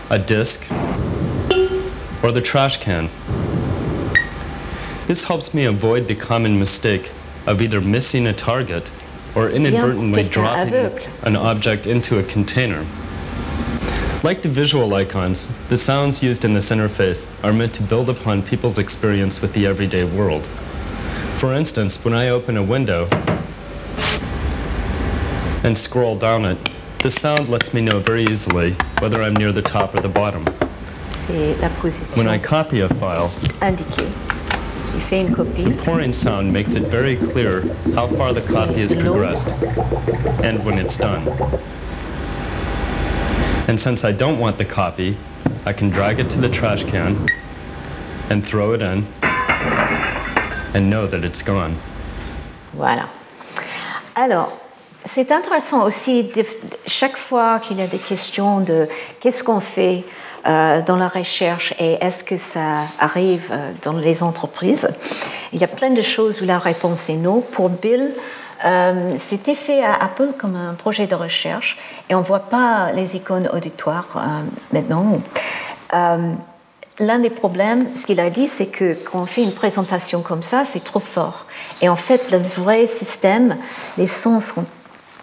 a 0.08 0.20
disk, 0.20 0.70
or 2.22 2.30
the 2.30 2.40
trash 2.40 2.76
can. 2.76 3.10
This 5.08 5.24
helps 5.24 5.52
me 5.52 5.64
avoid 5.64 6.06
the 6.06 6.14
common 6.14 6.60
mistake 6.60 7.10
of 7.44 7.60
either 7.60 7.80
missing 7.80 8.28
a 8.28 8.32
target 8.32 8.88
or 9.34 9.48
C'est 9.48 9.58
bien 9.58 9.72
pour 9.72 9.90
inadvertently 9.90 10.28
dropping 10.28 11.08
an 11.24 11.34
object 11.34 11.88
into 11.88 12.20
a 12.20 12.22
container. 12.22 12.86
Like 14.24 14.40
the 14.40 14.48
visual 14.48 14.94
icons, 14.94 15.52
the 15.68 15.76
sounds 15.76 16.22
used 16.22 16.46
in 16.46 16.54
this 16.54 16.70
interface 16.70 17.30
are 17.44 17.52
meant 17.52 17.74
to 17.74 17.82
build 17.82 18.08
upon 18.08 18.42
people's 18.42 18.78
experience 18.78 19.42
with 19.42 19.52
the 19.52 19.66
everyday 19.66 20.04
world. 20.04 20.46
For 21.36 21.52
instance, 21.52 22.02
when 22.02 22.14
I 22.14 22.30
open 22.30 22.56
a 22.56 22.62
window 22.62 23.06
and 25.62 25.76
scroll 25.76 26.16
down 26.16 26.46
it, 26.46 26.56
the 27.00 27.10
sound 27.10 27.50
lets 27.50 27.74
me 27.74 27.82
know 27.82 27.98
very 27.98 28.24
easily 28.24 28.72
whether 29.00 29.22
I'm 29.22 29.36
near 29.36 29.52
the 29.52 29.60
top 29.60 29.94
or 29.94 30.00
the 30.00 30.08
bottom. 30.08 30.46
When 32.16 32.26
I 32.26 32.38
copy 32.38 32.80
a 32.80 32.88
file, 32.94 33.28
indiquée. 33.60 34.10
Il 34.94 35.00
fait 35.00 35.20
une 35.20 35.34
copie. 35.34 35.70
pouring 35.84 36.14
sound 36.14 36.50
makes 36.50 36.76
it 36.76 36.84
very 36.84 37.16
clear 37.16 37.60
how 37.94 38.06
far 38.06 38.32
the 38.32 38.40
copy 38.40 38.80
has 38.80 38.94
progressed 38.94 39.50
and 40.42 40.64
when 40.64 40.78
it's 40.78 40.96
done. 40.96 41.28
And 43.66 43.78
since 43.78 44.04
I 44.04 44.12
don't 44.12 44.38
want 44.38 44.58
the 44.58 44.64
copy, 44.66 45.16
I 45.64 45.72
can 45.72 45.88
drag 45.88 46.20
it 46.20 46.28
to 46.30 46.40
the 46.40 46.50
trash 46.50 46.84
can 46.84 47.16
and 48.28 48.44
throw 48.44 48.74
it 48.74 48.82
in 48.82 49.06
and 50.74 50.90
know 50.90 51.06
that 51.06 51.24
it's 51.24 51.42
gone. 51.42 51.74
Voilà. 52.76 53.08
Alors, 54.14 54.52
c'est 55.06 55.32
intéressant 55.32 55.84
aussi, 55.84 56.30
chaque 56.86 57.16
fois 57.16 57.58
qu'il 57.58 57.78
y 57.78 57.82
a 57.82 57.86
des 57.86 57.98
questions 57.98 58.60
de 58.60 58.86
qu'est-ce 59.20 59.42
qu'on 59.42 59.60
fait 59.60 60.04
euh, 60.46 60.82
dans 60.82 60.96
la 60.96 61.08
recherche 61.08 61.72
et 61.78 61.96
est-ce 62.02 62.22
que 62.22 62.36
ça 62.36 62.80
arrive 62.98 63.48
euh, 63.50 63.70
dans 63.82 63.94
les 63.94 64.22
entreprises, 64.22 64.88
il 65.54 65.60
y 65.60 65.64
a 65.64 65.68
plein 65.68 65.88
de 65.88 66.02
choses 66.02 66.42
où 66.42 66.44
la 66.44 66.58
réponse 66.58 67.08
est 67.08 67.16
non. 67.16 67.40
Pour 67.40 67.70
Bill, 67.70 68.12
euh, 68.64 69.12
c'était 69.16 69.54
fait 69.54 69.82
à 69.82 69.94
Apple 69.94 70.30
comme 70.38 70.56
un 70.56 70.74
projet 70.74 71.06
de 71.06 71.14
recherche 71.14 71.76
et 72.08 72.14
on 72.14 72.20
ne 72.20 72.24
voit 72.24 72.40
pas 72.40 72.92
les 72.92 73.16
icônes 73.16 73.48
auditoires 73.52 74.08
euh, 74.16 74.20
maintenant. 74.72 75.20
Euh, 75.92 76.32
L'un 77.00 77.18
des 77.18 77.30
problèmes, 77.30 77.88
ce 77.96 78.06
qu'il 78.06 78.20
a 78.20 78.30
dit, 78.30 78.46
c'est 78.46 78.66
que 78.66 78.94
quand 78.94 79.22
on 79.22 79.26
fait 79.26 79.42
une 79.42 79.52
présentation 79.52 80.22
comme 80.22 80.44
ça, 80.44 80.64
c'est 80.64 80.84
trop 80.84 81.00
fort. 81.00 81.44
Et 81.82 81.88
en 81.88 81.96
fait, 81.96 82.30
le 82.30 82.38
vrai 82.38 82.86
système, 82.86 83.56
les 83.98 84.06
sons 84.06 84.38
sont 84.38 84.64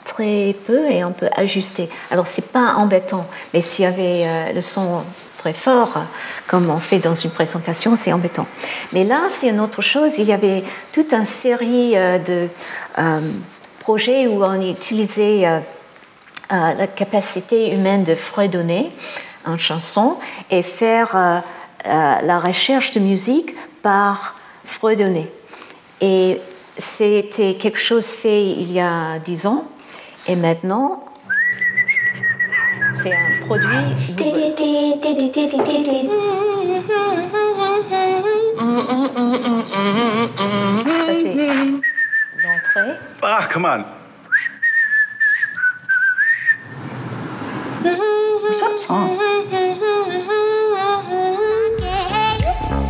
très 0.03 0.53
peu 0.67 0.91
et 0.91 1.05
on 1.05 1.13
peut 1.13 1.29
ajuster. 1.33 1.87
Alors, 2.09 2.27
c'est 2.27 2.51
pas 2.51 2.73
embêtant, 2.75 3.25
mais 3.53 3.61
s'il 3.61 3.85
y 3.85 3.87
avait 3.87 4.51
le 4.53 4.59
son 4.59 5.03
très 5.41 5.53
fort, 5.53 6.03
comme 6.45 6.69
on 6.69 6.77
fait 6.77 6.99
dans 6.99 7.15
une 7.15 7.31
présentation, 7.31 7.95
c'est 7.95 8.13
embêtant. 8.13 8.45
Mais 8.93 9.03
là, 9.03 9.21
c'est 9.29 9.49
une 9.49 9.59
autre 9.59 9.81
chose. 9.81 10.19
Il 10.19 10.25
y 10.25 10.33
avait 10.33 10.63
toute 10.93 11.11
une 11.13 11.25
série 11.25 11.97
euh, 11.97 12.19
de 12.19 12.47
euh, 12.99 13.19
projets 13.79 14.27
où 14.27 14.43
on 14.43 14.61
utilisait 14.61 15.47
euh, 15.47 15.59
la 16.51 16.85
capacité 16.85 17.73
humaine 17.73 18.03
de 18.03 18.13
fredonner 18.13 18.91
en 19.43 19.57
chanson 19.57 20.17
et 20.51 20.61
faire 20.61 21.41
la 21.85 22.39
recherche 22.39 22.91
de 22.91 22.99
musique 22.99 23.55
par 23.81 24.35
fredonner. 24.65 25.27
Et 26.01 26.39
c'était 26.77 27.55
quelque 27.55 27.79
chose 27.79 28.05
fait 28.05 28.45
il 28.45 28.71
y 28.71 28.79
a 28.79 29.17
dix 29.25 29.47
ans 29.47 29.65
et 30.27 30.35
maintenant 30.35 31.03
c'est 32.95 33.13
un 33.13 33.45
produit 33.45 33.67
Ça 41.05 41.13
c'est 41.21 41.35
l'entrée. 42.43 42.95
Ah, 43.21 43.47
come 43.49 43.65
on. 43.65 43.83
What's 47.83 48.59
that 48.61 48.77
song? 48.77 49.17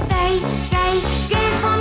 They 0.10 0.40
say, 0.64 1.02
dance 1.30 1.58
for 1.60 1.76
me, 1.78 1.81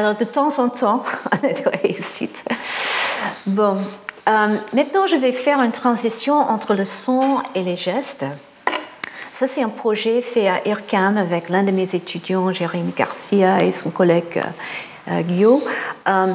Alors, 0.00 0.14
de 0.14 0.24
temps 0.24 0.58
en 0.58 0.70
temps, 0.70 1.02
on 1.30 1.46
a 1.46 1.52
des 1.52 1.62
réussites. 1.68 2.42
Bon, 3.44 3.76
euh, 4.28 4.56
maintenant, 4.72 5.06
je 5.06 5.16
vais 5.16 5.32
faire 5.32 5.60
une 5.60 5.72
transition 5.72 6.36
entre 6.36 6.72
le 6.72 6.86
son 6.86 7.42
et 7.54 7.62
les 7.62 7.76
gestes. 7.76 8.24
Ça, 9.34 9.46
c'est 9.46 9.62
un 9.62 9.68
projet 9.68 10.22
fait 10.22 10.48
à 10.48 10.66
IRCAM 10.66 11.18
avec 11.18 11.50
l'un 11.50 11.64
de 11.64 11.70
mes 11.70 11.94
étudiants, 11.94 12.50
Jérémy 12.50 12.94
Garcia, 12.96 13.62
et 13.62 13.72
son 13.72 13.90
collègue 13.90 14.42
euh, 15.10 15.20
Guillaume. 15.20 15.60
Euh, 16.08 16.32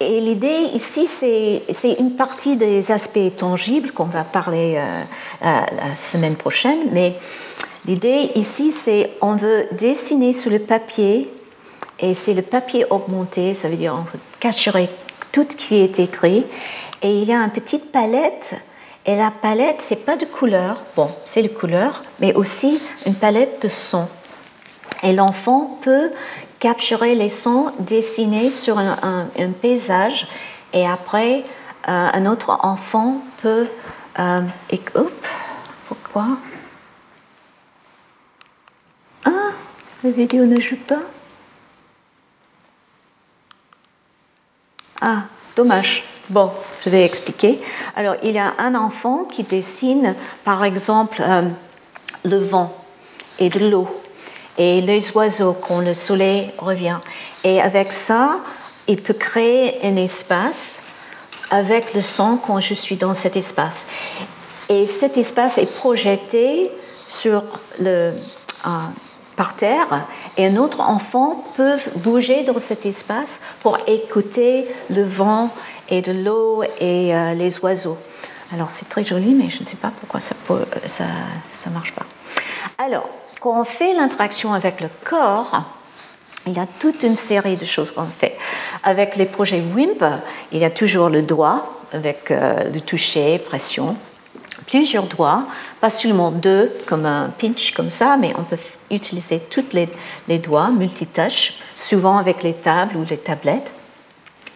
et 0.00 0.22
l'idée 0.22 0.70
ici, 0.72 1.06
c'est 1.06 1.92
une 1.98 2.16
partie 2.16 2.56
des 2.56 2.90
aspects 2.90 3.36
tangibles 3.36 3.90
qu'on 3.90 4.04
va 4.04 4.24
parler 4.24 4.80
la 5.42 5.66
semaine 5.94 6.36
prochaine, 6.36 6.88
mais 6.90 7.14
l'idée 7.86 8.30
ici, 8.34 8.72
c'est 8.72 9.10
on 9.20 9.36
veut 9.36 9.66
dessiner 9.72 10.32
sur 10.32 10.50
le 10.50 10.58
papier 10.58 11.30
et 12.04 12.14
c'est 12.14 12.34
le 12.34 12.42
papier 12.42 12.84
augmenté, 12.90 13.54
ça 13.54 13.66
veut 13.66 13.76
dire 13.76 13.96
on 13.98 14.04
peut 14.04 14.18
capturer 14.38 14.90
tout 15.32 15.46
ce 15.48 15.56
qui 15.56 15.76
est 15.76 15.98
écrit. 15.98 16.44
Et 17.00 17.18
il 17.18 17.24
y 17.24 17.32
a 17.32 17.38
une 17.38 17.50
petite 17.50 17.90
palette. 17.90 18.56
Et 19.06 19.16
la 19.16 19.30
palette, 19.30 19.76
c'est 19.80 20.04
pas 20.04 20.16
de 20.16 20.26
couleur, 20.26 20.82
bon, 20.96 21.10
c'est 21.24 21.40
les 21.40 21.48
couleurs, 21.48 22.04
mais 22.20 22.34
aussi 22.34 22.78
une 23.06 23.14
palette 23.14 23.62
de 23.62 23.68
sons. 23.68 24.08
Et 25.02 25.12
l'enfant 25.12 25.78
peut 25.80 26.10
capturer 26.58 27.14
les 27.14 27.30
sons 27.30 27.72
dessinés 27.78 28.50
sur 28.50 28.78
un, 28.78 29.26
paysage. 29.62 30.26
Et 30.74 30.86
après, 30.86 31.42
euh, 31.88 32.08
un 32.12 32.26
autre 32.26 32.58
enfant 32.62 33.22
peut. 33.40 33.66
euh, 34.18 34.42
et, 34.70 34.80
oups, 34.94 35.12
pourquoi? 35.88 36.26
Ah, 39.24 39.52
la 40.02 40.10
vidéo 40.10 40.44
ne 40.44 40.60
joue 40.60 40.76
pas? 40.86 41.00
Ah, 45.00 45.24
dommage. 45.56 46.02
Bon, 46.30 46.50
je 46.84 46.90
vais 46.90 47.04
expliquer. 47.04 47.60
Alors, 47.96 48.16
il 48.22 48.32
y 48.32 48.38
a 48.38 48.54
un 48.58 48.74
enfant 48.74 49.24
qui 49.24 49.42
dessine, 49.42 50.14
par 50.44 50.64
exemple, 50.64 51.18
euh, 51.20 51.42
le 52.24 52.38
vent 52.38 52.74
et 53.38 53.50
de 53.50 53.68
l'eau 53.68 53.88
et 54.56 54.80
les 54.80 55.10
oiseaux 55.16 55.52
quand 55.52 55.80
le 55.80 55.94
soleil 55.94 56.50
revient. 56.58 56.98
Et 57.42 57.60
avec 57.60 57.92
ça, 57.92 58.38
il 58.86 59.00
peut 59.00 59.14
créer 59.14 59.84
un 59.84 59.96
espace 59.96 60.82
avec 61.50 61.94
le 61.94 62.02
son 62.02 62.38
quand 62.38 62.60
je 62.60 62.74
suis 62.74 62.96
dans 62.96 63.14
cet 63.14 63.36
espace. 63.36 63.86
Et 64.68 64.86
cet 64.86 65.18
espace 65.18 65.58
est 65.58 65.72
projeté 65.72 66.70
sur 67.08 67.42
le, 67.80 68.12
euh, 68.66 68.68
par 69.36 69.54
terre 69.54 70.06
et 70.36 70.46
un 70.46 70.56
autre 70.56 70.80
enfant 70.80 71.44
peut 71.56 71.76
bouger 71.96 72.44
dans 72.44 72.58
cet 72.58 72.86
espace 72.86 73.40
pour 73.60 73.78
écouter 73.86 74.66
le 74.90 75.02
vent 75.02 75.50
et 75.88 76.02
de 76.02 76.12
l'eau 76.12 76.62
et 76.80 77.14
euh, 77.14 77.34
les 77.34 77.58
oiseaux. 77.60 77.98
Alors 78.52 78.70
c'est 78.70 78.88
très 78.88 79.04
joli, 79.04 79.34
mais 79.34 79.50
je 79.50 79.60
ne 79.60 79.64
sais 79.64 79.76
pas 79.76 79.90
pourquoi 80.00 80.20
ça 80.20 80.34
ne 80.50 80.88
ça, 80.88 81.70
marche 81.72 81.92
pas. 81.92 82.06
Alors, 82.78 83.08
quand 83.40 83.60
on 83.60 83.64
fait 83.64 83.94
l'interaction 83.94 84.52
avec 84.52 84.80
le 84.80 84.88
corps, 85.04 85.62
il 86.46 86.52
y 86.52 86.60
a 86.60 86.66
toute 86.78 87.02
une 87.02 87.16
série 87.16 87.56
de 87.56 87.64
choses 87.64 87.90
qu'on 87.90 88.04
fait. 88.04 88.36
Avec 88.82 89.16
les 89.16 89.26
projets 89.26 89.62
WIMP, 89.74 90.04
il 90.52 90.58
y 90.58 90.64
a 90.64 90.70
toujours 90.70 91.08
le 91.08 91.22
doigt 91.22 91.72
avec 91.92 92.30
euh, 92.30 92.70
le 92.70 92.80
toucher, 92.80 93.38
pression, 93.38 93.96
plusieurs 94.66 95.04
doigts, 95.04 95.44
pas 95.80 95.90
seulement 95.90 96.30
deux 96.30 96.72
comme 96.86 97.06
un 97.06 97.30
pinch 97.38 97.72
comme 97.72 97.90
ça, 97.90 98.16
mais 98.16 98.32
on 98.38 98.42
peut 98.42 98.58
utiliser 98.90 99.38
tous 99.38 99.64
les, 99.72 99.88
les 100.28 100.38
doigts, 100.38 100.70
multitouch, 100.70 101.54
souvent 101.76 102.18
avec 102.18 102.42
les 102.42 102.54
tables 102.54 102.96
ou 102.96 103.04
les 103.08 103.18
tablettes. 103.18 103.70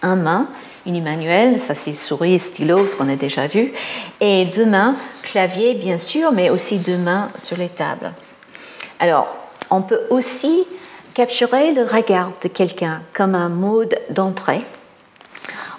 Un 0.02 0.16
main, 0.16 0.48
unimanuel, 0.86 1.60
ça 1.60 1.74
c'est 1.74 1.94
souris, 1.94 2.38
stylo, 2.38 2.86
ce 2.86 2.96
qu'on 2.96 3.08
a 3.08 3.16
déjà 3.16 3.46
vu, 3.46 3.72
et 4.20 4.46
deux 4.46 4.66
mains, 4.66 4.94
clavier 5.22 5.74
bien 5.74 5.98
sûr, 5.98 6.32
mais 6.32 6.50
aussi 6.50 6.78
deux 6.78 6.98
mains 6.98 7.28
sur 7.38 7.56
les 7.56 7.68
tables. 7.68 8.12
Alors, 9.00 9.28
on 9.70 9.82
peut 9.82 10.00
aussi 10.10 10.64
capturer 11.14 11.72
le 11.72 11.82
regard 11.82 12.30
de 12.42 12.48
quelqu'un 12.48 13.02
comme 13.12 13.34
un 13.34 13.48
mode 13.48 13.98
d'entrée. 14.10 14.62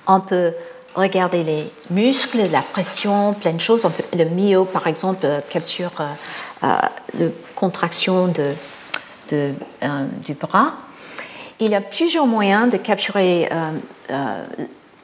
On 0.05 0.19
peut 0.19 0.53
regarder 0.95 1.43
les 1.43 1.71
muscles, 1.89 2.49
la 2.51 2.61
pression, 2.61 3.33
plein 3.33 3.53
de 3.53 3.61
choses. 3.61 3.87
Le 4.15 4.25
mio, 4.25 4.65
par 4.65 4.87
exemple, 4.87 5.25
euh, 5.25 5.39
capture 5.49 5.91
euh, 5.99 6.07
euh, 6.63 6.77
la 7.19 7.25
contraction 7.55 8.27
de, 8.27 8.53
de, 9.29 9.53
du 10.25 10.33
bras. 10.33 10.73
Il 11.59 11.71
y 11.71 11.75
a 11.75 11.81
plusieurs 11.81 12.25
moyens 12.25 12.71
de 12.71 12.77
capturer 12.77 13.49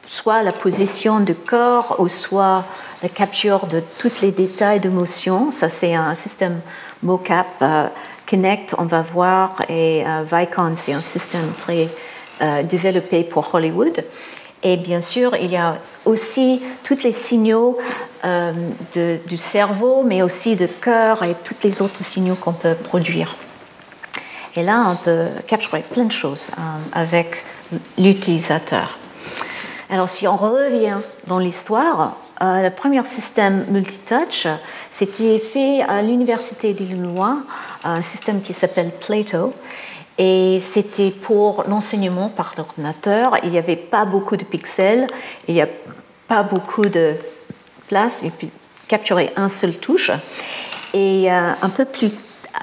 soit 0.08 0.42
la 0.42 0.52
position 0.52 1.20
du 1.20 1.34
corps 1.34 1.96
ou 1.98 2.08
soit 2.08 2.64
la 3.02 3.08
capture 3.08 3.66
de 3.66 3.82
tous 3.98 4.20
les 4.22 4.30
détails 4.30 4.80
d'émotion. 4.80 5.50
Ça, 5.50 5.68
c'est 5.68 5.94
un 5.94 6.14
système 6.14 6.60
mocap. 7.02 7.46
euh, 7.60 7.88
Connect, 8.28 8.74
on 8.78 8.86
va 8.86 9.02
voir, 9.02 9.54
et 9.68 10.04
Vicon, 10.24 10.72
c'est 10.74 10.92
un 10.92 11.00
système 11.00 11.52
très 11.56 11.88
développé 12.64 13.22
pour 13.22 13.54
Hollywood. 13.54 14.02
Et 14.62 14.76
bien 14.76 15.00
sûr, 15.00 15.36
il 15.36 15.50
y 15.50 15.56
a 15.56 15.78
aussi 16.04 16.62
tous 16.82 17.02
les 17.02 17.12
signaux 17.12 17.78
euh, 18.24 18.52
du 19.26 19.36
cerveau, 19.36 20.02
mais 20.02 20.22
aussi 20.22 20.56
de 20.56 20.66
cœur 20.66 21.22
et 21.22 21.34
tous 21.44 21.54
les 21.62 21.82
autres 21.82 22.02
signaux 22.02 22.34
qu'on 22.34 22.52
peut 22.52 22.74
produire. 22.74 23.36
Et 24.56 24.62
là, 24.62 24.86
on 24.88 24.96
peut 24.96 25.26
capturer 25.46 25.82
plein 25.82 26.04
de 26.04 26.12
choses 26.12 26.50
euh, 26.56 26.60
avec 26.92 27.44
l'utilisateur. 27.98 28.98
Alors, 29.90 30.08
si 30.08 30.26
on 30.26 30.36
revient 30.36 30.96
dans 31.26 31.38
l'histoire, 31.38 32.16
euh, 32.42 32.62
le 32.62 32.70
premier 32.70 33.04
système 33.04 33.64
multitouch, 33.68 34.46
c'était 34.90 35.38
fait 35.38 35.82
à 35.82 36.02
l'Université 36.02 36.72
d'Illinois, 36.72 37.38
un 37.84 38.02
système 38.02 38.42
qui 38.42 38.52
s'appelle 38.52 38.90
Plato. 38.90 39.54
Et 40.18 40.58
c'était 40.60 41.10
pour 41.10 41.64
l'enseignement 41.68 42.28
par 42.28 42.54
l'ordinateur. 42.56 43.36
Il 43.42 43.50
n'y 43.50 43.58
avait 43.58 43.76
pas 43.76 44.04
beaucoup 44.04 44.36
de 44.36 44.44
pixels, 44.44 45.06
il 45.46 45.54
n'y 45.54 45.62
a 45.62 45.68
pas 46.26 46.42
beaucoup 46.42 46.86
de 46.86 47.14
place, 47.88 48.22
et 48.22 48.30
puis 48.30 48.50
capturer 48.88 49.32
un 49.36 49.48
seul 49.48 49.74
touche. 49.74 50.10
Et 50.94 51.30
euh, 51.30 51.52
un 51.60 51.68
peu 51.68 51.84
plus 51.84 52.10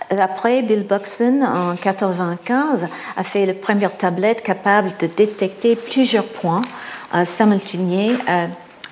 après, 0.09 0.61
Bill 0.61 0.83
Buxton, 0.83 1.41
en 1.43 1.73
1995, 1.73 2.87
a 3.15 3.23
fait 3.23 3.45
la 3.45 3.53
première 3.53 3.95
tablette 3.95 4.41
capable 4.41 4.91
de 4.99 5.07
détecter 5.07 5.75
plusieurs 5.75 6.25
points 6.25 6.61
euh, 7.15 7.25
simultanés 7.25 8.13
euh, 8.29 8.47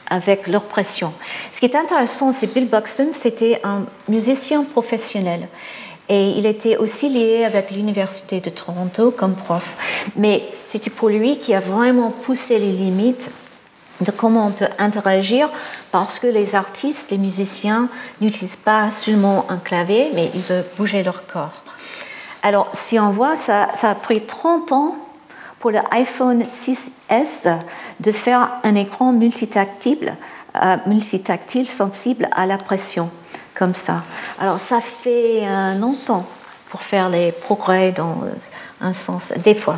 avec 0.09 0.47
leur 0.47 0.63
pression. 0.63 1.13
Ce 1.51 1.59
qui 1.59 1.65
est 1.65 1.75
intéressant, 1.75 2.31
c'est 2.31 2.53
Bill 2.53 2.67
Buxton, 2.67 3.09
c'était 3.11 3.59
un 3.63 3.85
musicien 4.07 4.63
professionnel. 4.63 5.47
Et 6.13 6.31
il 6.31 6.45
était 6.45 6.75
aussi 6.75 7.07
lié 7.07 7.45
avec 7.45 7.71
l'Université 7.71 8.41
de 8.41 8.49
Toronto 8.49 9.11
comme 9.11 9.33
prof. 9.33 9.77
Mais 10.17 10.43
c'était 10.65 10.89
pour 10.89 11.07
lui 11.07 11.37
qui 11.37 11.53
a 11.53 11.61
vraiment 11.61 12.09
poussé 12.11 12.59
les 12.59 12.73
limites 12.73 13.29
de 14.01 14.11
comment 14.11 14.47
on 14.47 14.51
peut 14.51 14.67
interagir 14.77 15.49
parce 15.93 16.19
que 16.19 16.27
les 16.27 16.53
artistes, 16.53 17.11
les 17.11 17.17
musiciens 17.17 17.87
n'utilisent 18.19 18.57
pas 18.57 18.91
seulement 18.91 19.45
un 19.47 19.55
clavier, 19.55 20.11
mais 20.13 20.29
ils 20.33 20.41
veulent 20.41 20.65
bouger 20.77 21.01
leur 21.01 21.25
corps. 21.27 21.63
Alors, 22.43 22.67
si 22.73 22.99
on 22.99 23.11
voit, 23.11 23.37
ça, 23.37 23.69
a 23.81 23.95
pris 23.95 24.21
30 24.21 24.73
ans 24.73 24.95
pour 25.59 25.71
le 25.71 25.79
iPhone 25.91 26.43
6S 26.43 27.57
de 28.01 28.11
faire 28.11 28.51
un 28.63 28.75
écran 28.75 29.13
multitactile, 29.13 30.17
euh, 30.61 30.75
multitactile 30.87 31.69
sensible 31.69 32.27
à 32.33 32.45
la 32.45 32.57
pression, 32.57 33.09
comme 33.55 33.75
ça. 33.75 34.03
Alors, 34.39 34.59
ça 34.59 34.79
fait 34.81 35.41
euh, 35.43 35.75
longtemps 35.75 36.25
pour 36.69 36.81
faire 36.81 37.09
les 37.09 37.31
progrès 37.31 37.91
dans 37.91 38.23
euh, 38.23 38.31
un 38.81 38.93
sens, 38.93 39.33
des 39.43 39.55
fois. 39.55 39.77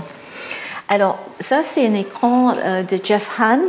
Alors, 0.87 1.17
ça, 1.39 1.61
c'est 1.63 1.87
un 1.87 1.93
écran 1.93 2.53
euh, 2.55 2.83
de 2.83 2.99
Jeff 3.03 3.39
Hahn 3.39 3.61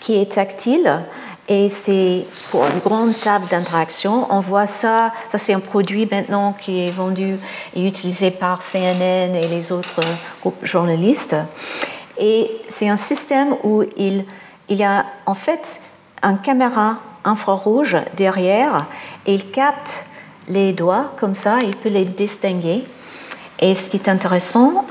qui 0.00 0.20
est 0.20 0.32
tactile 0.32 1.02
et 1.48 1.68
c'est 1.68 2.26
pour 2.50 2.64
une 2.66 2.78
grande 2.78 3.18
table 3.18 3.46
d'interaction. 3.50 4.26
On 4.30 4.40
voit 4.40 4.66
ça, 4.66 5.12
ça 5.30 5.38
c'est 5.38 5.52
un 5.52 5.60
produit 5.60 6.08
maintenant 6.10 6.54
qui 6.58 6.86
est 6.86 6.90
vendu 6.90 7.36
et 7.74 7.86
utilisé 7.86 8.30
par 8.30 8.62
CNN 8.62 9.34
et 9.34 9.46
les 9.48 9.72
autres 9.72 10.00
groupes 10.40 10.64
journalistes. 10.64 11.36
Et 12.18 12.50
c'est 12.68 12.88
un 12.88 12.96
système 12.96 13.56
où 13.62 13.82
il, 13.96 14.24
il 14.68 14.76
y 14.76 14.84
a 14.84 15.04
en 15.26 15.34
fait 15.34 15.80
un 16.22 16.36
caméra 16.36 16.98
infrarouge 17.24 17.96
derrière 18.16 18.86
et 19.26 19.34
il 19.34 19.50
capte 19.50 20.06
les 20.48 20.72
doigts 20.72 21.12
comme 21.18 21.34
ça, 21.34 21.58
il 21.62 21.74
peut 21.76 21.88
les 21.88 22.04
distinguer. 22.04 22.84
Et 23.60 23.74
ce 23.74 23.88
qui 23.88 23.96
est 23.96 24.08
intéressant, 24.08 24.84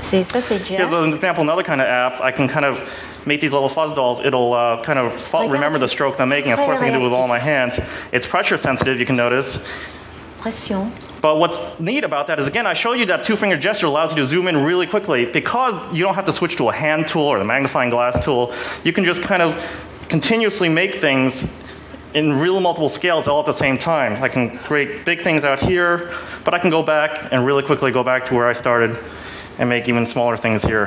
c'est 0.00 0.24
ça, 0.24 0.40
c'est 0.40 0.56
an 0.80 1.12
example, 1.12 1.40
another 1.40 1.62
kind 1.62 1.80
of 1.80 1.86
app. 1.86 2.20
I 2.22 2.32
can 2.32 2.48
kind 2.48 2.64
of 2.64 2.80
make 3.26 3.40
these 3.40 3.52
little 3.52 3.68
fuzz 3.68 3.94
dolls. 3.94 4.20
It'll 4.24 4.54
uh, 4.54 4.82
kind 4.82 4.98
of 4.98 5.12
fo- 5.12 5.48
remember 5.48 5.78
the 5.78 5.88
stroke 5.88 6.20
I'm 6.20 6.28
making. 6.28 6.52
Of 6.52 6.60
course, 6.60 6.80
I 6.80 6.86
can 6.86 6.94
do 6.94 7.00
it 7.00 7.04
with 7.04 7.12
all 7.12 7.28
my 7.28 7.38
hands. 7.38 7.78
It's 8.12 8.26
pressure 8.26 8.56
sensitive, 8.56 8.98
you 8.98 9.06
can 9.06 9.16
notice. 9.16 9.58
Pression. 10.40 10.92
But 11.20 11.38
what's 11.38 11.58
neat 11.80 12.04
about 12.04 12.28
that 12.28 12.38
is, 12.38 12.46
again, 12.46 12.66
I 12.66 12.74
show 12.74 12.92
you 12.92 13.06
that 13.06 13.24
two 13.24 13.36
finger 13.36 13.56
gesture 13.56 13.86
allows 13.86 14.12
you 14.12 14.18
to 14.18 14.26
zoom 14.26 14.46
in 14.46 14.56
really 14.64 14.86
quickly 14.86 15.26
because 15.26 15.74
you 15.92 16.04
don't 16.04 16.14
have 16.14 16.26
to 16.26 16.32
switch 16.32 16.56
to 16.56 16.68
a 16.68 16.72
hand 16.72 17.08
tool 17.08 17.26
or 17.26 17.38
the 17.38 17.44
magnifying 17.44 17.90
glass 17.90 18.24
tool. 18.24 18.52
You 18.84 18.92
can 18.92 19.04
just 19.04 19.22
kind 19.22 19.42
of 19.42 19.56
continuously 20.08 20.68
make 20.68 20.96
things 20.96 21.46
in 22.14 22.32
real 22.38 22.60
multiple 22.60 22.88
scales 22.88 23.28
all 23.28 23.40
at 23.40 23.46
the 23.46 23.52
same 23.52 23.76
time. 23.76 24.22
I 24.22 24.28
can 24.28 24.58
create 24.58 25.04
big 25.04 25.22
things 25.22 25.44
out 25.44 25.60
here, 25.60 26.12
but 26.44 26.54
I 26.54 26.58
can 26.58 26.70
go 26.70 26.82
back 26.82 27.32
and 27.32 27.44
really 27.44 27.62
quickly 27.62 27.92
go 27.92 28.02
back 28.02 28.24
to 28.26 28.34
where 28.34 28.48
I 28.48 28.52
started 28.52 28.98
and 29.58 29.68
make 29.68 29.88
even 29.88 30.06
smaller 30.06 30.36
things 30.36 30.62
here. 30.62 30.86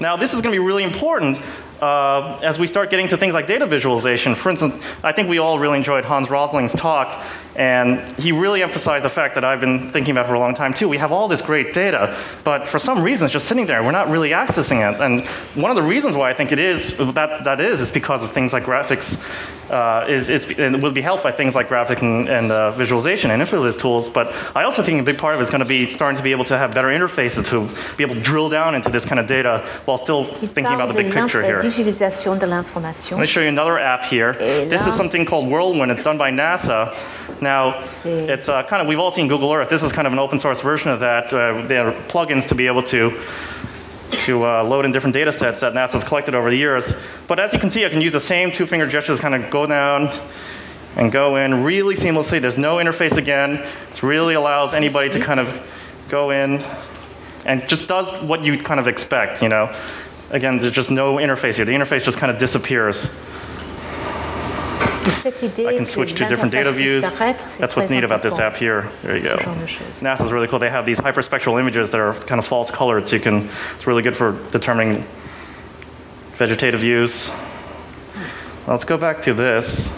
Now, 0.00 0.16
this 0.16 0.34
is 0.34 0.42
going 0.42 0.52
to 0.52 0.60
be 0.60 0.64
really 0.64 0.84
important 0.84 1.40
uh, 1.80 2.38
as 2.42 2.58
we 2.58 2.66
start 2.66 2.90
getting 2.90 3.08
to 3.08 3.16
things 3.16 3.32
like 3.32 3.46
data 3.46 3.66
visualization. 3.66 4.34
For 4.34 4.50
instance, 4.50 4.84
I 5.02 5.12
think 5.12 5.28
we 5.28 5.38
all 5.38 5.58
really 5.58 5.78
enjoyed 5.78 6.04
Hans 6.04 6.28
Rosling's 6.28 6.72
talk, 6.72 7.24
and 7.56 8.00
he 8.18 8.32
really 8.32 8.62
emphasized 8.62 9.04
the 9.04 9.10
fact 9.10 9.34
that 9.34 9.44
I've 9.44 9.60
been 9.60 9.90
thinking 9.90 10.12
about 10.12 10.26
for 10.26 10.34
a 10.34 10.38
long 10.38 10.54
time 10.54 10.72
too. 10.72 10.88
We 10.88 10.98
have 10.98 11.12
all 11.12 11.28
this 11.28 11.42
great 11.42 11.74
data, 11.74 12.16
but 12.44 12.66
for 12.66 12.78
some 12.78 13.02
reason 13.02 13.26
it's 13.26 13.32
just 13.32 13.46
sitting 13.46 13.66
there. 13.66 13.82
We're 13.82 13.90
not 13.90 14.08
really 14.08 14.30
accessing 14.30 14.78
it. 14.88 15.00
And 15.00 15.26
one 15.60 15.70
of 15.70 15.76
the 15.76 15.82
reasons 15.82 16.16
why 16.16 16.30
I 16.30 16.34
think 16.34 16.52
it 16.52 16.58
is 16.58 16.96
that 16.96 17.44
that 17.44 17.60
is 17.60 17.80
is 17.80 17.90
because 17.90 18.22
of 18.22 18.32
things 18.32 18.52
like 18.52 18.64
graphics. 18.64 19.18
Uh, 19.70 20.04
is, 20.08 20.28
is 20.28 20.58
and 20.58 20.82
will 20.82 20.90
be 20.90 21.00
helped 21.00 21.22
by 21.22 21.30
things 21.30 21.54
like 21.54 21.68
graphics 21.68 22.02
and, 22.02 22.28
and 22.28 22.50
uh, 22.50 22.72
visualization 22.72 23.30
and 23.30 23.40
influence 23.40 23.76
tools. 23.76 24.08
But 24.08 24.34
I 24.56 24.64
also 24.64 24.82
think 24.82 25.00
a 25.00 25.04
big 25.04 25.16
part 25.16 25.36
of 25.36 25.40
it 25.40 25.44
is 25.44 25.50
going 25.50 25.60
to 25.60 25.64
be 25.64 25.86
starting 25.86 26.16
to 26.16 26.24
be 26.24 26.32
able 26.32 26.42
to 26.46 26.58
have 26.58 26.74
better 26.74 26.88
interfaces 26.88 27.46
to 27.50 27.68
be 27.96 28.02
able 28.02 28.16
to 28.16 28.20
drill 28.20 28.48
down 28.48 28.74
into 28.74 28.88
this 28.88 29.04
kind 29.04 29.20
of 29.20 29.28
data 29.28 29.64
while 29.84 29.96
still 29.96 30.24
thinking 30.24 30.74
about 30.74 30.88
the 30.88 30.94
big 30.94 31.12
picture 31.12 31.40
here. 31.44 31.62
de 32.36 32.48
l'information. 32.48 33.16
Let 33.16 33.20
me 33.20 33.26
show 33.28 33.42
you 33.42 33.48
another 33.48 33.78
app 33.78 34.02
here. 34.02 34.32
This 34.32 34.84
is 34.88 34.94
something 34.94 35.24
called 35.24 35.48
Whirlwind. 35.48 35.92
It's 35.92 36.02
done 36.02 36.18
by 36.18 36.32
NASA. 36.32 36.92
Now, 37.40 37.78
it's 37.78 38.48
uh, 38.48 38.62
kind 38.64 38.82
of, 38.82 38.88
we've 38.88 38.98
all 38.98 39.10
seen 39.10 39.28
Google 39.28 39.52
Earth. 39.52 39.70
This 39.70 39.82
is 39.82 39.92
kind 39.92 40.06
of 40.06 40.12
an 40.12 40.18
open 40.18 40.38
source 40.38 40.60
version 40.60 40.90
of 40.90 41.00
that. 41.00 41.32
Uh, 41.32 41.62
there 41.66 41.88
are 41.88 41.92
plugins 41.92 42.48
to 42.48 42.54
be 42.54 42.66
able 42.66 42.82
to 42.84 43.18
to 44.10 44.44
uh, 44.44 44.64
load 44.64 44.84
in 44.84 44.92
different 44.92 45.14
data 45.14 45.32
sets 45.32 45.60
that 45.60 45.72
NASA's 45.72 46.04
collected 46.04 46.34
over 46.34 46.50
the 46.50 46.56
years. 46.56 46.92
But 47.28 47.38
as 47.38 47.52
you 47.52 47.58
can 47.58 47.70
see, 47.70 47.86
I 47.86 47.88
can 47.88 48.00
use 48.00 48.12
the 48.12 48.20
same 48.20 48.50
two 48.50 48.66
finger 48.66 48.86
gestures, 48.86 49.20
kind 49.20 49.34
of 49.34 49.50
go 49.50 49.66
down 49.66 50.10
and 50.96 51.12
go 51.12 51.36
in 51.36 51.62
really 51.62 51.94
seamlessly. 51.94 52.40
There's 52.40 52.58
no 52.58 52.76
interface 52.76 53.16
again. 53.16 53.64
It 53.90 54.02
really 54.02 54.34
allows 54.34 54.74
anybody 54.74 55.10
to 55.10 55.20
kind 55.20 55.40
of 55.40 56.06
go 56.08 56.30
in 56.30 56.62
and 57.46 57.66
just 57.68 57.86
does 57.86 58.12
what 58.22 58.42
you 58.42 58.58
kind 58.58 58.80
of 58.80 58.88
expect, 58.88 59.42
you 59.42 59.48
know. 59.48 59.74
Again, 60.30 60.58
there's 60.58 60.72
just 60.72 60.90
no 60.90 61.14
interface 61.14 61.54
here. 61.54 61.64
The 61.64 61.72
interface 61.72 62.04
just 62.04 62.18
kind 62.18 62.30
of 62.30 62.38
disappears. 62.38 63.08
Et 65.06 65.10
cette 65.10 65.42
idée 65.42 65.66
I 65.66 65.76
can 65.76 65.86
switch 65.86 66.14
to 66.14 66.28
different 66.28 66.52
data 66.52 66.70
views. 66.72 67.02
That's 67.02 67.76
what's 67.76 67.90
neat 67.90 68.04
about 68.04 68.22
this 68.22 68.38
app 68.38 68.56
here. 68.56 68.90
There 69.02 69.16
you 69.16 69.22
go. 69.22 69.38
genre 69.38 69.58
de 69.58 69.66
choses. 69.66 70.02
NASA's 70.02 70.30
really 70.32 70.46
cool. 70.46 70.58
They 70.58 70.70
have 70.70 70.84
these 70.84 71.00
hyperspectral 71.00 71.58
images 71.58 71.90
that 71.90 72.00
are 72.00 72.14
kind 72.14 72.38
of 72.38 72.46
false 72.46 72.70
colored, 72.70 73.06
so 73.06 73.16
you 73.16 73.22
can. 73.22 73.48
It's 73.76 73.86
really 73.86 74.02
good 74.02 74.16
for 74.16 74.38
determining 74.50 75.04
vegetative 76.36 76.82
use. 76.82 77.30
Let's 78.66 78.84
go 78.84 78.96
back 78.98 79.22
to 79.22 79.34
this. 79.34 79.90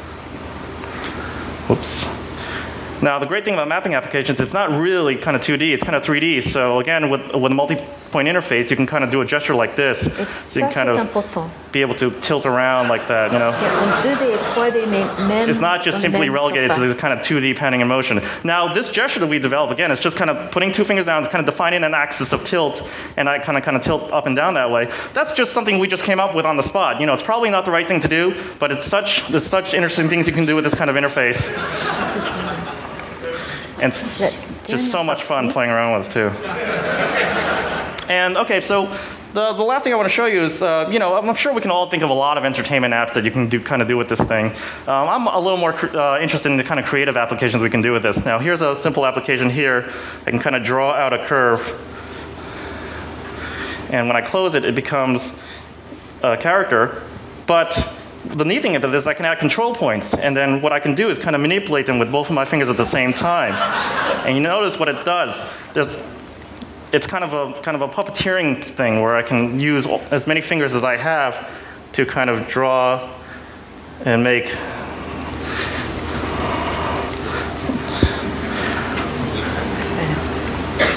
Whoops. 1.68 2.21
Now, 3.02 3.18
the 3.18 3.26
great 3.26 3.44
thing 3.44 3.54
about 3.54 3.66
mapping 3.66 3.94
applications, 3.94 4.38
it's 4.38 4.54
not 4.54 4.70
really 4.70 5.16
kind 5.16 5.36
of 5.36 5.42
2D, 5.42 5.74
it's 5.74 5.82
kind 5.82 5.96
of 5.96 6.04
3D. 6.04 6.40
So 6.42 6.78
again, 6.78 7.10
with, 7.10 7.34
with 7.34 7.50
a 7.50 7.54
multi-point 7.54 8.28
interface, 8.28 8.70
you 8.70 8.76
can 8.76 8.86
kind 8.86 9.02
of 9.02 9.10
do 9.10 9.20
a 9.20 9.24
gesture 9.24 9.56
like 9.56 9.74
this. 9.74 10.06
Et 10.06 10.24
So 10.24 10.60
you 10.60 10.66
can 10.66 10.72
kind 10.74 10.88
of 10.88 10.98
important. 10.98 11.50
be 11.72 11.80
able 11.80 11.94
to 11.96 12.12
tilt 12.20 12.46
around 12.46 12.88
like 12.88 13.08
that, 13.08 13.32
you 13.32 13.40
know. 13.40 13.50
C'est 13.50 13.66
en 13.66 14.02
2D 14.02 14.34
et 14.34 14.38
3D, 14.54 14.86
mais 14.86 15.04
même 15.26 15.48
It's 15.48 15.60
not 15.60 15.82
just 15.82 16.00
simply 16.00 16.28
relegated 16.28 16.72
to 16.74 16.80
this 16.80 16.96
kind 16.96 17.12
of 17.12 17.20
2D 17.26 17.56
panning 17.56 17.80
in 17.80 17.88
motion. 17.88 18.20
Now, 18.44 18.72
this 18.72 18.88
gesture 18.88 19.18
that 19.18 19.26
we 19.28 19.40
develop, 19.40 19.72
again, 19.72 19.90
it's 19.90 20.00
just 20.00 20.16
kind 20.16 20.30
of 20.30 20.52
putting 20.52 20.70
two 20.70 20.84
fingers 20.84 21.06
down, 21.06 21.24
it's 21.24 21.32
kind 21.32 21.40
of 21.46 21.52
defining 21.52 21.82
an 21.82 21.94
axis 21.94 22.32
of 22.32 22.44
tilt, 22.44 22.82
and 23.16 23.28
I 23.28 23.40
kind 23.40 23.58
of 23.58 23.64
kind 23.64 23.76
of 23.76 23.82
tilt 23.82 24.12
up 24.12 24.26
and 24.26 24.36
down 24.36 24.54
that 24.54 24.70
way. 24.70 24.88
That's 25.12 25.32
just 25.32 25.52
something 25.52 25.80
we 25.80 25.88
just 25.88 26.04
came 26.04 26.20
up 26.20 26.36
with 26.36 26.46
on 26.46 26.56
the 26.56 26.62
spot. 26.62 27.00
You 27.00 27.06
know, 27.06 27.14
it's 27.14 27.22
probably 27.22 27.50
not 27.50 27.64
the 27.64 27.72
right 27.72 27.88
thing 27.88 28.00
to 28.00 28.08
do, 28.08 28.34
but 28.60 28.70
it's 28.70 28.84
such, 28.84 29.26
there's 29.28 29.46
such 29.46 29.74
interesting 29.74 30.08
things 30.08 30.28
you 30.28 30.32
can 30.32 30.46
do 30.46 30.54
with 30.54 30.62
this 30.64 30.74
kind 30.76 30.88
of 30.88 30.94
interface. 30.94 31.50
And 33.80 33.92
just 33.92 34.90
so 34.90 35.02
much 35.02 35.22
fun 35.22 35.50
playing 35.50 35.70
around 35.70 35.98
with, 35.98 36.12
too. 36.12 36.30
And 38.08 38.36
okay, 38.36 38.60
so 38.60 38.86
the, 39.32 39.54
the 39.54 39.62
last 39.62 39.84
thing 39.84 39.92
I 39.92 39.96
want 39.96 40.08
to 40.08 40.14
show 40.14 40.26
you 40.26 40.42
is, 40.42 40.60
uh, 40.62 40.88
you 40.92 40.98
know, 40.98 41.14
I'm 41.14 41.34
sure 41.34 41.54
we 41.54 41.62
can 41.62 41.70
all 41.70 41.88
think 41.88 42.02
of 42.02 42.10
a 42.10 42.14
lot 42.14 42.36
of 42.36 42.44
entertainment 42.44 42.92
apps 42.92 43.14
that 43.14 43.24
you 43.24 43.30
can 43.30 43.48
do 43.48 43.60
kind 43.60 43.80
of 43.80 43.88
do 43.88 43.96
with 43.96 44.08
this 44.08 44.20
thing. 44.20 44.46
Um, 44.86 45.08
I'm 45.08 45.26
a 45.26 45.40
little 45.40 45.56
more 45.56 45.72
uh, 45.96 46.20
interested 46.20 46.50
in 46.50 46.58
the 46.58 46.64
kind 46.64 46.78
of 46.78 46.84
creative 46.84 47.16
applications 47.16 47.62
we 47.62 47.70
can 47.70 47.80
do 47.80 47.92
with 47.92 48.02
this. 48.02 48.24
Now, 48.24 48.38
here's 48.38 48.60
a 48.60 48.76
simple 48.76 49.06
application 49.06 49.48
here. 49.48 49.90
I 50.26 50.30
can 50.30 50.38
kind 50.38 50.54
of 50.54 50.62
draw 50.62 50.92
out 50.92 51.12
a 51.14 51.24
curve, 51.26 51.60
and 53.90 54.06
when 54.06 54.16
I 54.16 54.20
close 54.20 54.54
it, 54.54 54.64
it 54.64 54.74
becomes 54.74 55.32
a 56.22 56.36
character. 56.36 57.02
But 57.46 57.90
the 58.36 58.44
neat 58.44 58.62
thing 58.62 58.76
about 58.76 58.90
this 58.92 59.06
I 59.06 59.14
can 59.14 59.26
add 59.26 59.38
control 59.38 59.74
points, 59.74 60.14
and 60.14 60.36
then 60.36 60.60
what 60.62 60.72
I 60.72 60.80
can 60.80 60.94
do 60.94 61.10
is 61.10 61.18
kind 61.18 61.36
of 61.36 61.42
manipulate 61.42 61.86
them 61.86 61.98
with 61.98 62.10
both 62.10 62.28
of 62.28 62.34
my 62.34 62.44
fingers 62.44 62.68
at 62.68 62.76
the 62.76 62.86
same 62.86 63.12
time. 63.12 63.52
And 64.26 64.34
you 64.34 64.42
notice 64.42 64.78
what 64.78 64.88
it 64.88 65.04
does. 65.04 65.42
There's 65.74 65.98
it's 66.92 67.06
kind 67.06 67.24
of 67.24 67.32
a 67.32 67.60
kind 67.62 67.74
of 67.74 67.82
a 67.82 67.88
puppeteering 67.88 68.62
thing 68.62 69.00
where 69.00 69.16
I 69.16 69.22
can 69.22 69.58
use 69.60 69.86
as 69.86 70.26
many 70.26 70.40
fingers 70.40 70.74
as 70.74 70.84
I 70.84 70.96
have 70.96 71.48
to 71.92 72.06
kind 72.06 72.30
of 72.30 72.48
draw 72.48 73.10
and 74.04 74.22
make. 74.22 74.46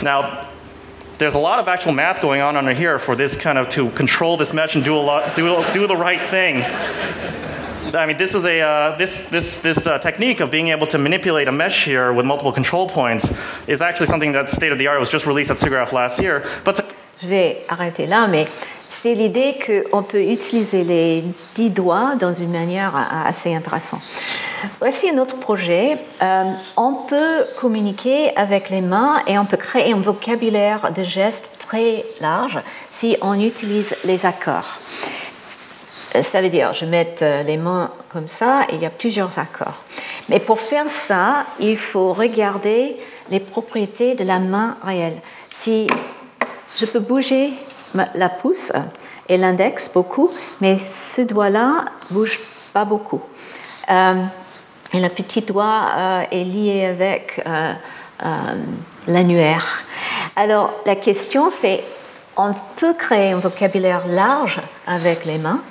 Now, 0.04 0.45
there's 1.18 1.36
a 1.36 1.40
lot 1.40 1.60
of 1.60 1.68
actual 1.68 1.94
math 1.94 2.22
going 2.22 2.42
on 2.42 2.56
under 2.58 2.74
here 2.74 3.00
for 3.00 3.16
this 3.16 3.36
kind 3.36 3.58
of 3.58 3.70
to 3.70 3.90
control 3.92 4.38
this 4.38 4.54
mesh 4.54 4.76
and 4.76 4.84
do 4.84 4.96
a 4.96 5.00
lot, 5.00 5.36
do, 5.36 5.64
do 5.74 5.88
the 5.88 5.96
right 5.96 6.30
thing. 6.30 6.64
I 7.94 8.06
mean, 8.06 8.18
this 8.18 8.34
is 8.36 8.44
a 8.46 8.62
uh, 8.62 8.98
this 8.98 9.24
this 9.24 9.58
this 9.58 9.88
uh, 9.88 10.00
technique 10.00 10.40
of 10.42 10.52
being 10.52 10.70
able 10.70 10.88
to 10.88 10.98
manipulate 10.98 11.48
a 11.48 11.52
mesh 11.52 11.86
here 11.86 12.12
with 12.12 12.26
multiple 12.26 12.52
control 12.52 12.90
points 12.90 13.32
is 13.68 13.82
actually 13.82 14.08
something 14.08 14.32
that's 14.32 14.52
state 14.52 14.72
of 14.72 14.80
the 14.80 14.88
art. 14.88 14.98
It 14.98 15.00
was 15.00 15.10
just 15.10 15.26
released 15.26 15.52
at 15.52 15.58
SIGGRAPH 15.58 15.92
last 15.94 16.20
year. 16.20 16.44
But 16.66 16.82
Je 17.22 17.28
vais 17.28 17.58
arrêter 17.70 18.08
là, 18.08 18.28
mais 18.28 18.46
c'est 19.02 19.14
l'idée 19.14 19.56
qu'on 19.66 20.04
peut 20.04 20.22
utiliser 20.22 20.84
les 20.84 21.24
dix 21.56 21.70
doigts 21.70 22.16
dans 22.20 22.34
une 22.34 22.52
manière 22.52 22.94
assez 23.26 23.54
intéressante. 23.54 24.02
Voici 24.80 25.10
un 25.10 25.18
autre 25.18 25.38
projet. 25.38 25.98
Euh, 26.22 26.44
on 26.78 26.94
peut 27.08 27.46
communiquer 27.60 28.36
avec 28.36 28.70
les 28.70 28.82
mains 28.82 29.22
et 29.28 29.38
on 29.38 29.46
peut 29.46 29.58
créer 29.58 29.94
un 29.94 30.00
vocabulaire 30.00 30.92
de 30.92 31.04
gestes 31.04 31.50
très 31.60 32.06
large 32.22 32.60
si 32.92 33.18
on 33.22 33.40
utilise 33.40 33.96
les 34.04 34.26
accords. 34.26 34.80
Euh, 36.16 36.24
Ça 36.24 36.42
veut 36.42 36.50
dire, 36.50 36.74
je 36.74 36.86
mets 36.86 37.16
euh, 37.22 37.44
les 37.44 37.58
mains 37.58 37.92
comme 38.10 38.28
ça 38.28 38.62
et 38.70 38.76
il 38.76 38.82
y 38.82 38.86
a 38.86 38.90
plusieurs 38.90 39.38
accords. 39.38 39.84
Mais 40.30 40.40
pour 40.40 40.60
faire 40.60 40.90
ça, 40.90 41.46
il 41.60 41.78
faut 41.78 42.14
regarder 42.14 42.96
les 43.30 43.40
propriétés 43.40 44.16
de 44.16 44.24
la 44.24 44.40
main 44.40 44.78
réelle. 44.84 45.18
Si 45.52 45.88
je 46.80 46.86
peux 46.86 47.00
bouger 47.00 47.54
la 48.16 48.30
pouce 48.30 48.72
et 49.28 49.38
l'index 49.38 49.90
beaucoup, 49.94 50.30
mais 50.62 50.78
ce 50.78 51.22
doigt-là 51.22 51.86
bouge 52.12 52.40
pas 52.74 52.86
beaucoup. 52.86 53.22
Euh, 53.90 54.24
et 54.94 55.00
le 55.00 55.10
petit 55.10 55.42
doigt 55.42 55.90
euh, 55.98 56.22
est 56.32 56.44
lié 56.44 56.86
avec 56.86 57.42
euh, 57.46 57.74
euh, 58.24 58.28
l'annuaire. 59.08 59.84
Alors 60.36 60.74
la 60.86 60.96
question 60.96 61.50
c'est, 61.50 61.84
on 62.38 62.54
peut 62.76 62.94
créer 62.94 63.32
un 63.32 63.40
vocabulaire 63.40 64.08
large 64.08 64.62
avec 64.88 65.26
les 65.26 65.38
mains, 65.38 65.62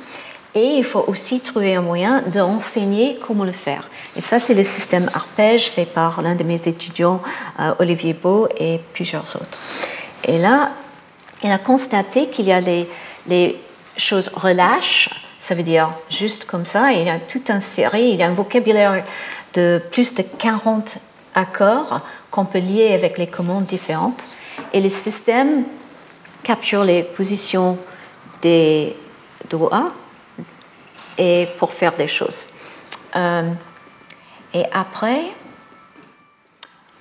et 0.54 0.76
il 0.76 0.84
faut 0.84 1.04
aussi 1.06 1.40
trouver 1.40 1.74
un 1.74 1.80
moyen 1.80 2.22
d'enseigner 2.26 3.18
comment 3.26 3.44
le 3.44 3.52
faire. 3.52 3.88
Et 4.16 4.20
ça, 4.20 4.38
c'est 4.38 4.54
le 4.54 4.62
système 4.62 5.10
arpège 5.12 5.68
fait 5.68 5.84
par 5.84 6.22
l'un 6.22 6.36
de 6.36 6.44
mes 6.44 6.68
étudiants, 6.68 7.20
Olivier 7.80 8.12
Beau, 8.12 8.46
et 8.56 8.78
plusieurs 8.92 9.34
autres. 9.34 9.58
Et 10.22 10.38
là, 10.38 10.70
il 11.44 11.50
a 11.50 11.58
constaté 11.58 12.28
qu'il 12.28 12.46
y 12.46 12.52
a 12.52 12.60
les, 12.60 13.56
choses 13.96 14.28
relâches, 14.34 15.10
ça 15.38 15.54
veut 15.54 15.62
dire 15.62 15.90
juste 16.10 16.46
comme 16.46 16.64
ça, 16.64 16.92
et 16.92 17.02
il 17.02 17.06
y 17.06 17.10
a 17.10 17.20
toute 17.20 17.48
une 17.48 17.60
série, 17.60 18.08
il 18.08 18.16
y 18.16 18.24
a 18.24 18.26
un 18.26 18.32
vocabulaire 18.32 19.04
de 19.52 19.80
plus 19.92 20.14
de 20.14 20.22
40 20.22 20.96
accords 21.34 22.00
qu'on 22.32 22.44
peut 22.44 22.58
lier 22.58 22.92
avec 22.92 23.18
les 23.18 23.28
commandes 23.28 23.66
différentes. 23.66 24.26
Et 24.72 24.80
le 24.80 24.88
système 24.88 25.64
capture 26.42 26.82
les 26.82 27.04
positions 27.04 27.78
des 28.42 28.96
doigts 29.48 29.92
et 31.16 31.46
pour 31.58 31.72
faire 31.72 31.92
des 31.92 32.08
choses. 32.08 32.48
Euh, 33.14 33.48
et 34.52 34.64
après, 34.72 35.20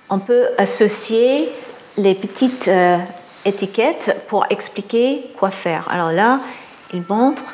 on 0.08 0.20
peut 0.20 0.46
associer 0.58 1.50
les 1.96 2.14
petites 2.14 2.68
euh, 2.68 2.98
étiquettes 3.44 4.16
pour 4.28 4.44
expliquer 4.50 5.22
quoi 5.38 5.50
faire. 5.50 5.86
Alors 5.90 6.12
là, 6.12 6.40
il 6.92 7.02
montre 7.08 7.44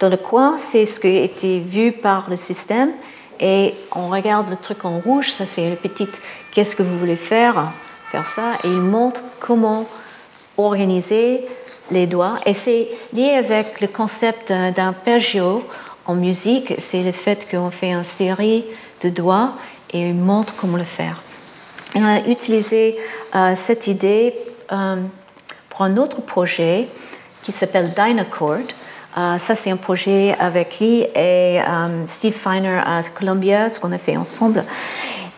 dans 0.00 0.08
le 0.08 0.16
coin, 0.16 0.56
c'est 0.58 0.86
ce 0.86 0.98
qui 1.00 1.06
a 1.08 1.22
été 1.22 1.60
vu 1.60 1.92
par 1.92 2.28
le 2.30 2.36
système. 2.36 2.90
Et 3.40 3.74
on 3.94 4.08
regarde 4.08 4.48
le 4.48 4.56
truc 4.56 4.84
en 4.84 4.98
rouge, 4.98 5.30
ça 5.32 5.46
c'est 5.46 5.68
le 5.68 5.76
petit 5.76 6.06
qu'est-ce 6.52 6.76
que 6.76 6.82
vous 6.82 6.98
voulez 6.98 7.16
faire, 7.16 7.72
faire 8.10 8.26
ça. 8.26 8.52
Et 8.64 8.68
il 8.68 8.80
montre 8.80 9.22
comment 9.40 9.86
organiser 10.56 11.40
les 11.90 12.06
doigts. 12.06 12.36
Et 12.46 12.54
c'est 12.54 12.88
lié 13.12 13.30
avec 13.30 13.80
le 13.80 13.88
concept 13.88 14.48
d'un- 14.48 14.70
d'arpeggio 14.70 15.62
en 16.06 16.14
musique, 16.14 16.74
c'est 16.78 17.02
le 17.02 17.12
fait 17.12 17.48
qu'on 17.50 17.70
fait 17.70 17.90
une 17.92 18.04
série 18.04 18.64
de 19.02 19.08
doigts 19.08 19.50
et 19.92 20.08
il 20.08 20.14
montre 20.14 20.54
comment 20.56 20.76
le 20.76 20.84
faire. 20.84 21.22
On 21.94 22.04
a 22.04 22.20
utilisé 22.20 22.96
euh, 23.34 23.54
cette 23.56 23.86
idée 23.86 24.34
euh, 24.72 24.96
pour 25.74 25.84
un 25.84 25.96
autre 25.96 26.22
projet 26.22 26.88
qui 27.42 27.52
s'appelle 27.52 27.92
Dynacord. 27.94 28.58
Euh, 29.16 29.38
ça, 29.38 29.54
c'est 29.54 29.70
un 29.70 29.76
projet 29.76 30.34
avec 30.38 30.78
Lee 30.78 31.02
et 31.14 31.60
euh, 31.60 32.06
Steve 32.06 32.32
Feiner 32.32 32.80
à 32.84 33.02
Columbia, 33.14 33.70
ce 33.70 33.80
qu'on 33.80 33.92
a 33.92 33.98
fait 33.98 34.16
ensemble. 34.16 34.64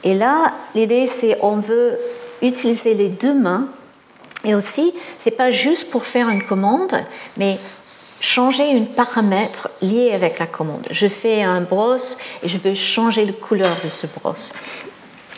Et 0.04 0.14
là, 0.14 0.52
l'idée, 0.74 1.06
c'est 1.06 1.38
on 1.42 1.56
veut 1.56 1.98
utiliser 2.42 2.94
les 2.94 3.08
deux 3.08 3.34
mains 3.34 3.68
et 4.44 4.54
aussi, 4.54 4.94
c'est 5.18 5.32
pas 5.32 5.50
juste 5.50 5.90
pour 5.90 6.06
faire 6.06 6.28
une 6.28 6.42
commande, 6.42 6.94
mais 7.36 7.58
changer 8.20 8.78
un 8.78 8.84
paramètre 8.84 9.68
lié 9.82 10.12
avec 10.12 10.38
la 10.38 10.46
commande. 10.46 10.86
Je 10.90 11.08
fais 11.08 11.42
un 11.42 11.60
brosse 11.60 12.16
et 12.42 12.48
je 12.48 12.58
veux 12.58 12.74
changer 12.74 13.24
la 13.24 13.32
couleur 13.32 13.76
de 13.82 13.88
ce 13.88 14.06
brosse. 14.06 14.52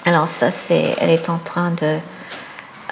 Alors 0.04 0.28
ça, 0.28 0.50
c'est, 0.50 0.96
elle 1.00 1.10
est 1.10 1.28
en 1.28 1.38
train 1.38 1.70
de 1.70 1.96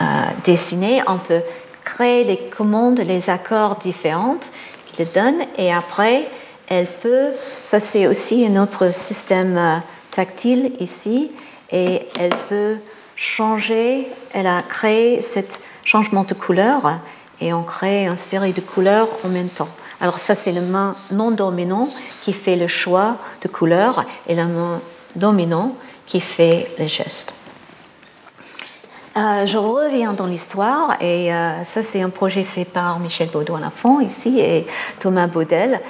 euh, 0.01 0.05
dessiner. 0.45 1.03
On 1.07 1.19
peut 1.19 1.43
créer 1.87 2.25
les 2.25 2.37
commandes, 2.37 2.99
les 2.99 3.31
accords 3.31 3.77
différents 3.77 4.37
qui 4.87 5.03
le 5.03 5.09
donnent 5.15 5.47
et 5.57 5.73
après, 5.73 6.29
elle 6.69 6.87
peut, 6.87 7.29
ça 7.63 7.81
c'est 7.81 8.07
aussi 8.07 8.45
un 8.45 8.61
autre 8.61 8.93
système 8.93 9.57
euh, 9.57 9.77
tactile 10.11 10.73
ici, 10.81 11.31
et 11.71 12.03
elle 12.19 12.35
peut 12.49 12.77
changer, 13.15 14.09
elle 14.35 14.49
a 14.49 14.63
créé 14.63 15.23
ce 15.23 15.41
changement 15.85 16.25
de 16.25 16.35
couleur 16.35 16.99
et 17.41 17.53
on 17.53 17.63
crée 17.63 18.07
une 18.07 18.17
série 18.17 18.53
de 18.53 18.61
couleurs 18.61 19.09
en 19.25 19.29
même 19.29 19.49
temps. 19.49 19.69
Alors 20.01 20.19
ça 20.19 20.35
c'est 20.35 20.53
le 20.53 20.63
main 20.63 20.97
non 21.13 21.31
dominant 21.31 21.89
qui 22.25 22.33
fait 22.33 22.57
le 22.57 22.69
choix 22.69 23.17
de 23.43 23.49
couleur 23.49 24.05
et 24.27 24.35
la 24.35 24.47
main 24.47 24.81
dominant 25.15 25.75
qui 26.07 26.21
fait 26.21 26.69
les 26.79 26.89
gestes. 26.89 27.35
Euh, 29.17 29.47
je 29.47 29.57
reviens 29.57 30.13
dans 30.13 30.27
l'histoire 30.27 30.97
et 31.01 31.33
euh, 31.33 31.65
ça 31.65 31.83
c'est 31.83 32.03
un 32.03 32.11
projet 32.11 32.45
fait 32.45 32.67
par 32.67 32.99
Michel 32.99 33.31
Baudouin 33.31 33.61
Lafont 33.61 34.01
ici 34.01 34.41
et 34.41 34.67
Thomas 35.01 35.27
Baudel. 35.27 35.81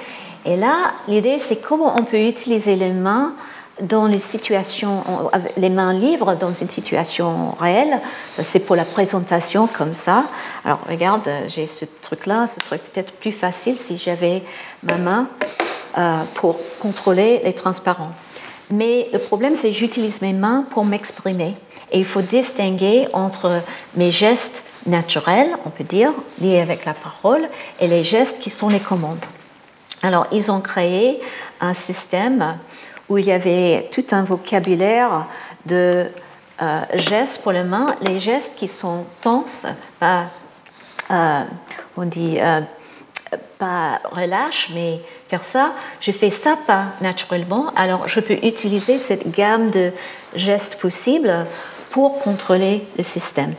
Et 0.45 0.55
là, 0.55 0.93
l'idée 1.09 1.37
c'est 1.37 1.57
comment 1.57 1.93
on 1.99 2.03
peut 2.03 2.21
utiliser 2.21 2.77
les 2.77 2.93
mains 2.93 3.33
dans 3.81 4.07
les 4.07 4.19
situations, 4.19 5.03
avec 5.33 5.57
les 5.57 5.69
mains 5.69 5.91
libres 5.91 6.35
dans 6.35 6.53
une 6.53 6.69
situation 6.69 7.51
réelle. 7.59 7.99
C'est 8.41 8.61
pour 8.61 8.77
la 8.77 8.85
présentation 8.85 9.67
comme 9.67 9.93
ça. 9.93 10.23
Alors 10.63 10.79
regarde, 10.89 11.29
j'ai 11.47 11.67
ce 11.67 11.83
truc-là, 12.01 12.47
ce 12.47 12.61
serait 12.61 12.79
peut-être 12.79 13.11
plus 13.11 13.33
facile 13.33 13.75
si 13.75 13.97
j'avais 13.97 14.41
ma 14.83 14.95
main 14.95 15.27
euh, 15.97 16.21
pour 16.35 16.57
contrôler 16.79 17.41
les 17.43 17.53
transparents. 17.53 18.11
Mais 18.71 19.09
le 19.11 19.19
problème, 19.19 19.55
c'est 19.55 19.71
j'utilise 19.71 20.21
mes 20.21 20.33
mains 20.33 20.65
pour 20.69 20.85
m'exprimer. 20.85 21.55
Et 21.91 21.99
il 21.99 22.05
faut 22.05 22.21
distinguer 22.21 23.07
entre 23.13 23.61
mes 23.95 24.11
gestes 24.11 24.63
naturels, 24.85 25.49
on 25.65 25.69
peut 25.69 25.83
dire, 25.83 26.11
liés 26.41 26.59
avec 26.59 26.85
la 26.85 26.93
parole, 26.93 27.47
et 27.79 27.87
les 27.87 28.03
gestes 28.03 28.39
qui 28.39 28.49
sont 28.49 28.69
les 28.69 28.79
commandes. 28.79 29.25
Alors, 30.03 30.27
ils 30.31 30.51
ont 30.51 30.61
créé 30.61 31.19
un 31.59 31.73
système 31.73 32.57
où 33.09 33.17
il 33.17 33.25
y 33.25 33.31
avait 33.31 33.89
tout 33.91 34.05
un 34.11 34.23
vocabulaire 34.23 35.25
de 35.65 36.05
euh, 36.61 36.81
gestes 36.95 37.41
pour 37.41 37.51
les 37.51 37.63
mains, 37.63 37.95
les 38.01 38.19
gestes 38.19 38.53
qui 38.55 38.67
sont 38.67 39.05
tenses, 39.21 39.65
pas, 39.99 40.25
euh, 41.11 41.43
on 41.95 42.05
dit 42.05 42.37
euh, 42.39 42.61
pas 43.57 43.99
relâche, 44.11 44.69
mais 44.73 44.99
faire 45.29 45.43
ça, 45.43 45.73
je 45.99 46.11
fais 46.11 46.29
ça 46.29 46.57
pas 46.65 46.85
naturellement, 47.01 47.71
alors 47.75 48.07
je 48.07 48.19
peux 48.19 48.37
utiliser 48.43 48.97
cette 48.97 49.31
gamme 49.31 49.71
de 49.71 49.91
gestes 50.35 50.79
possibles 50.79 51.45
pour 51.91 52.19
contrôler 52.19 52.85
le 52.97 53.03
système. 53.03 53.53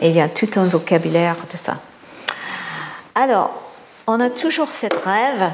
Et 0.00 0.10
il 0.10 0.16
y 0.16 0.20
a 0.20 0.28
tout 0.28 0.48
un 0.56 0.64
vocabulaire 0.64 1.36
de 1.52 1.56
ça. 1.56 1.76
Alors, 3.14 3.50
on 4.06 4.20
a 4.20 4.28
toujours 4.30 4.70
cette 4.70 4.96
rêve 5.04 5.50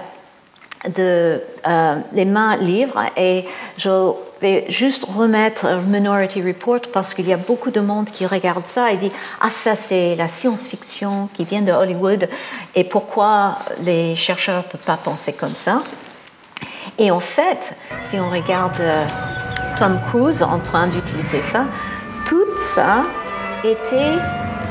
de 0.88 1.42
euh, 1.66 1.96
les 2.12 2.24
mains 2.24 2.56
libres 2.56 3.02
et 3.16 3.44
je 3.76 4.12
vais 4.40 4.64
juste 4.70 5.04
remettre 5.04 5.66
Minority 5.86 6.42
Report 6.42 6.80
parce 6.92 7.12
qu'il 7.12 7.28
y 7.28 7.34
a 7.34 7.36
beaucoup 7.36 7.70
de 7.70 7.80
monde 7.80 8.06
qui 8.06 8.24
regarde 8.24 8.66
ça 8.66 8.90
et 8.90 8.96
dit 8.96 9.12
ah 9.42 9.50
ça 9.50 9.76
c'est 9.76 10.16
la 10.16 10.26
science-fiction 10.26 11.28
qui 11.34 11.44
vient 11.44 11.60
de 11.60 11.72
Hollywood 11.72 12.30
et 12.74 12.84
pourquoi 12.84 13.58
les 13.82 14.16
chercheurs 14.16 14.64
ne 14.64 14.70
peuvent 14.70 14.86
pas 14.86 14.96
penser 14.96 15.34
comme 15.34 15.54
ça? 15.54 15.82
Et 16.98 17.10
en 17.10 17.20
fait 17.20 17.74
si 18.02 18.18
on 18.18 18.30
regarde 18.30 18.80
euh, 18.80 19.04
Tom 19.78 20.00
Cruise 20.08 20.42
en 20.42 20.60
train 20.60 20.86
d'utiliser 20.86 21.42
ça 21.42 21.66
ça 22.60 23.04
était 23.64 24.18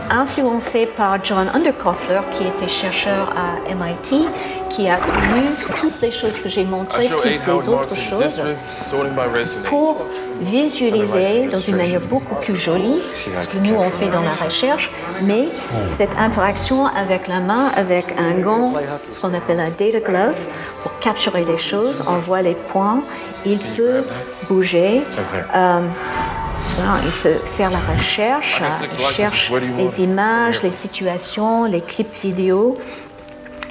influencé 0.10 0.88
par 0.88 1.24
John 1.24 1.50
Underkoffler, 1.54 2.22
qui 2.32 2.48
était 2.48 2.68
chercheur 2.68 3.32
à 3.36 3.74
MIT, 3.74 4.28
qui 4.70 4.90
a 4.90 4.98
connu 4.98 5.44
toutes 5.78 6.02
les 6.02 6.12
choses 6.12 6.40
que 6.40 6.50
j'ai 6.50 6.64
montrées, 6.64 7.08
plus 7.08 7.46
les 7.46 7.70
autres 7.70 7.96
choses, 7.96 8.42
pour 9.66 10.06
visualiser 10.42 11.48
dans 11.48 11.60
une 11.60 11.78
manière 11.78 12.02
beaucoup 12.02 12.36
plus 12.36 12.58
jolie 12.58 13.02
ce 13.14 13.48
que 13.48 13.58
nous 13.58 13.76
on 13.76 13.90
fait 13.92 14.08
dans 14.08 14.22
la 14.22 14.32
recherche, 14.32 14.92
mais 15.22 15.48
cette 15.88 16.18
interaction 16.18 16.88
avec 16.88 17.28
la 17.28 17.40
main, 17.40 17.68
avec 17.76 18.06
un 18.18 18.40
gant, 18.40 18.74
ce 19.14 19.22
qu'on 19.22 19.34
appelle 19.34 19.60
un 19.60 19.70
data 19.70 20.00
glove, 20.00 20.48
pour 20.82 20.98
capturer 21.00 21.44
les 21.46 21.58
choses, 21.58 22.04
on 22.08 22.18
voit 22.18 22.42
les 22.42 22.56
points, 22.56 23.04
il 23.46 23.60
peut 23.60 24.04
bouger. 24.48 25.02
Euh, 25.56 25.82
voilà, 26.76 27.00
il 27.06 27.12
peut 27.12 27.40
faire 27.46 27.70
la 27.72 27.80
recherche, 27.80 28.62
il 28.82 29.06
cherche 29.06 29.52
les 29.78 30.02
images, 30.02 30.64
les 30.64 30.72
situations, 30.72 31.66
les 31.66 31.82
clips 31.82 32.14
vidéo. 32.22 32.78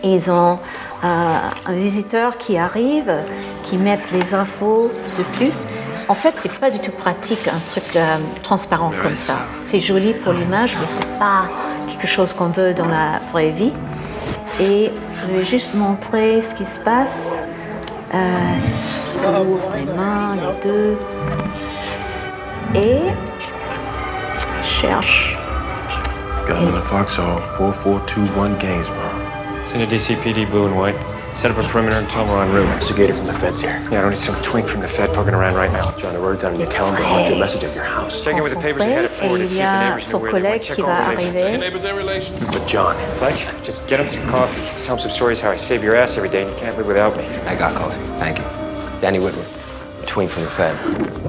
Ils 0.04 0.30
ont 0.30 0.58
euh, 1.04 1.38
un 1.66 1.72
visiteur 1.74 2.38
qui 2.38 2.56
arrive, 2.56 3.12
qui 3.64 3.76
met 3.76 3.98
les 4.12 4.34
infos 4.34 4.90
de 5.18 5.22
plus. 5.36 5.66
En 6.08 6.14
fait, 6.14 6.34
c'est 6.36 6.52
pas 6.52 6.70
du 6.70 6.78
tout 6.78 6.92
pratique 6.92 7.48
un 7.48 7.60
truc 7.60 7.96
euh, 7.96 8.16
transparent 8.42 8.92
comme 9.02 9.16
ça. 9.16 9.36
C'est 9.64 9.80
joli 9.80 10.14
pour 10.14 10.32
l'image, 10.32 10.76
mais 10.80 10.86
c'est 10.86 11.18
pas 11.18 11.44
quelque 11.88 12.06
chose 12.06 12.32
qu'on 12.32 12.48
veut 12.48 12.74
dans 12.74 12.86
la 12.86 13.20
vraie 13.32 13.50
vie. 13.50 13.72
Et 14.60 14.90
je 15.20 15.32
vais 15.34 15.44
juste 15.44 15.74
montrer 15.74 16.40
ce 16.40 16.54
qui 16.54 16.64
se 16.64 16.80
passe. 16.80 17.42
Euh, 18.14 18.18
je 19.14 19.42
ouvre 19.46 19.72
les 19.76 19.92
mains, 19.92 20.34
les 20.36 20.68
deux 20.68 20.96
et 22.74 23.14
cherche. 24.62 25.34
Got 26.46 26.62
another 26.62 26.80
Foxhole, 26.80 27.40
4421 27.56 28.58
Gainsborough. 28.58 29.66
Send 29.66 29.82
a 29.82 29.86
DCPD 29.86 30.48
blue 30.50 30.66
and 30.66 30.76
white. 30.76 30.96
Set 31.34 31.50
up 31.50 31.58
a 31.58 31.68
perimeter 31.68 31.98
until 31.98 32.24
we're 32.26 32.42
en 32.42 32.52
route. 32.52 32.64
Investigator 32.64 33.14
from 33.14 33.26
the 33.26 33.32
feds 33.32 33.60
here. 33.60 33.70
Yeah, 33.92 33.98
I 33.98 34.02
don't 34.02 34.10
need 34.10 34.18
some 34.18 34.34
twink 34.42 34.66
from 34.66 34.80
the 34.80 34.88
Fed 34.88 35.10
poking 35.14 35.34
around 35.34 35.54
right 35.54 35.70
now. 35.70 35.92
John, 35.96 36.16
I 36.16 36.18
wrote 36.18 36.40
down 36.40 36.54
in 36.54 36.60
your 36.60 36.70
calendar. 36.70 37.00
I 37.04 37.16
left 37.16 37.28
you 37.28 37.36
a 37.36 37.38
message 37.38 37.62
at 37.64 37.74
your 37.76 37.84
house. 37.84 38.24
Check 38.24 38.34
in 38.34 38.42
with 38.42 38.54
the 38.54 38.60
papers 38.60 38.82
you 38.84 38.90
had 38.90 39.04
it 39.04 39.10
et 39.10 39.18
See 39.18 39.26
if 39.34 39.50
the 39.50 39.80
neighbors 39.80 40.04
son 40.06 40.12
know 40.12 40.18
where 40.18 40.32
they 40.32 40.42
went. 40.42 40.62
collègue 40.62 40.62
Check 40.62 40.74
qui 40.76 40.82
all 40.82 40.88
va 40.88 41.10
relations. 41.96 42.42
arriver. 42.42 42.58
But 42.58 42.66
John, 42.66 42.96
Fletch, 43.16 43.46
just 43.62 43.86
get 43.86 44.00
him 44.00 44.08
some 44.08 44.26
coffee. 44.30 44.62
Tell 44.84 44.96
him 44.96 45.02
some 45.02 45.10
stories 45.10 45.38
how 45.40 45.50
I 45.50 45.56
save 45.56 45.84
your 45.84 45.94
ass 45.94 46.16
every 46.16 46.30
day 46.30 46.42
and 46.42 46.50
you 46.50 46.56
can't 46.56 46.76
live 46.76 46.86
without 46.86 47.16
me. 47.16 47.24
I 47.46 47.54
got 47.54 47.76
coffee. 47.76 48.00
Thank 48.18 48.38
you. 48.38 48.44
Danny 49.00 49.20
Whitworth, 49.20 49.46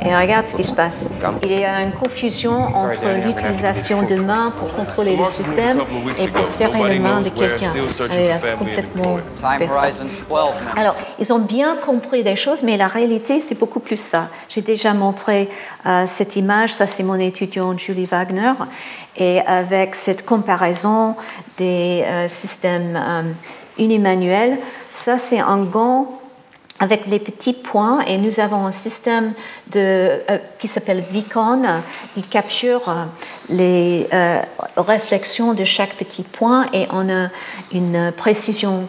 Et 0.02 0.16
regarde 0.16 0.46
ce 0.48 0.56
qui 0.56 0.64
se 0.64 0.74
passe. 0.74 1.08
Il 1.44 1.52
y 1.52 1.66
a 1.66 1.82
une 1.82 1.92
confusion 1.92 2.52
entre 2.52 3.02
l'utilisation 3.26 4.04
de 4.04 4.16
mains 4.22 4.52
pour 4.58 4.74
contrôler 4.74 5.18
le 5.18 5.26
système 5.26 5.82
et 6.18 6.28
pour 6.28 6.48
serrer 6.48 6.90
les 6.90 7.00
mains 7.00 7.22
de 7.22 7.30
quelqu'un. 7.30 7.74
Complètement. 8.58 9.18
Alors, 10.76 10.96
ils 11.20 11.34
ont 11.34 11.40
bien 11.40 11.76
compris 11.76 12.24
des 12.24 12.36
choses, 12.36 12.64
mais 12.64 12.78
la 12.78 12.88
réalité, 12.88 13.40
c'est 13.40 13.60
beaucoup 13.60 13.80
plus 13.80 13.98
ça. 13.98 14.30
J'ai 14.48 14.62
déjà 14.62 14.94
montré 14.94 15.50
euh, 15.86 16.06
cette 16.08 16.36
image, 16.36 16.74
ça 16.74 16.88
c'est 16.88 17.04
mon 17.04 17.20
étudiant 17.20 17.78
Julie 17.78 18.06
Wagner, 18.06 18.54
et 19.18 19.42
avec 19.42 19.96
cette 19.96 20.26
comparaison 20.26 21.16
des 21.58 22.04
euh, 22.06 22.30
systèmes 22.30 22.96
euh, 22.96 23.24
unimanuels, 23.78 24.58
ça 24.92 25.18
c'est 25.18 25.40
un 25.40 25.64
gant 25.64 26.19
avec 26.80 27.06
les 27.08 27.20
petits 27.20 27.54
points 27.54 28.02
et 28.02 28.18
nous 28.18 28.40
avons 28.40 28.66
un 28.66 28.72
système 28.72 29.34
euh, 29.76 30.20
qui 30.60 30.68
s'appelle 30.68 31.04
Vicon. 31.12 31.64
Il 32.16 32.28
capture 32.28 32.90
euh, 32.90 33.04
les 33.50 34.08
euh, 34.14 34.42
réflexions 34.78 35.54
de 35.54 35.66
chaque 35.66 35.96
petit 35.96 36.24
point 36.24 36.68
et 36.74 36.88
on 36.92 37.10
a 37.10 37.30
une 37.74 38.12
précision. 38.16 38.88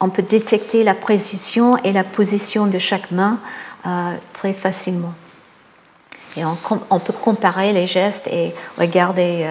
on 0.00 0.10
peut 0.10 0.22
détecter 0.22 0.84
la 0.84 0.94
précision 0.94 1.76
et 1.78 1.92
la 1.92 2.04
position 2.04 2.66
de 2.66 2.78
chaque 2.78 3.10
main 3.10 3.38
très 4.32 4.52
facilement. 4.52 5.14
Et 6.36 6.44
on, 6.44 6.98
peut 7.00 7.12
comparer 7.12 7.72
les 7.72 7.86
gestes 7.86 8.28
et 8.28 8.54
regarder 8.78 9.46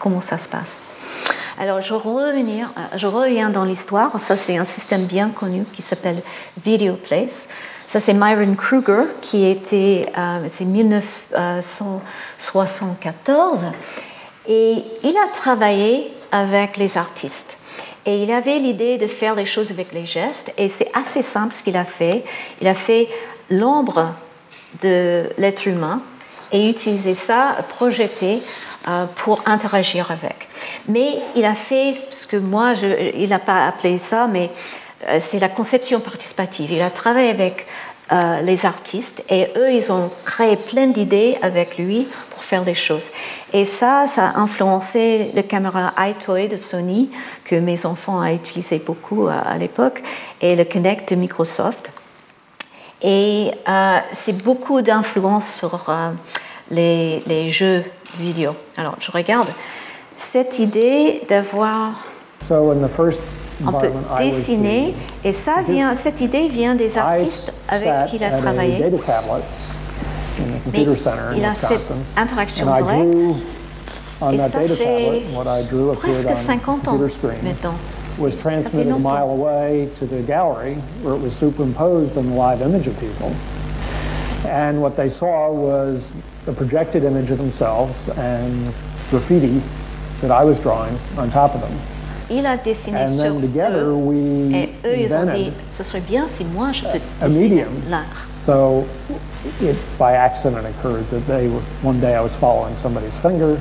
comment 0.00 0.20
ça 0.20 0.36
se 0.36 0.48
passe. 0.48 0.80
Alors, 1.58 1.78
euh, 1.78 1.80
je 1.80 1.94
reviens 3.06 3.48
dans 3.48 3.64
l'histoire. 3.64 4.20
Ça, 4.20 4.36
c'est 4.36 4.58
un 4.58 4.66
système 4.66 5.06
bien 5.06 5.30
connu 5.30 5.64
qui 5.74 5.80
s'appelle 5.82 6.22
Video 6.62 6.92
Place. 6.94 7.48
Ça, 7.88 7.98
c'est 7.98 8.12
Myron 8.12 8.54
Kruger, 8.54 9.04
qui 9.22 9.46
était, 9.46 10.04
euh, 10.18 10.46
c'est 10.50 10.66
1974. 10.66 13.64
Et 14.48 14.84
il 15.02 15.16
a 15.16 15.28
travaillé 15.32 16.12
avec 16.30 16.76
les 16.76 16.98
artistes. 16.98 17.58
Et 18.04 18.22
il 18.22 18.30
avait 18.30 18.58
l'idée 18.58 18.98
de 18.98 19.06
faire 19.06 19.34
des 19.34 19.46
choses 19.46 19.70
avec 19.70 19.92
les 19.92 20.04
gestes. 20.04 20.52
Et 20.58 20.68
c'est 20.68 20.90
assez 20.94 21.22
simple 21.22 21.54
ce 21.54 21.62
qu'il 21.62 21.76
a 21.76 21.84
fait. 21.84 22.24
Il 22.60 22.68
a 22.68 22.74
fait 22.74 23.08
l'ombre 23.50 24.12
de 24.82 25.24
l'être 25.38 25.66
humain 25.66 26.02
et 26.52 26.70
utiliser 26.70 27.14
ça, 27.14 27.56
projeté 27.68 28.40
euh, 28.88 29.06
pour 29.16 29.42
interagir 29.46 30.10
avec. 30.10 30.48
Mais 30.88 31.18
il 31.34 31.44
a 31.44 31.54
fait 31.54 31.94
ce 32.10 32.26
que 32.26 32.36
moi, 32.36 32.74
il 33.16 33.28
n'a 33.28 33.38
pas 33.38 33.66
appelé 33.66 33.98
ça, 33.98 34.26
mais 34.26 34.50
euh, 35.08 35.18
c'est 35.20 35.38
la 35.38 35.48
conception 35.48 36.00
participative. 36.00 36.70
Il 36.72 36.82
a 36.82 36.90
travaillé 36.90 37.30
avec 37.30 37.66
euh, 38.12 38.40
les 38.42 38.64
artistes 38.64 39.24
et 39.28 39.48
eux, 39.56 39.72
ils 39.72 39.90
ont 39.90 40.10
créé 40.24 40.54
plein 40.54 40.86
d'idées 40.86 41.36
avec 41.42 41.76
lui 41.76 42.06
pour 42.30 42.44
faire 42.44 42.62
des 42.62 42.74
choses. 42.74 43.10
Et 43.52 43.64
ça, 43.64 44.06
ça 44.06 44.28
a 44.28 44.38
influencé 44.38 45.32
la 45.34 45.42
caméra 45.42 45.92
iToy 45.98 46.48
de 46.48 46.56
Sony, 46.56 47.10
que 47.44 47.56
mes 47.56 47.84
enfants 47.84 48.20
ont 48.20 48.26
utilisé 48.26 48.78
beaucoup 48.78 49.26
à 49.26 49.58
l'époque, 49.58 50.04
et 50.40 50.54
le 50.54 50.62
Kinect 50.62 51.10
de 51.10 51.16
Microsoft. 51.16 51.90
Et 53.02 53.50
euh, 53.68 53.98
c'est 54.12 54.42
beaucoup 54.44 54.80
d'influence 54.82 55.48
sur 55.48 55.84
euh, 55.88 56.10
les, 56.70 57.22
les 57.26 57.50
jeux 57.50 57.84
vidéo. 58.18 58.52
Alors, 58.76 58.96
je 59.00 59.10
regarde 59.12 59.48
cette 60.16 60.58
idée 60.58 61.22
d'avoir 61.28 61.92
So 62.42 62.70
in 62.70 62.86
the 62.86 62.90
first 62.90 63.20
on 63.66 63.72
peut 63.72 63.90
dessiner, 64.18 64.94
et 65.24 65.32
ça 65.32 65.62
vient, 65.66 65.94
cette 65.94 66.20
idée 66.20 66.48
vient 66.48 66.74
des 66.74 66.94
I 66.94 66.98
artistes 66.98 67.52
avec 67.68 67.88
qui 68.10 68.16
il 68.16 68.24
a 68.24 68.38
travaillé. 68.38 68.84
Mais 70.72 70.84
center 70.96 71.10
in 71.32 71.36
il 71.36 71.44
a 71.44 71.54
cette 71.54 71.88
interaction 72.16 72.66
directe. 72.66 73.18
Et 74.32 74.38
that 74.38 74.48
ça 74.48 74.60
data 74.60 74.74
fait 74.74 74.84
tablet, 74.84 75.22
what 75.34 75.44
I 75.46 75.64
drew 75.64 75.90
appeared 75.90 76.24
presque 76.24 76.28
on 76.30 76.34
50 76.34 76.88
ans 76.88 76.98
maintenant. 77.42 77.74
Was 78.18 78.40
transmitted 78.40 78.92
a 78.92 78.98
mile 78.98 79.30
away 79.30 79.90
to 79.98 80.06
the 80.06 80.22
gallery 80.22 80.74
where 81.02 81.14
it 81.14 81.18
was 81.20 81.34
superimposed 81.34 82.16
on 82.16 82.30
the 82.30 82.34
live 82.34 82.62
image 82.62 82.86
of 82.86 82.98
people. 82.98 83.34
And 84.46 84.80
what 84.80 84.96
they 84.96 85.08
saw 85.08 85.52
was 85.52 86.14
the 86.44 86.52
projected 86.52 87.04
image 87.04 87.30
of 87.30 87.38
themselves 87.38 88.08
and 88.10 88.72
graffiti 89.10 89.60
that 90.20 90.30
I 90.30 90.44
was 90.44 90.60
drawing 90.60 90.98
on 91.18 91.30
top 91.30 91.54
of 91.54 91.60
them. 91.60 91.78
Il 92.28 92.44
a 92.44 92.56
dessiné 92.56 93.04
And 93.04 93.10
sur 93.10 93.22
then 93.34 93.40
together 93.40 93.90
eux. 93.90 93.96
we 93.96 94.54
Et 94.54 94.68
eux, 94.84 94.96
ils 94.96 95.14
ont 95.14 95.26
dit, 95.26 95.46
invented 95.48 95.52
ce 95.70 95.84
serait 95.84 96.00
bien 96.00 96.26
si 96.26 96.44
moi 96.44 96.72
je 96.72 96.82
peux 96.82 97.00
a 97.20 97.28
dessiner 97.28 97.48
medium. 97.48 97.82
l'art. 97.88 98.26
So 98.40 98.84
it 99.60 99.76
by 99.98 100.14
accident 100.14 100.66
occurred 100.66 101.08
that 101.10 101.24
they 101.26 101.48
were, 101.48 101.60
one 101.82 102.00
day 102.00 102.14
I 102.16 102.20
was 102.20 102.34
following 102.34 102.74
somebody's 102.76 103.16
finger 103.18 103.60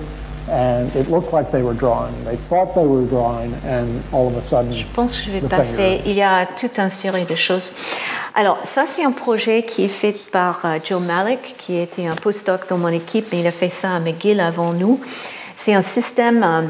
and 0.50 0.96
it 0.96 1.10
looked 1.10 1.34
like 1.34 1.52
they 1.52 1.62
were 1.62 1.74
drawing. 1.74 2.14
They 2.26 2.38
thought 2.50 2.76
they 2.76 2.86
were 2.86 3.06
drawing 3.06 3.54
and 3.66 4.02
all 4.12 4.28
of 4.28 4.38
a 4.38 4.42
sudden 4.42 4.74
Je 4.74 4.86
pense 4.94 5.18
que 5.18 5.24
je 5.26 5.32
vais 5.32 5.42
passer. 5.42 6.02
Il 6.06 6.14
y 6.14 6.22
a 6.22 6.46
toute 6.46 6.78
une 6.80 6.90
série 6.90 7.26
de 7.26 7.36
choses. 7.36 7.72
Alors, 8.36 8.58
ça, 8.64 8.84
c'est 8.86 9.04
un 9.04 9.12
projet 9.12 9.64
qui 9.64 9.86
est 9.86 9.90
fait 9.90 10.16
par 10.32 10.60
euh, 10.66 10.78
Joe 10.84 11.02
Malik, 11.02 11.56
qui 11.58 11.78
était 11.78 12.06
un 12.06 12.16
postdoc 12.16 12.68
dans 12.70 12.78
mon 12.78 12.90
équipe, 12.90 13.28
mais 13.32 13.40
il 13.40 13.48
a 13.48 13.52
fait 13.52 13.70
ça 13.70 13.96
à 13.96 14.00
McGill 14.00 14.40
avant 14.40 14.74
nous. 14.74 15.00
C'est 15.56 15.74
un 15.74 15.82
système 15.82 16.44
euh, 16.44 16.62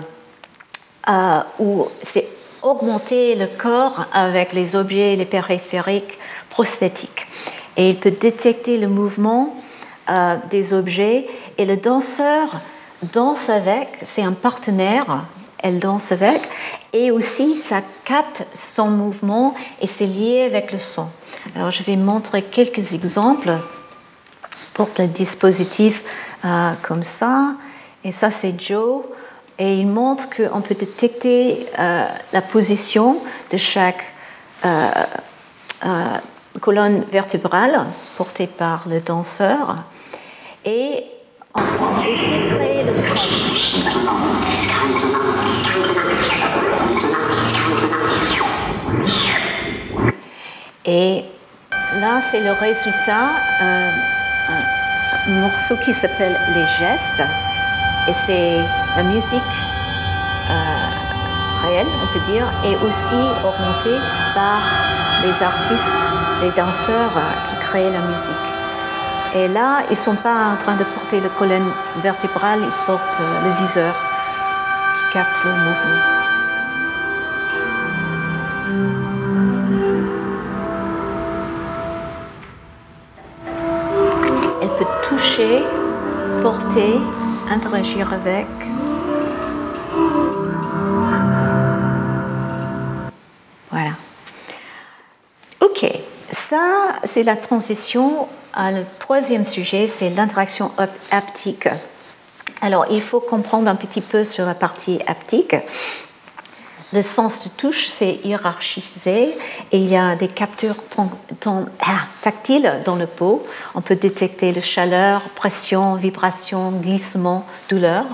euh, 1.09 1.39
où 1.59 1.87
c'est 2.03 2.27
augmenter 2.61 3.35
le 3.35 3.47
corps 3.47 4.05
avec 4.13 4.53
les 4.53 4.75
objets, 4.75 5.15
les 5.15 5.25
périphériques 5.25 6.17
prosthétiques. 6.49 7.27
Et 7.77 7.89
il 7.89 7.95
peut 7.97 8.11
détecter 8.11 8.77
le 8.77 8.87
mouvement 8.87 9.55
euh, 10.09 10.37
des 10.49 10.73
objets 10.73 11.27
et 11.57 11.65
le 11.65 11.77
danseur 11.77 12.61
danse 13.03 13.49
avec, 13.49 13.89
c'est 14.03 14.23
un 14.23 14.33
partenaire, 14.33 15.25
elle 15.59 15.79
danse 15.79 16.11
avec, 16.11 16.41
et 16.93 17.11
aussi 17.11 17.55
ça 17.55 17.81
capte 18.03 18.45
son 18.53 18.87
mouvement 18.89 19.55
et 19.81 19.87
c'est 19.87 20.05
lié 20.05 20.43
avec 20.43 20.71
le 20.71 20.77
son. 20.77 21.07
Alors 21.55 21.71
je 21.71 21.83
vais 21.83 21.97
montrer 21.97 22.41
quelques 22.41 22.93
exemples 22.93 23.57
pour 24.73 24.89
le 24.99 25.07
dispositif 25.07 26.03
euh, 26.43 26.71
comme 26.81 27.03
ça. 27.03 27.53
Et 28.03 28.11
ça 28.11 28.31
c'est 28.31 28.59
Joe. 28.59 29.03
Et 29.57 29.75
il 29.75 29.87
montre 29.87 30.29
qu'on 30.29 30.61
peut 30.61 30.75
détecter 30.75 31.65
euh, 31.79 32.05
la 32.33 32.41
position 32.41 33.17
de 33.51 33.57
chaque 33.57 34.03
euh, 34.65 34.87
colonne 36.59 37.03
vertébrale 37.11 37.85
portée 38.17 38.47
par 38.47 38.83
le 38.87 38.99
danseur. 38.99 39.77
Et 40.65 41.03
créer 41.55 42.83
le 42.83 42.95
son. 42.95 43.25
Et 50.87 51.23
là, 51.99 52.21
c'est 52.21 52.41
le 52.41 52.51
résultat, 52.51 53.29
euh, 53.61 53.91
morceau 55.27 55.75
qui 55.83 55.93
s'appelle 55.93 56.37
Les 56.53 56.67
gestes. 56.79 57.23
Et 58.07 58.13
c'est 58.13 58.59
la 58.95 59.03
musique 59.03 59.41
euh, 60.51 60.87
réelle, 61.63 61.87
on 62.03 62.13
peut 62.13 62.31
dire, 62.31 62.45
et 62.63 62.75
aussi 62.85 63.15
augmentée 63.43 63.99
par 64.35 64.61
les 65.23 65.41
artistes, 65.41 65.95
les 66.43 66.51
danseurs 66.51 67.17
euh, 67.17 67.49
qui 67.49 67.55
créent 67.55 67.91
la 67.91 68.01
musique. 68.01 68.54
Et 69.37 69.49
là, 69.49 69.81
ils 69.89 69.91
ne 69.91 69.95
sont 69.97 70.15
pas 70.15 70.53
en 70.53 70.55
train 70.55 70.77
de 70.77 70.85
porter 70.85 71.19
le 71.19 71.27
colonne 71.27 71.69
vertébrale, 71.97 72.61
ils 72.63 72.85
portent 72.85 73.19
euh, 73.19 73.41
le 73.43 73.65
viseur 73.65 73.93
qui 74.97 75.13
capte 75.13 75.43
le 75.43 75.51
mouvement. 75.51 75.99
Elle 84.61 84.69
peut 84.69 84.85
toucher, 85.03 85.63
porter, 86.41 87.01
interagir 87.51 88.13
avec. 88.13 88.47
Voilà. 93.69 93.91
Ok, 95.59 95.85
ça 96.31 96.61
c'est 97.03 97.23
la 97.23 97.35
transition 97.35 98.29
le 98.71 98.83
troisième 98.99 99.43
sujet, 99.45 99.87
c'est 99.87 100.09
l'interaction 100.09 100.71
hap- 100.77 100.91
haptique. 101.11 101.67
Alors 102.61 102.85
il 102.89 103.01
faut 103.01 103.19
comprendre 103.19 103.67
un 103.67 103.75
petit 103.75 104.01
peu 104.01 104.23
sur 104.23 104.45
la 104.45 104.55
partie 104.55 104.99
haptique. 105.07 105.55
Le 106.93 107.01
sens 107.01 107.43
de 107.43 107.49
touche, 107.49 107.87
c'est 107.89 108.19
hiérarchisé 108.23 109.35
et 109.71 109.77
il 109.77 109.89
y 109.89 109.97
a 109.97 110.15
des 110.15 110.29
ton- 111.41 111.65
ah, 111.81 112.03
tactiles 112.21 112.71
dans 112.85 112.95
le 112.95 113.07
pot. 113.07 113.45
On 113.73 113.81
peut 113.81 113.95
détecter 113.95 114.53
la 114.53 114.61
chaleur, 114.61 115.21
pression, 115.35 115.95
vibration, 115.95 116.71
glissement, 116.71 117.45
douleur. 117.69 118.05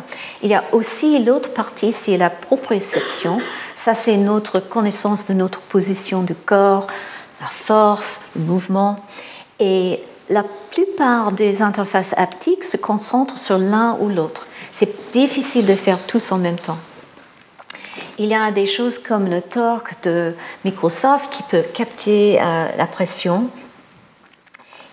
Il 0.41 0.49
y 0.49 0.55
a 0.55 0.63
aussi 0.71 1.23
l'autre 1.23 1.53
partie, 1.53 1.93
c'est 1.93 2.17
la 2.17 2.29
proprioception. 2.31 3.37
Ça, 3.75 3.93
c'est 3.93 4.17
notre 4.17 4.59
connaissance 4.59 5.25
de 5.27 5.33
notre 5.33 5.59
position 5.59 6.23
du 6.23 6.33
corps, 6.33 6.87
la 7.41 7.47
force, 7.47 8.21
le 8.35 8.43
mouvement. 8.43 8.99
Et 9.59 10.01
la 10.31 10.43
plupart 10.71 11.33
des 11.33 11.61
interfaces 11.61 12.13
haptiques 12.17 12.63
se 12.63 12.77
concentrent 12.77 13.37
sur 13.37 13.57
l'un 13.57 13.97
ou 13.99 14.07
l'autre. 14.07 14.47
C'est 14.71 15.11
difficile 15.11 15.65
de 15.65 15.75
faire 15.75 15.99
tous 16.07 16.31
en 16.31 16.37
même 16.37 16.57
temps. 16.57 16.77
Il 18.17 18.27
y 18.27 18.33
a 18.33 18.51
des 18.51 18.65
choses 18.65 18.97
comme 18.97 19.29
le 19.29 19.41
torque 19.41 20.01
de 20.03 20.33
Microsoft 20.63 21.31
qui 21.31 21.43
peut 21.43 21.63
capter 21.73 22.39
euh, 22.41 22.67
la 22.77 22.85
pression. 22.85 23.49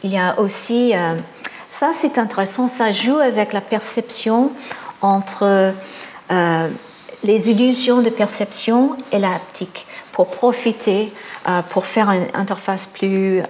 Il 0.03 0.11
y 0.11 0.19
a 0.19 0.39
aussi, 0.41 0.97
euh, 0.97 1.17
ça 1.71 1.91
c'est 1.93 2.19
intéressant, 2.19 2.67
ça 2.67 2.91
joue 2.91 3.19
avec 3.19 3.53
la 3.53 3.61
perception 3.61 4.51
entre 5.03 5.73
euh, 6.33 6.69
les 7.23 7.51
illusions 7.51 8.03
de 8.03 8.11
perception 8.11 8.97
et 9.13 9.19
la 9.19 9.35
haptique 9.35 9.87
pour 10.13 10.31
profiter, 10.31 11.13
pour 11.71 11.87
faire 11.87 12.11
une 12.11 12.27
interface 12.35 12.87
plus, 12.87 13.41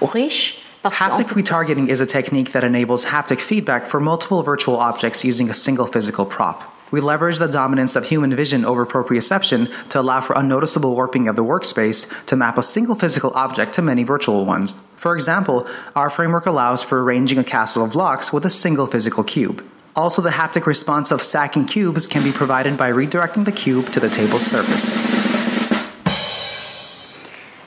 riche. 0.00 0.62
parce 0.82 0.96
qu'on 0.96 1.04
Haptic 1.04 1.28
retargeting 1.34 1.88
is 1.88 2.00
a 2.00 2.06
technique 2.06 2.52
that 2.52 2.64
enables 2.64 3.06
haptic 3.06 3.38
feedback 3.38 3.86
for 3.86 4.00
multiple 4.00 4.42
virtual 4.42 4.76
objects 4.76 5.24
using 5.24 5.50
a 5.50 5.54
single 5.54 5.86
physical 5.86 6.24
prop. 6.24 6.64
We 6.90 7.00
leverage 7.00 7.38
the 7.38 7.46
dominance 7.46 7.94
of 7.94 8.06
human 8.06 8.34
vision 8.34 8.64
over 8.64 8.84
proprioception 8.84 9.70
to 9.90 10.00
allow 10.00 10.20
for 10.20 10.34
unnoticeable 10.36 10.94
warping 10.94 11.28
of 11.28 11.36
the 11.36 11.44
workspace 11.44 12.24
to 12.26 12.36
map 12.36 12.58
a 12.58 12.62
single 12.62 12.96
physical 12.96 13.32
object 13.34 13.74
to 13.74 13.82
many 13.82 14.02
virtual 14.02 14.44
ones. 14.44 14.86
For 14.96 15.14
example, 15.14 15.68
our 15.94 16.10
framework 16.10 16.46
allows 16.46 16.82
for 16.82 17.02
arranging 17.02 17.38
a 17.38 17.44
castle 17.44 17.84
of 17.84 17.92
blocks 17.92 18.32
with 18.32 18.44
a 18.44 18.50
single 18.50 18.86
physical 18.86 19.22
cube. 19.22 19.64
Also, 19.94 20.22
the 20.22 20.30
haptic 20.30 20.66
response 20.66 21.10
of 21.10 21.22
stacking 21.22 21.66
cubes 21.66 22.06
can 22.06 22.24
be 22.24 22.32
provided 22.32 22.76
by 22.76 22.90
redirecting 22.90 23.44
the 23.44 23.52
cube 23.52 23.92
to 23.92 24.00
the 24.00 24.08
table's 24.08 24.46
surface. 24.46 25.29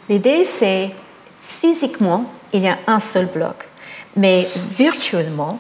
L'idée, 0.10 0.46
c'est 0.46 0.92
physiquement, 1.62 2.26
il 2.52 2.62
y 2.62 2.68
a 2.68 2.78
un 2.88 3.00
seul 3.00 3.26
bloc, 3.28 3.68
mais 4.16 4.48
virtuellement, 4.78 5.60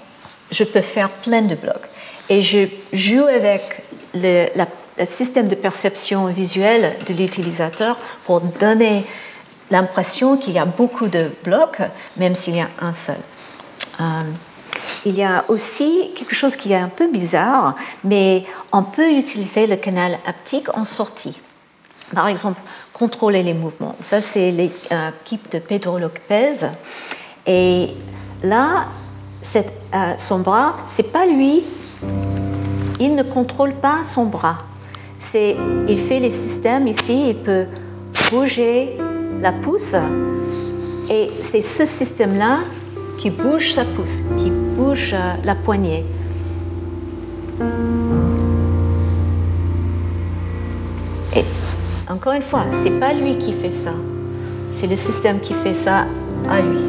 je 0.51 0.63
peux 0.63 0.81
faire 0.81 1.09
plein 1.09 1.41
de 1.41 1.55
blocs. 1.55 1.87
Et 2.29 2.41
je 2.41 2.67
joue 2.91 3.25
avec 3.25 3.83
le, 4.13 4.47
système 5.05 5.47
de 5.47 5.55
perception 5.55 6.27
visuelle 6.27 6.95
de 7.07 7.13
l'utilisateur 7.13 7.97
pour 8.25 8.41
donner 8.41 9.05
l'impression 9.71 10.37
qu'il 10.37 10.53
y 10.53 10.59
a 10.59 10.65
beaucoup 10.65 11.07
de 11.07 11.31
blocs, 11.43 11.81
même 12.17 12.35
s'il 12.35 12.55
y 12.55 12.61
a 12.61 12.69
un 12.79 12.93
seul. 12.93 13.17
Euh, 13.99 14.03
il 15.05 15.15
y 15.15 15.23
a 15.23 15.43
aussi 15.47 16.11
quelque 16.15 16.35
chose 16.35 16.55
qui 16.55 16.71
est 16.71 16.77
un 16.77 16.89
peu 16.89 17.07
bizarre, 17.11 17.75
mais 18.03 18.45
on 18.71 18.83
peut 18.83 19.11
utiliser 19.11 19.67
le 19.67 19.75
canal 19.75 20.17
haptique 20.25 20.75
en 20.77 20.85
sortie. 20.85 21.35
Par 22.13 22.27
exemple, 22.27 22.59
contrôler 22.93 23.43
les 23.43 23.53
mouvements. 23.53 23.95
Ça, 24.01 24.21
c'est 24.21 24.51
l'équipe 24.51 25.51
de 25.51 25.59
Pedro 25.59 25.97
Lopez. 25.99 26.67
Et 27.45 27.89
là, 28.43 28.85
euh, 29.55 30.13
son 30.17 30.39
bras, 30.39 30.77
c'est 30.87 31.11
pas 31.11 31.25
lui. 31.25 31.63
Il 32.99 33.15
ne 33.15 33.23
contrôle 33.23 33.73
pas 33.73 34.03
son 34.03 34.25
bras. 34.25 34.59
Il 35.33 35.97
fait 35.99 36.19
les 36.19 36.31
systèmes 36.31 36.87
ici. 36.87 37.29
Il 37.29 37.37
peut 37.37 37.65
bouger 38.31 38.97
la 39.39 39.51
pouce. 39.51 39.95
Et 41.09 41.29
c'est 41.41 41.61
ce 41.61 41.85
système-là 41.85 42.59
qui 43.17 43.29
bouge 43.29 43.73
sa 43.73 43.85
pouce, 43.85 44.21
qui 44.39 44.49
bouge 44.49 45.13
euh, 45.13 45.33
la 45.43 45.55
poignée. 45.55 46.05
Et 51.35 51.43
encore 52.09 52.33
une 52.33 52.41
fois, 52.41 52.65
c'est 52.73 52.99
pas 52.99 53.13
lui 53.13 53.37
qui 53.37 53.53
fait 53.53 53.71
ça. 53.71 53.93
C'est 54.73 54.87
le 54.87 54.97
système 54.97 55.39
qui 55.39 55.53
fait 55.53 55.73
ça 55.73 56.05
à 56.49 56.61
lui. 56.61 56.79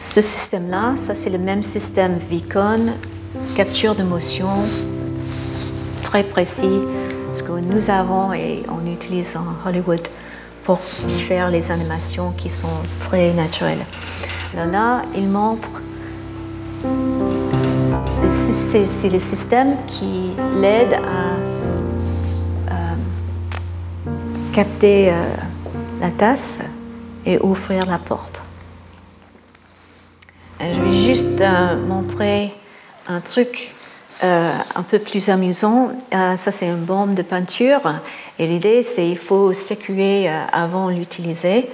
Ce 0.00 0.20
système-là, 0.20 0.94
ça 0.96 1.14
c'est 1.14 1.30
le 1.30 1.38
même 1.38 1.62
système 1.62 2.18
Vicon, 2.28 2.92
capture 3.56 3.94
d'émotion, 3.94 4.50
très 6.02 6.24
précis, 6.24 6.80
ce 7.32 7.42
que 7.42 7.52
nous 7.52 7.88
avons 7.88 8.32
et 8.34 8.62
on 8.68 8.86
utilise 8.92 9.36
en 9.36 9.68
Hollywood 9.68 10.06
pour 10.64 10.78
faire 10.78 11.50
les 11.50 11.70
animations 11.70 12.32
qui 12.32 12.50
sont 12.50 12.68
très 13.00 13.32
naturelles. 13.32 13.84
Alors 14.54 14.66
là, 14.66 15.02
il 15.16 15.28
montre, 15.28 15.82
c'est 18.28 19.08
le 19.08 19.18
système 19.18 19.76
qui 19.86 20.30
l'aide 20.60 20.94
à 20.94 22.72
euh, 22.72 22.94
capter 24.52 25.10
euh, 25.10 25.34
la 26.00 26.10
tasse 26.10 26.62
et 27.26 27.38
ouvrir 27.38 27.86
la 27.86 27.98
porte. 27.98 28.42
Je 30.60 30.80
vais 30.80 30.94
juste 30.94 31.40
euh, 31.40 31.86
montrer 31.86 32.52
un 33.08 33.20
truc 33.20 33.74
euh, 34.24 34.52
un 34.76 34.82
peu 34.82 34.98
plus 34.98 35.30
amusant. 35.30 35.90
Euh, 36.14 36.36
ça, 36.36 36.52
c'est 36.52 36.66
une 36.66 36.84
bombe 36.84 37.14
de 37.14 37.22
peinture. 37.22 37.80
Et 38.38 38.46
l'idée, 38.46 38.82
c'est 38.82 39.04
qu'il 39.04 39.18
faut 39.18 39.52
circuler 39.52 40.26
euh, 40.28 40.44
avant 40.52 40.88
l'utiliser. 40.88 41.68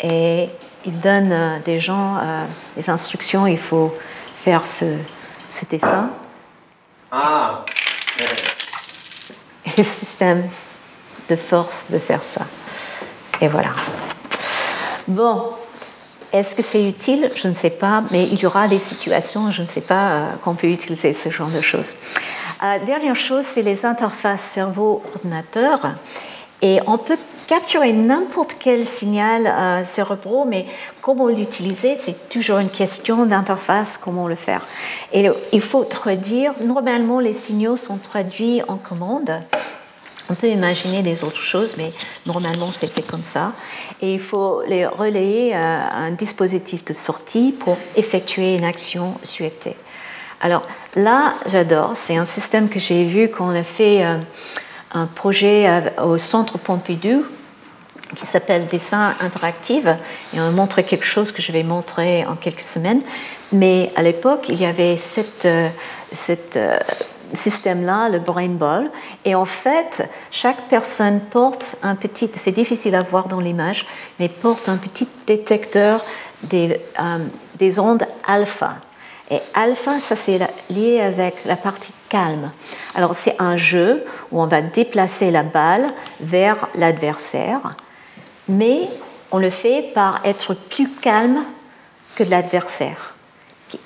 Et 0.00 0.48
il 0.84 1.00
donne 1.00 1.34
des 1.64 1.80
gens 1.80 2.18
des 2.76 2.90
instructions. 2.90 3.46
Il 3.46 3.58
faut 3.58 3.92
faire 4.44 4.66
ce, 4.68 4.84
ce 5.50 5.64
dessin. 5.64 6.10
Ah. 7.10 7.64
Et 9.64 9.70
le 9.78 9.84
système 9.84 10.44
de 11.28 11.34
force 11.34 11.90
de 11.90 11.98
faire 11.98 12.22
ça. 12.22 12.42
Et 13.40 13.48
voilà. 13.48 13.70
Bon, 15.08 15.54
est-ce 16.36 16.54
que 16.54 16.62
c'est 16.62 16.84
utile? 16.86 17.30
Je 17.34 17.48
ne 17.48 17.54
sais 17.54 17.70
pas, 17.70 18.02
mais 18.10 18.24
il 18.24 18.38
y 18.38 18.46
aura 18.46 18.68
des 18.68 18.78
situations, 18.78 19.50
je 19.50 19.62
ne 19.62 19.66
sais 19.66 19.80
pas, 19.80 20.08
euh, 20.08 20.30
qu'on 20.44 20.54
peut 20.54 20.68
utiliser 20.68 21.12
ce 21.12 21.28
genre 21.30 21.48
de 21.48 21.60
choses. 21.60 21.94
Euh, 22.62 22.78
dernière 22.84 23.16
chose, 23.16 23.44
c'est 23.44 23.62
les 23.62 23.84
interfaces 23.84 24.42
cerveau-ordinateur. 24.42 25.92
Et 26.62 26.80
on 26.86 26.98
peut 26.98 27.18
capturer 27.46 27.92
n'importe 27.92 28.56
quel 28.58 28.86
signal 28.86 29.46
euh, 29.46 30.44
mais 30.46 30.66
comment 31.00 31.28
l'utiliser, 31.28 31.94
c'est 31.94 32.28
toujours 32.28 32.58
une 32.58 32.70
question 32.70 33.26
d'interface, 33.26 33.98
comment 33.98 34.26
le 34.26 34.34
faire. 34.34 34.66
Et 35.12 35.28
il 35.52 35.60
faut 35.60 35.84
traduire, 35.84 36.52
normalement 36.62 37.20
les 37.20 37.34
signaux 37.34 37.76
sont 37.76 37.98
traduits 37.98 38.62
en 38.68 38.76
commande. 38.76 39.30
On 40.28 40.34
peut 40.34 40.48
imaginer 40.48 41.02
des 41.02 41.22
autres 41.22 41.40
choses, 41.42 41.74
mais 41.78 41.92
normalement 42.26 42.72
c'est 42.72 42.92
fait 42.92 43.06
comme 43.06 43.22
ça. 43.22 43.52
Et 44.02 44.14
il 44.14 44.20
faut 44.20 44.62
les 44.66 44.84
relayer 44.86 45.54
à 45.54 45.94
un 45.94 46.10
dispositif 46.10 46.84
de 46.84 46.92
sortie 46.92 47.52
pour 47.58 47.76
effectuer 47.96 48.56
une 48.56 48.64
action 48.64 49.14
souhaitée. 49.22 49.76
Alors 50.40 50.62
là, 50.96 51.34
j'adore. 51.46 51.92
C'est 51.94 52.16
un 52.16 52.26
système 52.26 52.68
que 52.68 52.78
j'ai 52.78 53.04
vu 53.04 53.28
quand 53.28 53.46
on 53.48 53.54
a 53.54 53.62
fait 53.62 54.04
euh, 54.04 54.18
un 54.92 55.06
projet 55.06 55.66
à- 55.66 56.04
au 56.04 56.18
Centre 56.18 56.58
Pompidou 56.58 57.24
qui 58.16 58.26
s'appelle 58.26 58.66
Dessin 58.68 59.14
interactif. 59.20 59.84
Et 60.34 60.40
on 60.40 60.50
montre 60.52 60.80
quelque 60.82 61.06
chose 61.06 61.32
que 61.32 61.40
je 61.40 61.52
vais 61.52 61.62
montrer 61.62 62.26
en 62.26 62.34
quelques 62.36 62.60
semaines. 62.60 63.00
Mais 63.52 63.90
à 63.96 64.02
l'époque, 64.02 64.46
il 64.48 64.60
y 64.60 64.66
avait 64.66 64.96
cette, 64.96 65.46
euh, 65.46 65.68
euh, 66.56 66.78
système-là, 67.34 68.08
le 68.08 68.18
brain 68.18 68.48
ball. 68.48 68.90
Et 69.24 69.34
en 69.34 69.44
fait, 69.44 70.08
chaque 70.30 70.68
personne 70.68 71.20
porte 71.20 71.76
un 71.82 71.94
petit, 71.94 72.30
c'est 72.36 72.52
difficile 72.52 72.94
à 72.94 73.02
voir 73.02 73.28
dans 73.28 73.40
l'image, 73.40 73.86
mais 74.18 74.28
porte 74.28 74.68
un 74.68 74.76
petit 74.76 75.08
détecteur 75.26 76.04
des, 76.42 76.80
euh, 77.00 77.18
des 77.58 77.78
ondes 77.78 78.06
alpha. 78.26 78.76
Et 79.30 79.40
alpha, 79.54 79.98
ça 79.98 80.14
c'est 80.14 80.38
lié 80.70 81.00
avec 81.00 81.44
la 81.44 81.56
partie 81.56 81.92
calme. 82.08 82.50
Alors 82.94 83.16
c'est 83.16 83.34
un 83.40 83.56
jeu 83.56 84.04
où 84.30 84.40
on 84.40 84.46
va 84.46 84.60
déplacer 84.62 85.30
la 85.32 85.42
balle 85.42 85.92
vers 86.20 86.68
l'adversaire, 86.76 87.60
mais 88.48 88.88
on 89.32 89.38
le 89.38 89.50
fait 89.50 89.90
par 89.94 90.24
être 90.24 90.54
plus 90.54 90.88
calme 90.88 91.42
que 92.14 92.22
l'adversaire, 92.22 93.15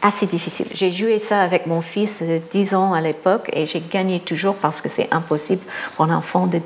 assez 0.03 0.27
difficile. 0.27 0.67
J'ai 0.73 0.93
joué 0.93 1.19
ça 1.19 1.41
avec 1.43 1.67
mon 1.67 1.81
fils 1.81 2.23
de 2.23 2.41
10 2.51 2.75
ans 2.75 2.93
à 2.93 3.01
l'époque 3.01 3.51
et 3.53 3.67
j'ai 3.67 3.81
gagné 3.81 4.21
toujours 4.21 4.55
parce 4.57 4.81
que 4.81 4.89
c'est 4.89 5.09
impossible 5.13 5.63
pour 5.97 6.05
un 6.05 6.15
enfant 6.15 6.47
de 6.47 6.61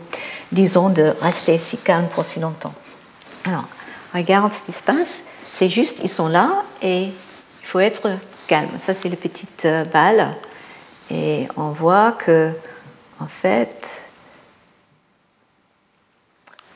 10 0.52 0.76
ans 0.76 0.90
de 0.90 1.14
rester 1.20 1.58
si 1.58 1.76
calme 1.76 2.06
pour 2.14 2.24
si 2.24 2.40
longtemps. 2.40 2.74
Alors, 3.44 3.64
regarde 4.12 4.52
ce 4.52 4.62
qui 4.62 4.72
se 4.72 4.82
passe. 4.82 5.22
C'est 5.52 5.68
juste, 5.68 6.00
ils 6.02 6.10
sont 6.10 6.28
là 6.28 6.64
et 6.82 7.04
il 7.04 7.66
faut 7.66 7.80
être 7.80 8.10
calme. 8.46 8.70
Ça, 8.80 8.94
c'est 8.94 9.08
les 9.08 9.16
petites 9.16 9.64
euh, 9.64 9.84
balles. 9.84 10.34
Et 11.10 11.46
on 11.56 11.70
voit 11.70 12.12
que, 12.12 12.50
en 13.20 13.26
fait, 13.26 14.02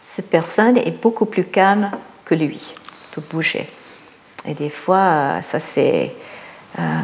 cette 0.05 0.31
personne 0.31 0.77
est 0.77 1.01
beaucoup 1.03 1.27
plus 1.27 1.45
calme 1.45 1.91
que 2.25 2.35
lui, 2.35 2.61
il 2.75 3.15
peut 3.15 3.23
bouger. 3.31 3.69
Et 4.45 4.55
des 4.55 4.71
fois, 4.71 4.97
euh, 4.99 5.43
ça 5.43 5.61
c'est 5.61 6.15
euh, 6.79 7.03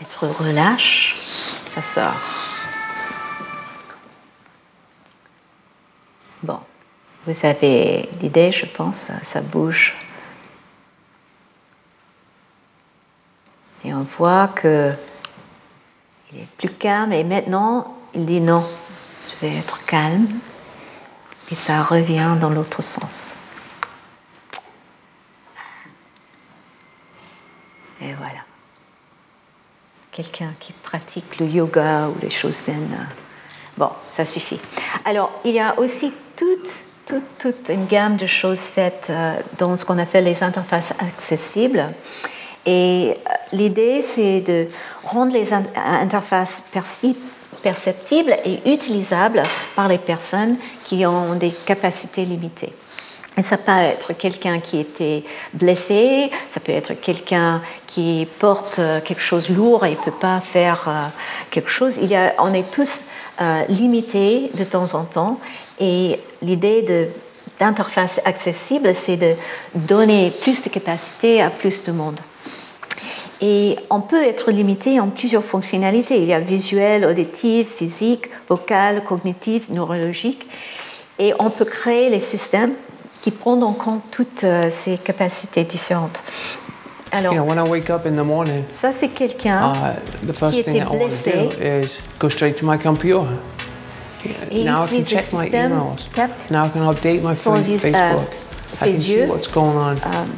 être 0.00 0.26
relâche, 0.26 1.14
ça 1.68 1.82
sort. 1.82 2.14
Bon, 6.42 6.58
vous 7.26 7.46
avez 7.46 8.08
l'idée, 8.20 8.50
je 8.50 8.66
pense, 8.66 8.96
ça, 8.96 9.14
ça 9.22 9.40
bouge. 9.40 9.94
Et 13.84 13.92
on 13.94 14.02
voit 14.02 14.48
que 14.48 14.92
il 16.32 16.40
est 16.40 16.46
plus 16.56 16.70
calme 16.70 17.12
et 17.12 17.24
maintenant 17.24 17.96
il 18.14 18.24
dit 18.26 18.40
non, 18.40 18.64
je 19.28 19.46
vais 19.46 19.56
être 19.56 19.84
calme 19.84 20.28
et 21.50 21.54
ça 21.54 21.82
revient 21.82 22.36
dans 22.40 22.50
l'autre 22.50 22.82
sens. 22.82 23.30
Et 28.02 28.12
voilà. 28.14 28.40
Quelqu'un 30.10 30.52
qui 30.60 30.72
pratique 30.72 31.38
le 31.38 31.46
yoga 31.46 32.08
ou 32.08 32.16
les 32.22 32.30
choses 32.30 32.54
zen. 32.64 32.74
euh, 32.92 33.04
Bon, 33.78 33.88
ça 34.10 34.24
suffit. 34.26 34.60
Alors, 35.04 35.30
il 35.44 35.52
y 35.52 35.60
a 35.60 35.78
aussi 35.78 36.12
toute, 36.36 36.84
toute, 37.06 37.38
toute 37.38 37.68
une 37.70 37.86
gamme 37.86 38.16
de 38.16 38.26
choses 38.26 38.60
faites 38.60 39.06
euh, 39.08 39.34
dans 39.58 39.74
ce 39.76 39.84
qu'on 39.86 39.98
appelle 39.98 40.24
les 40.24 40.42
interfaces 40.42 40.92
accessibles. 40.98 41.84
Et 42.66 43.14
euh, 43.16 43.30
l'idée, 43.52 44.02
c'est 44.02 44.40
de 44.40 44.66
rendre 45.04 45.32
les 45.32 45.54
in- 45.54 45.64
interfaces 45.76 46.62
perceptibles 47.62 48.36
et 48.44 48.70
utilisables 48.70 49.42
par 49.74 49.88
les 49.88 49.98
personnes 49.98 50.56
qui 50.84 51.06
ont 51.06 51.34
des 51.34 51.50
capacités 51.50 52.24
limitées. 52.26 52.72
Ça 53.40 53.56
peut 53.56 53.72
être 53.72 54.12
quelqu'un 54.12 54.60
qui 54.60 54.78
était 54.78 55.24
blessé, 55.54 56.30
ça 56.50 56.60
peut 56.60 56.72
être 56.72 56.92
quelqu'un 56.92 57.62
qui 57.86 58.28
porte 58.38 58.78
euh, 58.78 59.00
quelque 59.00 59.22
chose 59.22 59.48
lourd 59.48 59.86
et 59.86 59.92
ne 59.92 59.96
peut 59.96 60.10
pas 60.10 60.40
faire 60.40 60.84
euh, 60.86 61.06
quelque 61.50 61.70
chose. 61.70 61.98
On 62.38 62.52
est 62.52 62.70
tous 62.70 63.04
euh, 63.40 63.64
limités 63.68 64.50
de 64.52 64.64
temps 64.64 64.94
en 64.94 65.04
temps 65.04 65.40
et 65.80 66.18
l'idée 66.42 67.08
d'interface 67.58 68.20
accessible, 68.26 68.94
c'est 68.94 69.16
de 69.16 69.32
donner 69.74 70.30
plus 70.42 70.60
de 70.60 70.68
capacité 70.68 71.40
à 71.40 71.48
plus 71.48 71.84
de 71.84 71.92
monde. 71.92 72.20
Et 73.40 73.76
on 73.88 74.00
peut 74.00 74.22
être 74.22 74.50
limité 74.50 75.00
en 75.00 75.08
plusieurs 75.08 75.44
fonctionnalités. 75.44 76.18
Il 76.18 76.26
y 76.26 76.34
a 76.34 76.38
visuel, 76.38 77.06
auditif, 77.06 77.76
physique, 77.76 78.28
vocal, 78.48 79.02
cognitif, 79.04 79.70
neurologique. 79.70 80.46
Et 81.18 81.32
on 81.38 81.50
peut 81.50 81.64
créer 81.64 82.08
les 82.08 82.20
systèmes 82.20 82.74
qui 83.22 83.30
prennent 83.30 83.62
en 83.62 83.72
compte 83.72 84.02
toutes 84.10 84.44
euh, 84.44 84.68
ces 84.70 84.98
capacités 84.98 85.64
différentes. 85.64 86.22
Alors, 87.12 87.32
you 87.34 87.40
know, 87.40 87.48
when 87.48 87.58
I 87.58 87.62
wake 87.68 87.88
up 87.90 88.04
in 88.06 88.12
the 88.12 88.24
morning, 88.24 88.64
ça 88.72 88.90
c'est 88.92 89.08
quelqu'un 89.08 89.72
uh, 89.74 90.26
the 90.26 90.32
qui 90.32 90.38
first 90.38 90.52
thing 90.64 90.76
était 90.76 90.78
that 90.84 90.86
I 90.92 90.98
want 90.98 90.98
to 90.98 91.06
blessé 91.06 91.88
go 92.18 92.28
straight 92.28 92.56
to 92.60 92.66
my 92.66 92.78
computer. 92.78 93.24
et 94.24 94.60
il 94.60 94.64
now 94.64 94.84
I 94.84 94.88
can 94.88 94.96
utilise 94.96 95.10
le 95.12 95.16
check 95.18 95.32
my 95.32 95.40
système, 95.44 95.72
emails. 95.72 96.50
Now 96.50 96.66
I 96.66 96.70
can 96.70 96.88
update 96.90 97.22
my 97.22 97.34
son 97.36 97.56
vis- 97.60 97.78
Facebook. 97.78 97.94
euh, 97.94 98.72
I 98.72 98.76
ses 98.76 98.92
can 98.92 98.96
see 98.98 99.12
yeux. 99.12 99.26
what's 99.28 99.46
going 99.48 99.76
on 99.76 99.96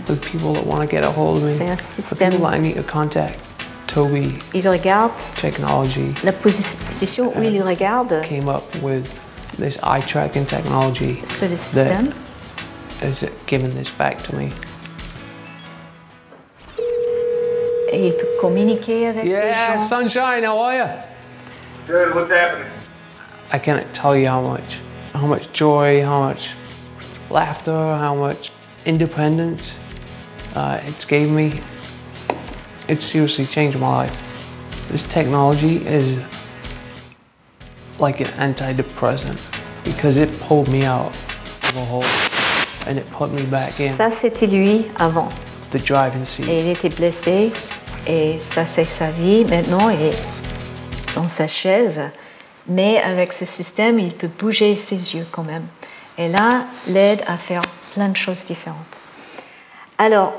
with 0.08 0.20
people 0.20 0.52
that 0.54 0.66
want 0.66 0.80
to 0.80 0.86
get 0.88 1.04
a 1.04 1.10
hold 1.10 1.36
of 1.36 1.44
me. 1.44 1.52
C'est 1.56 1.68
un 1.70 1.74
the 1.74 1.78
système- 1.80 2.30
people 2.32 2.46
that 2.50 2.56
I 2.56 2.60
need 2.60 2.74
to 2.76 2.82
contact. 2.82 3.38
Toby 3.86 4.32
il 4.54 4.68
regarde 4.68 5.12
Technology 5.40 6.12
la 6.24 6.32
position 6.32 7.32
où 7.36 7.42
il 7.42 7.62
regarde 7.62 8.20
came 8.28 8.48
up 8.48 8.64
with 8.82 9.04
this 9.60 9.78
eye 9.84 10.00
tracking 10.04 10.44
technology 10.44 11.20
sur 11.24 11.48
le 11.48 11.56
système. 11.56 12.08
that 12.08 12.14
has 13.04 13.30
given 13.46 13.70
this 13.70 13.90
back 13.90 14.22
to 14.24 14.34
me. 14.34 14.50
et 17.94 18.06
il 18.08 18.12
peut 18.12 18.26
communiquer 18.40 19.12
Yeah, 19.24 19.78
sunshine, 19.78 20.42
how 20.42 20.58
are 20.58 20.76
you? 20.76 20.86
Good, 21.86 22.14
what's 22.14 22.30
happening? 22.30 22.66
I 23.52 23.58
can't 23.58 23.86
tell 23.94 24.16
you 24.16 24.28
how 24.28 24.40
much, 24.40 24.80
how 25.12 25.26
much 25.26 25.52
joy, 25.52 26.02
how 26.02 26.20
much 26.20 26.54
laughter, 27.30 27.96
how 27.96 28.14
much 28.14 28.50
independence 28.84 29.76
uh, 30.56 30.80
it's 30.84 31.04
gave 31.04 31.30
me, 31.30 31.60
it's 32.88 33.04
seriously 33.04 33.46
changed 33.46 33.78
my 33.78 33.88
life. 33.88 34.88
This 34.90 35.04
technology 35.04 35.76
is 35.86 36.18
like 37.98 38.20
an 38.20 38.26
antidepressant 38.38 39.38
because 39.84 40.16
it 40.16 40.28
pulled 40.40 40.68
me 40.68 40.84
out 40.84 41.10
of 41.10 41.76
a 41.76 41.84
hole 41.84 42.23
and 42.88 42.96
it 42.96 43.04
put 43.10 43.30
me 43.30 43.42
back 43.42 43.80
in 43.80 43.92
Ça, 43.92 44.10
c'était 44.10 44.46
lui 44.46 44.84
avant. 44.98 45.28
the 45.70 45.78
driving 45.78 46.24
seat. 46.24 46.46
Et 46.48 46.60
il 46.60 46.68
était 46.68 46.88
blessé 46.88 47.52
et 48.06 48.38
ça, 48.38 48.66
c'est 48.66 48.84
sa 48.84 49.10
vie. 49.10 49.44
Maintenant, 49.44 49.88
il 49.88 50.00
est 50.00 50.18
dans 51.14 51.28
sa 51.28 51.48
chaise. 51.48 52.02
Mais 52.66 52.98
avec 53.02 53.32
ce 53.32 53.44
système, 53.44 53.98
il 53.98 54.12
peut 54.14 54.30
bouger 54.38 54.76
ses 54.76 55.14
yeux 55.16 55.26
quand 55.30 55.42
même. 55.42 55.64
Et 56.16 56.28
là, 56.28 56.64
l'aide 56.88 57.22
à 57.26 57.36
faire 57.36 57.62
plein 57.94 58.08
de 58.08 58.16
choses 58.16 58.44
différentes. 58.44 58.78
Alors, 59.98 60.32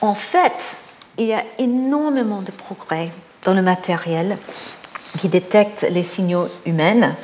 en 0.00 0.14
fait, 0.14 0.52
il 1.18 1.26
y 1.26 1.32
a 1.32 1.42
énormément 1.58 2.42
de 2.42 2.50
progrès 2.50 3.10
dans 3.44 3.54
le 3.54 3.62
matériel 3.62 4.36
qui 5.18 5.28
détecte 5.28 5.86
les 5.90 6.02
signaux 6.02 6.48
humains. 6.66 7.14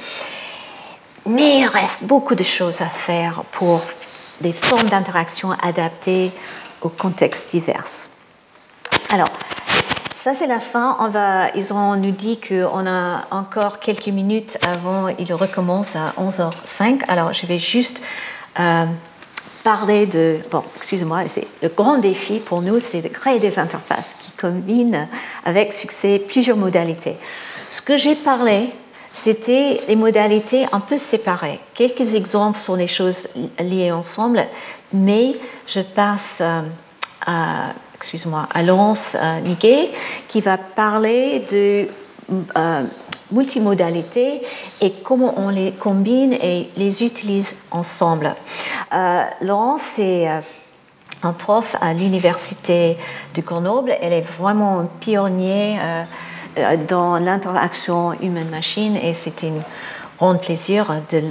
Mais 1.26 1.60
il 1.60 1.66
reste 1.66 2.04
beaucoup 2.04 2.34
de 2.34 2.44
choses 2.44 2.80
à 2.80 2.86
faire 2.86 3.42
pour 3.52 3.82
des 4.40 4.52
formes 4.52 4.88
d'interaction 4.88 5.52
adaptées 5.62 6.32
aux 6.82 6.88
contextes 6.88 7.50
divers. 7.50 7.84
Alors, 9.10 9.30
ça 10.16 10.34
c'est 10.34 10.46
la 10.46 10.60
fin. 10.60 10.96
On 11.00 11.08
va, 11.08 11.50
ils 11.54 11.72
ont 11.72 11.96
nous 11.96 12.10
dit 12.10 12.38
qu'on 12.40 12.86
a 12.86 13.24
encore 13.30 13.80
quelques 13.80 14.08
minutes 14.08 14.58
avant, 14.66 15.08
ils 15.08 15.32
recommencent 15.32 15.96
à 15.96 16.12
11h05. 16.18 17.00
Alors, 17.08 17.32
je 17.32 17.46
vais 17.46 17.58
juste 17.58 18.02
euh, 18.58 18.84
parler 19.62 20.06
de... 20.06 20.38
Bon, 20.50 20.62
excusez-moi, 20.76 21.22
c'est 21.28 21.46
le 21.62 21.68
grand 21.68 21.98
défi 21.98 22.38
pour 22.38 22.62
nous, 22.62 22.80
c'est 22.80 23.00
de 23.00 23.08
créer 23.08 23.38
des 23.38 23.58
interfaces 23.58 24.16
qui 24.20 24.30
combinent 24.32 25.08
avec 25.44 25.72
succès 25.72 26.18
plusieurs 26.18 26.56
modalités. 26.56 27.16
Ce 27.70 27.82
que 27.82 27.96
j'ai 27.96 28.14
parlé, 28.14 28.70
c'était 29.12 29.80
les 29.88 29.96
modalités 29.96 30.66
un 30.72 30.80
peu 30.80 30.96
séparées. 30.96 31.60
Quelques 31.74 32.14
exemples 32.14 32.58
sont 32.58 32.76
les 32.76 32.86
choses 32.86 33.28
liées 33.58 33.92
ensemble, 33.92 34.44
mais 34.92 35.34
je 35.66 35.80
passe 35.80 36.38
euh, 36.40 36.62
à, 37.26 37.72
excuse-moi, 37.94 38.48
à 38.52 38.62
Laurence 38.62 39.16
euh, 39.20 39.40
Niguet 39.40 39.90
qui 40.28 40.40
va 40.40 40.58
parler 40.58 41.44
de 41.50 41.86
euh, 42.56 42.84
multimodalité 43.32 44.42
et 44.80 44.92
comment 45.02 45.34
on 45.36 45.48
les 45.48 45.72
combine 45.72 46.32
et 46.32 46.68
les 46.76 47.04
utilise 47.04 47.56
ensemble. 47.70 48.34
Laurence 49.40 50.00
est 50.00 50.28
un 51.22 51.32
prof 51.32 51.76
à 51.80 51.92
l'université 51.92 52.96
de 53.36 53.42
Grenoble. 53.42 53.94
Elle 54.00 54.12
est 54.12 54.26
vraiment 54.38 54.80
un 54.80 54.88
pionnier 54.98 55.78
dans 56.88 57.18
l'interaction 57.18 58.12
humaine-machine 58.20 58.96
et 58.96 59.14
c'était 59.14 59.48
un 59.48 59.62
grand 60.18 60.36
plaisir 60.36 60.94
de 61.10 61.22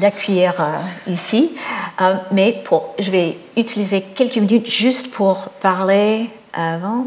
l'accueillir 0.00 0.54
euh, 0.60 1.12
ici. 1.12 1.52
Euh, 2.00 2.14
mais 2.32 2.62
je 2.98 3.10
vais 3.10 3.38
utiliser 3.56 4.02
quelques 4.02 4.36
minutes 4.36 4.70
juste 4.70 5.10
pour 5.12 5.48
parler 5.60 6.28
avant 6.52 7.06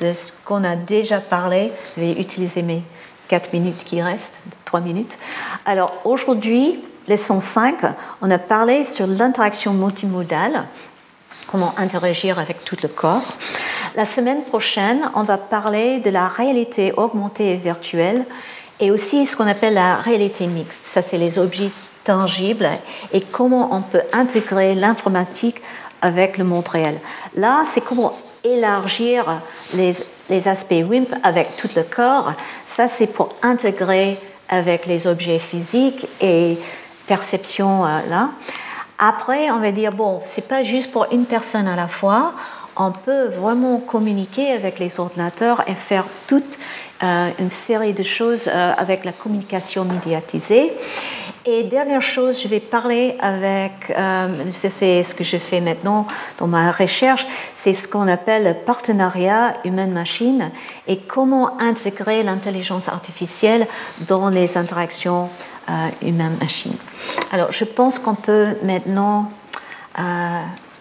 de 0.00 0.12
ce 0.12 0.32
qu'on 0.44 0.64
a 0.64 0.76
déjà 0.76 1.18
parlé. 1.18 1.72
Je 1.96 2.00
vais 2.00 2.12
utiliser 2.12 2.62
mes 2.62 2.82
quatre 3.28 3.52
minutes 3.52 3.84
qui 3.84 4.00
restent, 4.00 4.38
trois 4.64 4.80
minutes. 4.80 5.18
Alors 5.64 5.92
aujourd'hui, 6.04 6.78
leçon 7.08 7.40
5, 7.40 7.76
on 8.22 8.30
a 8.30 8.38
parlé 8.38 8.84
sur 8.84 9.06
l'interaction 9.06 9.72
multimodale, 9.72 10.64
comment 11.46 11.74
interagir 11.78 12.38
avec 12.38 12.64
tout 12.64 12.76
le 12.82 12.88
corps. 12.88 13.36
La 13.98 14.04
semaine 14.04 14.44
prochaine, 14.44 15.10
on 15.16 15.24
va 15.24 15.36
parler 15.36 15.98
de 15.98 16.08
la 16.08 16.28
réalité 16.28 16.92
augmentée 16.96 17.54
et 17.54 17.56
virtuelle 17.56 18.24
et 18.78 18.92
aussi 18.92 19.26
ce 19.26 19.36
qu'on 19.36 19.48
appelle 19.48 19.74
la 19.74 19.96
réalité 19.96 20.46
mixte. 20.46 20.84
Ça, 20.84 21.02
c'est 21.02 21.18
les 21.18 21.36
objets 21.36 21.72
tangibles 22.04 22.70
et 23.12 23.20
comment 23.20 23.74
on 23.74 23.80
peut 23.80 24.02
intégrer 24.12 24.76
l'informatique 24.76 25.60
avec 26.00 26.38
le 26.38 26.44
monde 26.44 26.68
réel. 26.68 27.00
Là, 27.34 27.64
c'est 27.66 27.80
comment 27.80 28.16
élargir 28.44 29.40
les, 29.74 29.96
les 30.30 30.46
aspects 30.46 30.84
WIMP 30.88 31.08
avec 31.24 31.56
tout 31.56 31.70
le 31.74 31.82
corps. 31.82 32.34
Ça, 32.66 32.86
c'est 32.86 33.08
pour 33.08 33.30
intégrer 33.42 34.16
avec 34.48 34.86
les 34.86 35.08
objets 35.08 35.40
physiques 35.40 36.06
et 36.20 36.56
perception 37.08 37.84
euh, 37.84 37.98
là. 38.08 38.28
Après, 39.00 39.50
on 39.50 39.58
va 39.58 39.72
dire 39.72 39.90
bon, 39.90 40.20
c'est 40.24 40.46
pas 40.46 40.62
juste 40.62 40.92
pour 40.92 41.06
une 41.10 41.24
personne 41.24 41.66
à 41.66 41.74
la 41.74 41.88
fois. 41.88 42.32
On 42.80 42.92
peut 42.92 43.26
vraiment 43.26 43.80
communiquer 43.80 44.52
avec 44.52 44.78
les 44.78 45.00
ordinateurs 45.00 45.68
et 45.68 45.74
faire 45.74 46.04
toute 46.28 46.58
euh, 47.02 47.30
une 47.40 47.50
série 47.50 47.92
de 47.92 48.04
choses 48.04 48.46
euh, 48.46 48.72
avec 48.76 49.04
la 49.04 49.10
communication 49.10 49.84
médiatisée. 49.84 50.72
Et 51.44 51.64
dernière 51.64 52.02
chose, 52.02 52.40
je 52.40 52.46
vais 52.46 52.60
parler 52.60 53.16
avec, 53.20 53.72
euh, 53.90 54.28
c'est 54.50 55.02
ce 55.02 55.12
que 55.12 55.24
je 55.24 55.38
fais 55.38 55.60
maintenant 55.60 56.06
dans 56.38 56.46
ma 56.46 56.70
recherche, 56.70 57.26
c'est 57.56 57.74
ce 57.74 57.88
qu'on 57.88 58.06
appelle 58.06 58.44
le 58.44 58.54
partenariat 58.54 59.56
humaine-machine 59.64 60.50
et 60.86 60.98
comment 60.98 61.60
intégrer 61.60 62.22
l'intelligence 62.22 62.88
artificielle 62.88 63.66
dans 64.06 64.28
les 64.28 64.56
interactions 64.56 65.28
humaine-machine. 66.00 66.74
Alors, 67.30 67.52
je 67.52 67.64
pense 67.64 67.98
qu'on 67.98 68.14
peut 68.14 68.54
maintenant 68.62 69.30